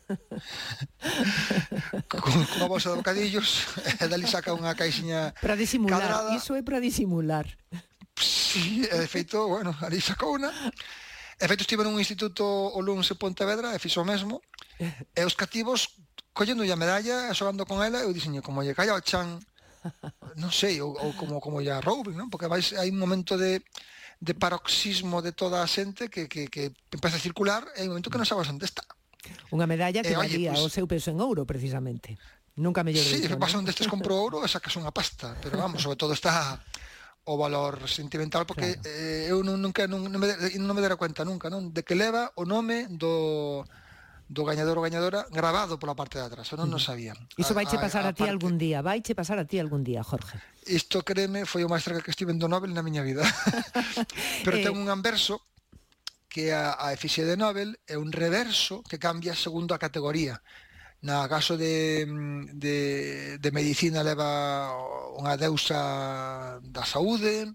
Con, 2.09 2.22
con 2.22 2.34
unha 2.59 2.68
bolsa 2.68 2.89
de 2.89 2.97
bocadillos 2.97 3.70
e 4.01 4.05
dali 4.09 4.26
saca 4.26 4.51
unha 4.51 4.74
caixinha 4.74 5.32
para 5.38 5.53
disimular, 5.53 6.01
cadrada. 6.01 6.34
iso 6.34 6.57
é 6.57 6.66
para 6.66 6.82
disimular. 6.82 7.45
Sí, 8.18 8.86
de 8.86 9.07
feito, 9.09 9.47
bueno, 9.47 9.74
ali 9.82 10.01
sacou 10.01 10.38
unha. 10.38 10.51
E 11.42 11.46
feito 11.50 11.66
estive 11.66 11.82
nun 11.84 11.98
instituto 11.98 12.44
o 12.46 12.80
Luns 12.82 13.10
e 13.10 13.16
Pontevedra 13.16 13.74
e 13.74 13.82
fixo 13.82 14.02
o 14.02 14.08
mesmo. 14.08 14.42
E 14.80 15.22
os 15.26 15.34
cativos 15.34 15.98
collendo 16.34 16.66
a 16.66 16.78
medalla 16.78 17.30
e 17.30 17.34
xogando 17.38 17.66
con 17.66 17.82
ela, 17.86 18.02
eu 18.02 18.14
dixenlle 18.14 18.42
como 18.42 18.66
lle 18.66 18.74
calla 18.74 18.98
o 18.98 19.06
chan, 19.06 19.38
non 20.42 20.52
sei, 20.52 20.82
ou, 20.82 20.98
ou 20.98 21.14
como 21.14 21.38
como 21.38 21.62
lle 21.62 21.74
rouben, 21.82 22.18
non? 22.18 22.30
Porque 22.30 22.50
vais 22.50 22.74
hai 22.74 22.90
un 22.90 23.00
momento 23.00 23.38
de 23.38 23.62
de 24.24 24.34
paroxismo 24.34 25.20
de 25.22 25.36
toda 25.36 25.60
a 25.60 25.68
xente 25.68 26.08
que, 26.08 26.32
que, 26.32 26.48
que 26.48 26.72
empeza 26.96 27.20
a 27.20 27.26
circular 27.26 27.68
e 27.76 27.84
hai 27.84 27.88
un 27.92 27.94
momento 27.98 28.08
que 28.08 28.20
non 28.20 28.30
sabes 28.30 28.48
onde 28.48 28.64
está. 28.64 28.84
Unha 29.52 29.68
medalla 29.68 30.00
que 30.00 30.16
eh, 30.16 30.20
valía 30.20 30.56
pues, 30.56 30.64
o 30.64 30.72
seu 30.72 30.88
peso 30.88 31.12
en 31.12 31.20
ouro, 31.20 31.44
precisamente. 31.44 32.16
Nunca 32.56 32.84
me 32.88 32.94
llevo 32.94 33.10
Sí, 33.10 33.20
que 33.20 33.36
pasa 33.36 33.60
¿no? 33.60 33.66
onde 33.66 33.76
estes 33.76 33.92
compro 33.92 34.16
ouro 34.16 34.46
e 34.46 34.48
sacas 34.48 34.80
unha 34.80 34.94
pasta, 34.96 35.36
pero 35.44 35.60
vamos, 35.60 35.84
sobre 35.84 36.00
todo 36.00 36.16
está 36.16 36.56
o 37.26 37.38
valor 37.38 37.88
sentimental 37.88 38.46
porque 38.46 38.76
claro. 38.76 38.90
eh, 38.90 39.32
eu 39.32 39.44
non, 39.44 39.60
nunca 39.64 39.88
non, 39.88 40.04
non, 40.12 40.20
me, 40.20 40.36
non 40.60 40.76
me 40.76 40.84
dera 40.84 41.00
cuenta 41.00 41.24
nunca, 41.24 41.48
non, 41.48 41.72
de 41.72 41.82
que 41.88 41.96
leva 41.96 42.32
o 42.36 42.44
nome 42.44 42.88
do 42.92 43.64
do 44.34 44.44
gañador 44.44 44.80
ou 44.80 44.84
gañadora 44.84 45.28
grabado 45.30 45.78
pola 45.78 45.96
parte 45.96 46.18
de 46.18 46.26
atrás, 46.26 46.48
eu 46.52 46.58
non 46.58 46.68
non 46.68 46.82
sabía. 46.82 47.14
Iso 47.38 47.54
vaiche 47.54 47.78
pasar 47.78 48.04
a, 48.04 48.10
a, 48.10 48.12
a 48.12 48.16
ti 48.16 48.24
parte... 48.24 48.34
algún 48.34 48.56
día, 48.58 48.82
vaiche 48.82 49.14
pasar 49.14 49.38
a 49.38 49.46
ti 49.46 49.60
algún 49.60 49.84
día, 49.84 50.02
Jorge. 50.02 50.40
Isto 50.66 51.04
créeme, 51.04 51.46
foi 51.46 51.64
o 51.64 51.70
máis 51.72 51.84
cerca 51.86 52.02
que 52.02 52.12
estive 52.12 52.34
do 52.36 52.50
Nobel 52.50 52.74
na 52.74 52.82
miña 52.82 53.04
vida. 53.04 53.24
Pero 54.48 54.56
eh... 54.58 54.64
ten 54.64 54.76
un 54.76 54.90
anverso 54.90 55.44
que 56.28 56.50
a, 56.50 56.76
a 56.82 56.92
efixe 56.92 57.24
de 57.24 57.38
Nobel 57.38 57.78
é 57.86 57.96
un 57.96 58.10
reverso 58.10 58.82
que 58.84 58.98
cambia 58.98 59.38
segundo 59.38 59.78
a 59.78 59.80
categoría 59.80 60.42
na 61.04 61.28
caso 61.28 61.60
de, 61.60 62.08
mm, 62.08 62.56
de, 62.56 62.78
de 63.38 63.49
medicina 63.51 64.08
leva 64.08 64.72
unha 65.20 65.36
deusa 65.36 66.58
da 66.64 66.88
saúde, 66.88 67.51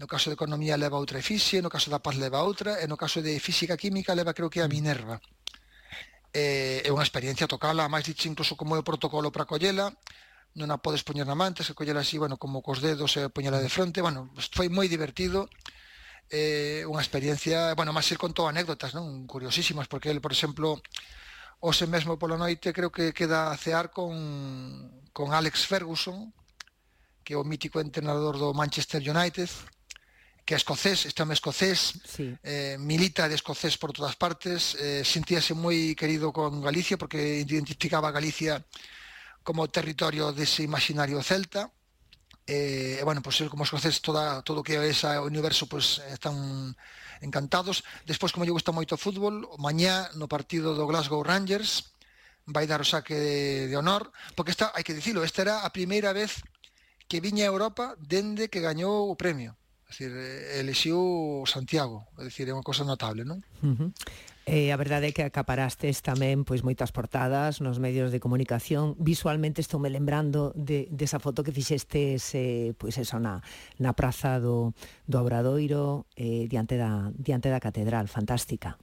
no 0.00 0.08
caso 0.08 0.32
de 0.32 0.38
economía 0.40 0.80
leva 0.80 0.96
outra 0.96 1.20
efixe, 1.20 1.60
no 1.60 1.68
caso 1.68 1.92
da 1.92 2.00
paz 2.00 2.16
leva 2.16 2.40
outra, 2.40 2.80
e 2.80 2.88
no 2.88 2.96
caso 2.96 3.20
de 3.20 3.36
física 3.44 3.76
química 3.76 4.16
leva 4.16 4.32
creo 4.32 4.48
que 4.48 4.64
a 4.64 4.66
mm. 4.66 4.72
Minerva. 4.72 5.20
É, 6.32 6.80
é 6.84 6.90
unha 6.92 7.04
experiencia 7.04 7.44
tocala, 7.44 7.92
máis 7.92 8.08
dicho 8.08 8.24
incluso 8.24 8.56
como 8.56 8.72
é 8.72 8.80
o 8.80 8.88
protocolo 8.88 9.28
para 9.28 9.44
collela, 9.44 9.92
non 10.56 10.72
a 10.72 10.80
podes 10.80 11.04
poñer 11.04 11.28
na 11.28 11.36
manta, 11.36 11.60
se 11.60 11.76
collela 11.76 12.00
así, 12.00 12.16
bueno, 12.16 12.40
como 12.40 12.64
cos 12.64 12.80
dedos 12.80 13.20
e 13.20 13.28
poñela 13.28 13.60
de 13.60 13.68
fronte, 13.68 14.00
bueno, 14.00 14.32
foi 14.56 14.72
moi 14.72 14.88
divertido, 14.88 15.44
eh, 16.32 16.88
unha 16.88 17.04
experiencia, 17.04 17.76
bueno, 17.76 17.92
máis 17.92 18.08
ir 18.08 18.16
contou 18.16 18.48
anécdotas, 18.48 18.96
non? 18.96 19.28
Curiosísimas, 19.28 19.92
porque 19.92 20.08
el, 20.08 20.24
por 20.24 20.32
exemplo, 20.32 20.80
hoxe 21.60 21.86
mesmo 21.86 22.18
pola 22.18 22.38
noite 22.38 22.72
creo 22.72 22.90
que 22.90 23.12
queda 23.12 23.50
a 23.50 23.56
cear 23.56 23.90
con, 23.90 24.14
con 25.12 25.34
Alex 25.34 25.66
Ferguson, 25.66 26.30
que 27.24 27.34
é 27.34 27.38
o 27.38 27.44
mítico 27.44 27.82
entrenador 27.82 28.38
do 28.38 28.54
Manchester 28.54 29.02
United, 29.02 29.50
que 30.46 30.54
é 30.54 30.56
escocés, 30.56 31.04
este 31.04 31.20
home 31.20 31.34
escocés, 31.34 32.00
sí. 32.06 32.32
eh, 32.42 32.78
milita 32.78 33.28
de 33.28 33.34
escocés 33.34 33.76
por 33.76 33.92
todas 33.92 34.16
partes, 34.16 34.78
eh, 34.80 35.04
sentíase 35.04 35.52
moi 35.52 35.92
querido 35.92 36.32
con 36.32 36.62
Galicia 36.62 36.96
porque 36.96 37.44
identificaba 37.44 38.08
a 38.08 38.16
Galicia 38.16 38.64
como 39.44 39.68
territorio 39.68 40.32
dese 40.32 40.64
imaginario 40.64 41.20
celta, 41.20 41.68
eh, 42.48 43.02
bueno, 43.04 43.20
pois 43.20 43.36
pues, 43.36 43.50
como 43.50 43.68
escocés 43.68 44.00
toda, 44.00 44.40
todo 44.40 44.60
o 44.60 44.64
que 44.64 44.80
é 44.80 44.88
ese 44.88 45.04
universo 45.20 45.68
pois, 45.68 46.00
eh, 46.00 46.08
pues, 46.08 46.16
están 46.16 46.72
encantados. 47.22 47.84
Despois, 48.06 48.32
como 48.32 48.44
lle 48.44 48.54
gusta 48.54 48.74
moito 48.74 48.94
o 48.94 49.00
fútbol, 49.00 49.48
mañá 49.58 50.10
no 50.14 50.30
partido 50.30 50.74
do 50.74 50.86
Glasgow 50.86 51.22
Rangers 51.22 51.94
vai 52.48 52.64
dar 52.64 52.80
o 52.80 52.88
saque 52.88 53.14
de, 53.14 53.68
de 53.68 53.76
honor, 53.76 54.08
porque 54.32 54.52
esta, 54.52 54.72
hai 54.72 54.82
que 54.82 54.96
dicilo, 54.96 55.20
esta 55.20 55.44
era 55.44 55.54
a 55.64 55.70
primeira 55.70 56.16
vez 56.16 56.40
que 57.08 57.20
viña 57.20 57.44
a 57.44 57.52
Europa 57.52 57.96
dende 58.00 58.48
que 58.48 58.64
gañou 58.64 59.12
o 59.12 59.16
premio. 59.16 59.56
É 59.88 59.92
dicir, 59.92 60.12
eh, 60.12 60.60
elixiu 60.60 61.44
Santiago, 61.48 62.08
é 62.20 62.28
dicir, 62.28 62.48
é 62.48 62.56
unha 62.56 62.64
cosa 62.64 62.84
notable, 62.84 63.24
non? 63.24 63.40
Uh 63.64 63.76
-huh. 63.76 63.90
Eh, 64.48 64.72
a 64.72 64.80
verdade 64.80 65.08
é 65.08 65.12
que 65.12 65.20
acaparastes 65.28 66.00
tamén 66.00 66.40
pois 66.40 66.64
moitas 66.64 66.88
portadas 66.88 67.60
nos 67.60 67.76
medios 67.76 68.08
de 68.08 68.16
comunicación. 68.16 68.96
Visualmente 68.96 69.60
estou 69.60 69.76
me 69.76 69.92
lembrando 69.92 70.56
de, 70.56 70.88
desa 70.88 71.20
foto 71.20 71.44
que 71.44 71.52
fixestes 71.52 72.32
eh, 72.32 72.72
pois 72.80 72.96
eso, 72.96 73.20
na, 73.20 73.44
na 73.76 73.92
praza 73.92 74.40
do, 74.40 74.72
do 75.04 75.20
Obradoiro 75.20 76.08
eh, 76.16 76.48
diante, 76.48 76.80
da, 76.80 77.12
diante 77.12 77.52
da 77.52 77.60
catedral. 77.60 78.08
Fantástica. 78.08 78.80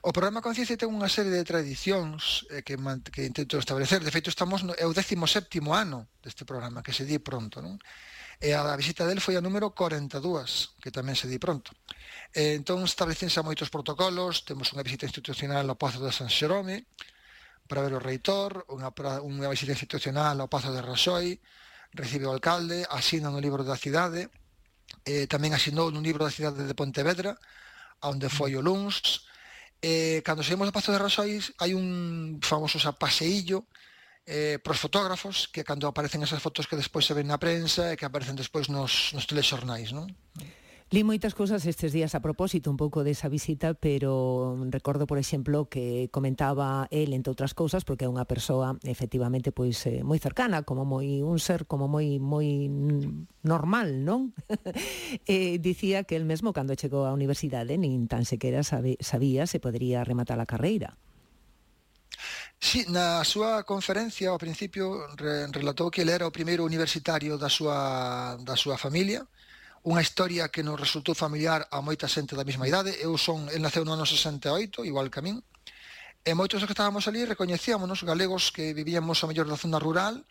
O 0.00 0.08
programa 0.08 0.40
Conciencia 0.40 0.80
ten 0.80 0.88
unha 0.88 1.12
serie 1.12 1.36
de 1.36 1.44
tradicións 1.44 2.48
eh, 2.48 2.64
que, 2.64 2.80
que 3.12 3.28
intento 3.28 3.60
establecer. 3.60 4.00
De 4.00 4.08
feito, 4.08 4.32
estamos 4.32 4.64
no, 4.64 4.72
é 4.72 4.88
o 4.88 4.96
17º 4.96 5.68
ano 5.68 6.08
deste 6.24 6.48
programa, 6.48 6.80
que 6.80 6.96
se 6.96 7.04
di 7.04 7.20
pronto, 7.20 7.60
non? 7.60 7.76
E 8.40 8.56
a 8.56 8.64
visita 8.80 9.04
del 9.04 9.20
foi 9.20 9.36
a 9.36 9.44
número 9.44 9.76
42, 9.76 10.80
que 10.80 10.88
tamén 10.88 11.12
se 11.12 11.28
di 11.28 11.36
pronto. 11.36 11.76
Eh, 12.32 12.56
entón 12.56 12.80
establecense 12.88 13.44
moitos 13.44 13.68
protocolos, 13.68 14.48
temos 14.48 14.72
unha 14.72 14.80
visita 14.80 15.04
institucional 15.04 15.68
ao 15.68 15.76
Pazo 15.76 16.00
de 16.00 16.08
San 16.08 16.32
Xerome 16.32 16.88
para 17.68 17.84
ver 17.84 17.92
o 17.92 18.00
reitor, 18.00 18.64
unha, 18.72 18.88
unha 19.20 19.52
visita 19.52 19.76
institucional 19.76 20.40
ao 20.40 20.48
Pazo 20.48 20.72
de 20.72 20.80
Rasoi, 20.80 21.36
recibe 21.92 22.24
o 22.24 22.32
alcalde, 22.32 22.88
asina 22.88 23.28
no 23.28 23.36
libro 23.36 23.68
da 23.68 23.76
cidade, 23.76 24.32
eh, 25.04 25.28
tamén 25.28 25.52
asinou 25.52 25.92
nun 25.92 26.00
libro 26.00 26.24
da 26.24 26.32
cidade 26.32 26.64
de 26.64 26.72
Pontevedra, 26.72 27.36
onde 28.00 28.28
mm. 28.28 28.34
foi 28.34 28.56
o 28.56 28.64
Luns, 28.64 29.28
eh, 29.84 30.24
cando 30.24 30.40
saímos 30.40 30.64
do 30.64 30.72
Pazo 30.72 30.88
de 30.88 31.04
Raxois 31.04 31.52
hai 31.60 31.76
un 31.76 32.40
famoso 32.40 32.80
xa, 32.80 32.96
paseillo 32.96 33.68
eh, 34.24 34.56
pros 34.62 34.80
fotógrafos 34.80 35.52
que 35.52 35.66
cando 35.68 35.84
aparecen 35.84 36.24
esas 36.24 36.40
fotos 36.40 36.64
que 36.64 36.80
despois 36.80 37.04
se 37.04 37.12
ven 37.12 37.28
na 37.28 37.36
prensa 37.36 37.92
e 37.92 37.98
que 38.00 38.08
aparecen 38.08 38.40
despois 38.40 38.72
nos, 38.72 39.12
nos 39.12 39.28
telexornais, 39.28 39.92
non? 39.92 40.08
Eh, 40.40 40.61
Li 40.92 41.08
moitas 41.08 41.32
cousas 41.32 41.64
estes 41.64 41.96
días 41.96 42.12
a 42.12 42.20
propósito 42.20 42.68
un 42.68 42.76
pouco 42.76 43.00
desa 43.00 43.32
visita, 43.32 43.72
pero 43.72 44.60
recordo, 44.68 45.08
por 45.08 45.16
exemplo, 45.16 45.64
que 45.64 46.12
comentaba 46.12 46.86
el, 46.92 47.16
entre 47.16 47.32
outras 47.32 47.56
cousas, 47.56 47.80
porque 47.80 48.04
é 48.04 48.12
unha 48.12 48.28
persoa 48.28 48.76
efectivamente 48.84 49.56
pois 49.56 49.80
eh, 49.88 50.04
moi 50.04 50.20
cercana, 50.20 50.68
como 50.68 50.84
moi 50.84 51.24
un 51.24 51.40
ser 51.40 51.64
como 51.64 51.88
moi 51.88 52.20
moi 52.20 52.68
normal, 53.40 54.04
non? 54.04 54.36
eh, 55.24 55.56
dicía 55.64 56.04
que 56.04 56.12
el 56.12 56.28
mesmo 56.28 56.52
cando 56.52 56.76
chegou 56.76 57.08
á 57.08 57.16
universidade 57.16 57.80
nin 57.80 58.04
tan 58.04 58.28
sequera 58.28 58.60
sabe, 58.60 59.00
sabía 59.00 59.48
se 59.48 59.64
podría 59.64 60.04
rematar 60.04 60.44
a 60.44 60.44
carreira. 60.44 61.00
Sí, 62.60 62.84
na 62.92 63.24
súa 63.24 63.64
conferencia 63.64 64.28
ao 64.28 64.36
principio 64.36 65.08
re, 65.16 65.48
relatou 65.48 65.88
que 65.88 66.04
ele 66.04 66.12
era 66.12 66.28
o 66.28 66.36
primeiro 66.36 66.68
universitario 66.68 67.40
da 67.40 67.48
súa, 67.48 68.36
da 68.44 68.60
súa 68.60 68.76
familia, 68.76 69.24
uh 69.24 69.41
unha 69.82 69.98
historia 69.98 70.46
que 70.46 70.62
nos 70.62 70.78
resultou 70.78 71.14
familiar 71.18 71.66
a 71.74 71.82
moita 71.82 72.06
xente 72.06 72.38
da 72.38 72.46
mesma 72.46 72.70
idade. 72.70 72.94
Eu 73.02 73.18
son, 73.18 73.50
el 73.50 73.58
naceu 73.58 73.82
no 73.82 73.98
ano 73.98 74.06
68, 74.06 74.86
igual 74.86 75.10
que 75.10 75.18
a 75.18 75.26
min, 75.26 75.42
e 76.22 76.30
moitos 76.38 76.62
dos 76.62 76.70
que 76.70 76.76
estábamos 76.78 77.10
ali 77.10 77.26
recoñecíamos 77.26 78.06
galegos 78.06 78.54
que 78.54 78.70
vivíamos 78.78 79.18
a 79.22 79.26
mellor 79.26 79.50
da 79.50 79.58
zona 79.58 79.82
rural, 79.82 80.22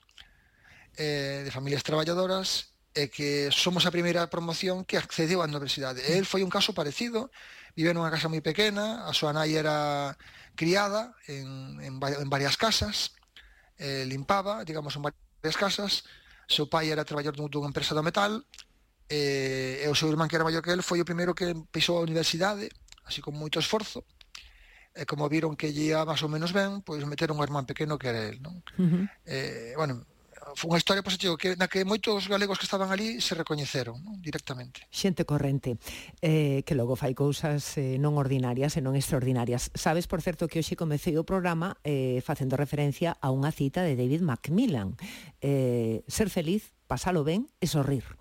eh, 0.95 1.43
de 1.43 1.51
familias 1.51 1.83
traballadoras, 1.83 2.71
e 2.95 3.07
que 3.11 3.51
somos 3.51 3.83
a 3.87 3.91
primeira 3.91 4.27
promoción 4.31 4.83
que 4.87 4.95
accedeu 4.95 5.43
á 5.43 5.47
universidade. 5.47 5.99
E 5.99 6.15
el 6.15 6.23
foi 6.23 6.47
un 6.47 6.51
caso 6.51 6.71
parecido, 6.71 7.27
vive 7.75 7.91
nunha 7.91 8.11
casa 8.11 8.31
moi 8.31 8.39
pequena, 8.39 9.03
a 9.03 9.11
súa 9.11 9.35
nai 9.35 9.51
era 9.55 10.15
criada 10.55 11.15
en, 11.27 11.79
en, 11.83 11.99
en 11.99 12.27
varias 12.31 12.55
casas, 12.55 13.15
eh, 13.79 14.07
limpaba, 14.07 14.63
digamos, 14.63 14.95
en 14.95 15.07
varias 15.07 15.59
casas, 15.59 16.07
seu 16.47 16.67
pai 16.67 16.91
era 16.91 17.07
traballador 17.07 17.47
dunha 17.47 17.71
empresa 17.71 17.95
do 17.95 18.03
metal, 18.03 18.43
eh, 19.11 19.83
e 19.83 19.87
o 19.91 19.95
seu 19.95 20.07
irmán 20.07 20.31
que 20.31 20.39
era 20.39 20.47
maior 20.47 20.63
que 20.63 20.71
el 20.71 20.87
foi 20.87 21.03
o 21.03 21.07
primeiro 21.07 21.35
que 21.35 21.51
pisou 21.67 21.99
a 21.99 22.05
universidade, 22.07 22.71
así 23.03 23.19
con 23.19 23.35
moito 23.35 23.59
esforzo, 23.59 24.07
e 24.95 25.03
como 25.03 25.27
viron 25.27 25.59
que 25.59 25.75
lle 25.75 25.91
ia 25.91 26.07
máis 26.07 26.23
ou 26.23 26.31
menos 26.31 26.55
ben, 26.55 26.79
pois 26.79 27.03
meteron 27.03 27.35
un 27.35 27.43
irmán 27.43 27.67
pequeno 27.67 27.99
que 27.99 28.07
era 28.07 28.23
el, 28.31 28.39
non? 28.39 28.63
Uh 28.79 28.87
-huh. 28.87 29.03
eh, 29.27 29.73
bueno, 29.75 30.07
foi 30.55 30.67
unha 30.67 30.79
historia 30.79 31.03
pois, 31.03 31.15
que 31.15 31.55
na 31.55 31.67
que 31.71 31.87
moitos 31.87 32.27
galegos 32.27 32.59
que 32.59 32.67
estaban 32.67 32.91
ali 32.91 33.21
se 33.23 33.35
recoñeceron 33.35 33.99
non? 34.03 34.19
directamente. 34.19 34.87
Xente 34.91 35.23
corrente 35.23 35.77
eh, 36.19 36.63
que 36.67 36.75
logo 36.75 36.99
fai 36.99 37.15
cousas 37.15 37.77
eh, 37.79 37.95
non 38.01 38.19
ordinarias 38.19 38.75
e 38.75 38.81
non 38.83 38.97
extraordinarias. 38.97 39.71
Sabes, 39.75 40.07
por 40.11 40.19
certo, 40.19 40.51
que 40.51 40.59
hoxe 40.59 40.75
comecei 40.75 41.15
o 41.15 41.27
programa 41.27 41.79
eh, 41.87 42.19
facendo 42.25 42.59
referencia 42.59 43.15
a 43.19 43.31
unha 43.31 43.51
cita 43.53 43.83
de 43.85 43.95
David 43.95 44.23
Macmillan. 44.25 44.99
Eh, 45.39 46.03
ser 46.11 46.27
feliz, 46.27 46.75
pasalo 46.87 47.23
ben 47.23 47.47
e 47.63 47.67
sorrir 47.67 48.20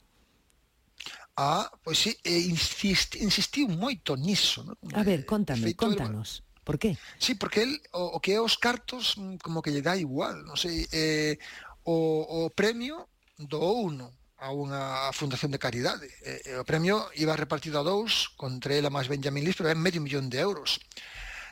a 1.37 1.70
pois 1.83 2.07
insist, 2.24 3.16
insistiu 3.16 3.68
moito 3.68 4.16
niso, 4.16 4.64
non? 4.64 4.76
A 4.95 5.03
ver, 5.03 5.24
contame, 5.24 5.72
Feito 5.72 5.87
contanos. 5.87 6.43
El... 6.43 6.51
Por 6.64 6.78
qué? 6.78 6.99
Sí, 7.18 7.35
porque 7.35 7.62
el, 7.62 7.81
o, 7.93 8.16
o 8.16 8.20
que 8.20 8.37
é 8.37 8.41
os 8.41 8.59
cartos 8.59 9.16
mm, 9.16 9.43
como 9.43 9.62
que 9.62 9.72
lle 9.72 9.83
dá 9.83 9.97
igual, 9.97 10.45
non 10.45 10.55
sei, 10.55 10.87
eh, 10.93 11.41
o, 11.83 12.47
o 12.47 12.53
premio 12.53 13.09
do 13.41 13.59
uno 13.59 14.12
a 14.41 14.57
unha 14.57 15.12
fundación 15.12 15.53
de 15.53 15.61
caridade. 15.61 16.09
E, 16.24 16.57
o 16.57 16.64
premio 16.64 17.12
iba 17.16 17.37
repartido 17.37 17.76
a 17.81 17.85
dous, 17.85 18.33
contra 18.41 18.72
ela 18.72 18.89
máis 18.89 19.09
Benjamin 19.09 19.45
Lis, 19.45 19.57
pero 19.57 19.68
é 19.68 19.76
medio 19.76 20.01
millón 20.01 20.33
de 20.33 20.41
euros. 20.41 20.81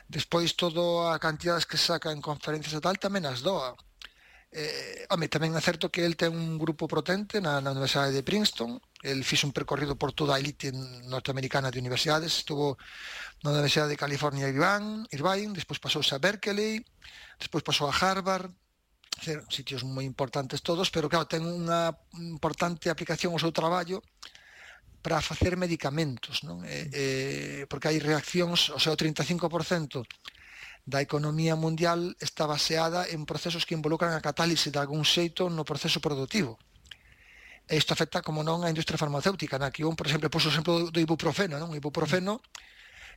Despois, 0.09 0.57
todo 0.57 1.05
a 1.05 1.21
cantidades 1.21 1.69
que 1.69 1.77
saca 1.77 2.09
en 2.09 2.17
conferencias 2.17 2.73
e 2.73 2.81
tal, 2.81 2.97
tamén 2.97 3.29
as 3.29 3.45
doa. 3.45 3.77
Eh, 4.49 5.05
home, 5.13 5.29
tamén 5.29 5.53
é 5.53 5.61
certo 5.61 5.93
que 5.93 6.01
el 6.01 6.17
ten 6.17 6.33
un 6.33 6.57
grupo 6.57 6.89
potente 6.89 7.37
na, 7.37 7.61
na 7.61 7.77
Universidade 7.77 8.09
de 8.09 8.25
Princeton, 8.25 8.81
el 9.01 9.23
fixe 9.23 9.47
un 9.47 9.55
percorrido 9.55 9.95
por 9.95 10.11
toda 10.11 10.35
a 10.35 10.39
elite 10.39 10.71
norteamericana 11.07 11.71
de 11.71 11.79
universidades, 11.79 12.43
estuvo 12.43 12.75
na 13.43 13.55
Universidade 13.55 13.95
de 13.95 14.01
California 14.01 14.51
Irvine, 14.51 15.07
Irvine 15.15 15.55
despois 15.55 15.79
pasou 15.79 16.03
a 16.03 16.19
Berkeley, 16.19 16.83
despois 17.39 17.63
pasou 17.63 17.87
a 17.87 17.95
Harvard, 17.95 18.51
ser, 19.23 19.43
sitios 19.47 19.87
moi 19.87 20.03
importantes 20.03 20.59
todos, 20.59 20.91
pero 20.91 21.07
claro, 21.07 21.31
ten 21.31 21.47
unha 21.47 21.95
importante 22.19 22.91
aplicación 22.91 23.31
ao 23.31 23.39
seu 23.39 23.55
traballo 23.55 24.03
para 24.99 25.23
facer 25.23 25.55
medicamentos, 25.55 26.43
non? 26.43 26.59
Eh, 26.67 26.91
eh, 26.91 27.61
porque 27.71 27.87
hai 27.87 28.03
reaccións, 28.03 28.67
o 28.75 28.79
sea, 28.83 28.91
o 28.91 28.99
35% 28.99 30.03
da 30.83 30.99
economía 30.99 31.55
mundial 31.55 32.19
está 32.19 32.43
baseada 32.43 33.07
en 33.07 33.23
procesos 33.23 33.63
que 33.63 33.77
involucran 33.79 34.11
a 34.11 34.23
catálise 34.23 34.71
de 34.71 34.79
algún 34.79 35.07
xeito 35.07 35.47
no 35.47 35.63
proceso 35.63 36.03
productivo 36.03 36.59
e 37.69 37.77
isto 37.77 37.93
afecta 37.93 38.25
como 38.25 38.41
non 38.41 38.65
a 38.65 38.71
industria 38.73 38.97
farmacéutica, 38.97 39.61
na 39.61 39.69
que 39.69 39.85
un, 39.85 39.93
por 39.93 40.09
exemplo, 40.09 40.33
poso 40.33 40.49
o 40.49 40.53
exemplo 40.53 40.73
do 40.89 40.99
ibuprofeno, 40.99 41.61
non? 41.61 41.69
O 41.69 41.77
ibuprofeno 41.77 42.41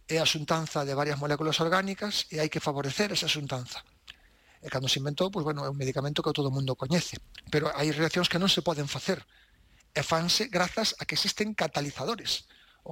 é 0.04 0.20
a 0.20 0.28
xuntanza 0.28 0.84
de 0.84 0.92
varias 0.92 1.16
moléculas 1.16 1.56
orgánicas 1.64 2.28
e 2.28 2.36
hai 2.36 2.52
que 2.52 2.60
favorecer 2.60 3.16
esa 3.16 3.32
xuntanza. 3.32 3.80
E 4.60 4.68
cando 4.68 4.92
se 4.92 5.00
inventou, 5.00 5.32
pois, 5.32 5.42
bueno, 5.42 5.64
é 5.64 5.72
un 5.72 5.80
medicamento 5.80 6.20
que 6.20 6.36
todo 6.36 6.52
o 6.52 6.54
mundo 6.54 6.76
coñece, 6.76 7.16
pero 7.48 7.72
hai 7.72 7.88
reaccións 7.96 8.28
que 8.28 8.36
non 8.36 8.52
se 8.52 8.60
poden 8.60 8.86
facer 8.86 9.24
e 9.96 10.04
fanse 10.04 10.52
grazas 10.52 10.92
a 11.00 11.08
que 11.08 11.16
existen 11.16 11.56
catalizadores. 11.56 12.44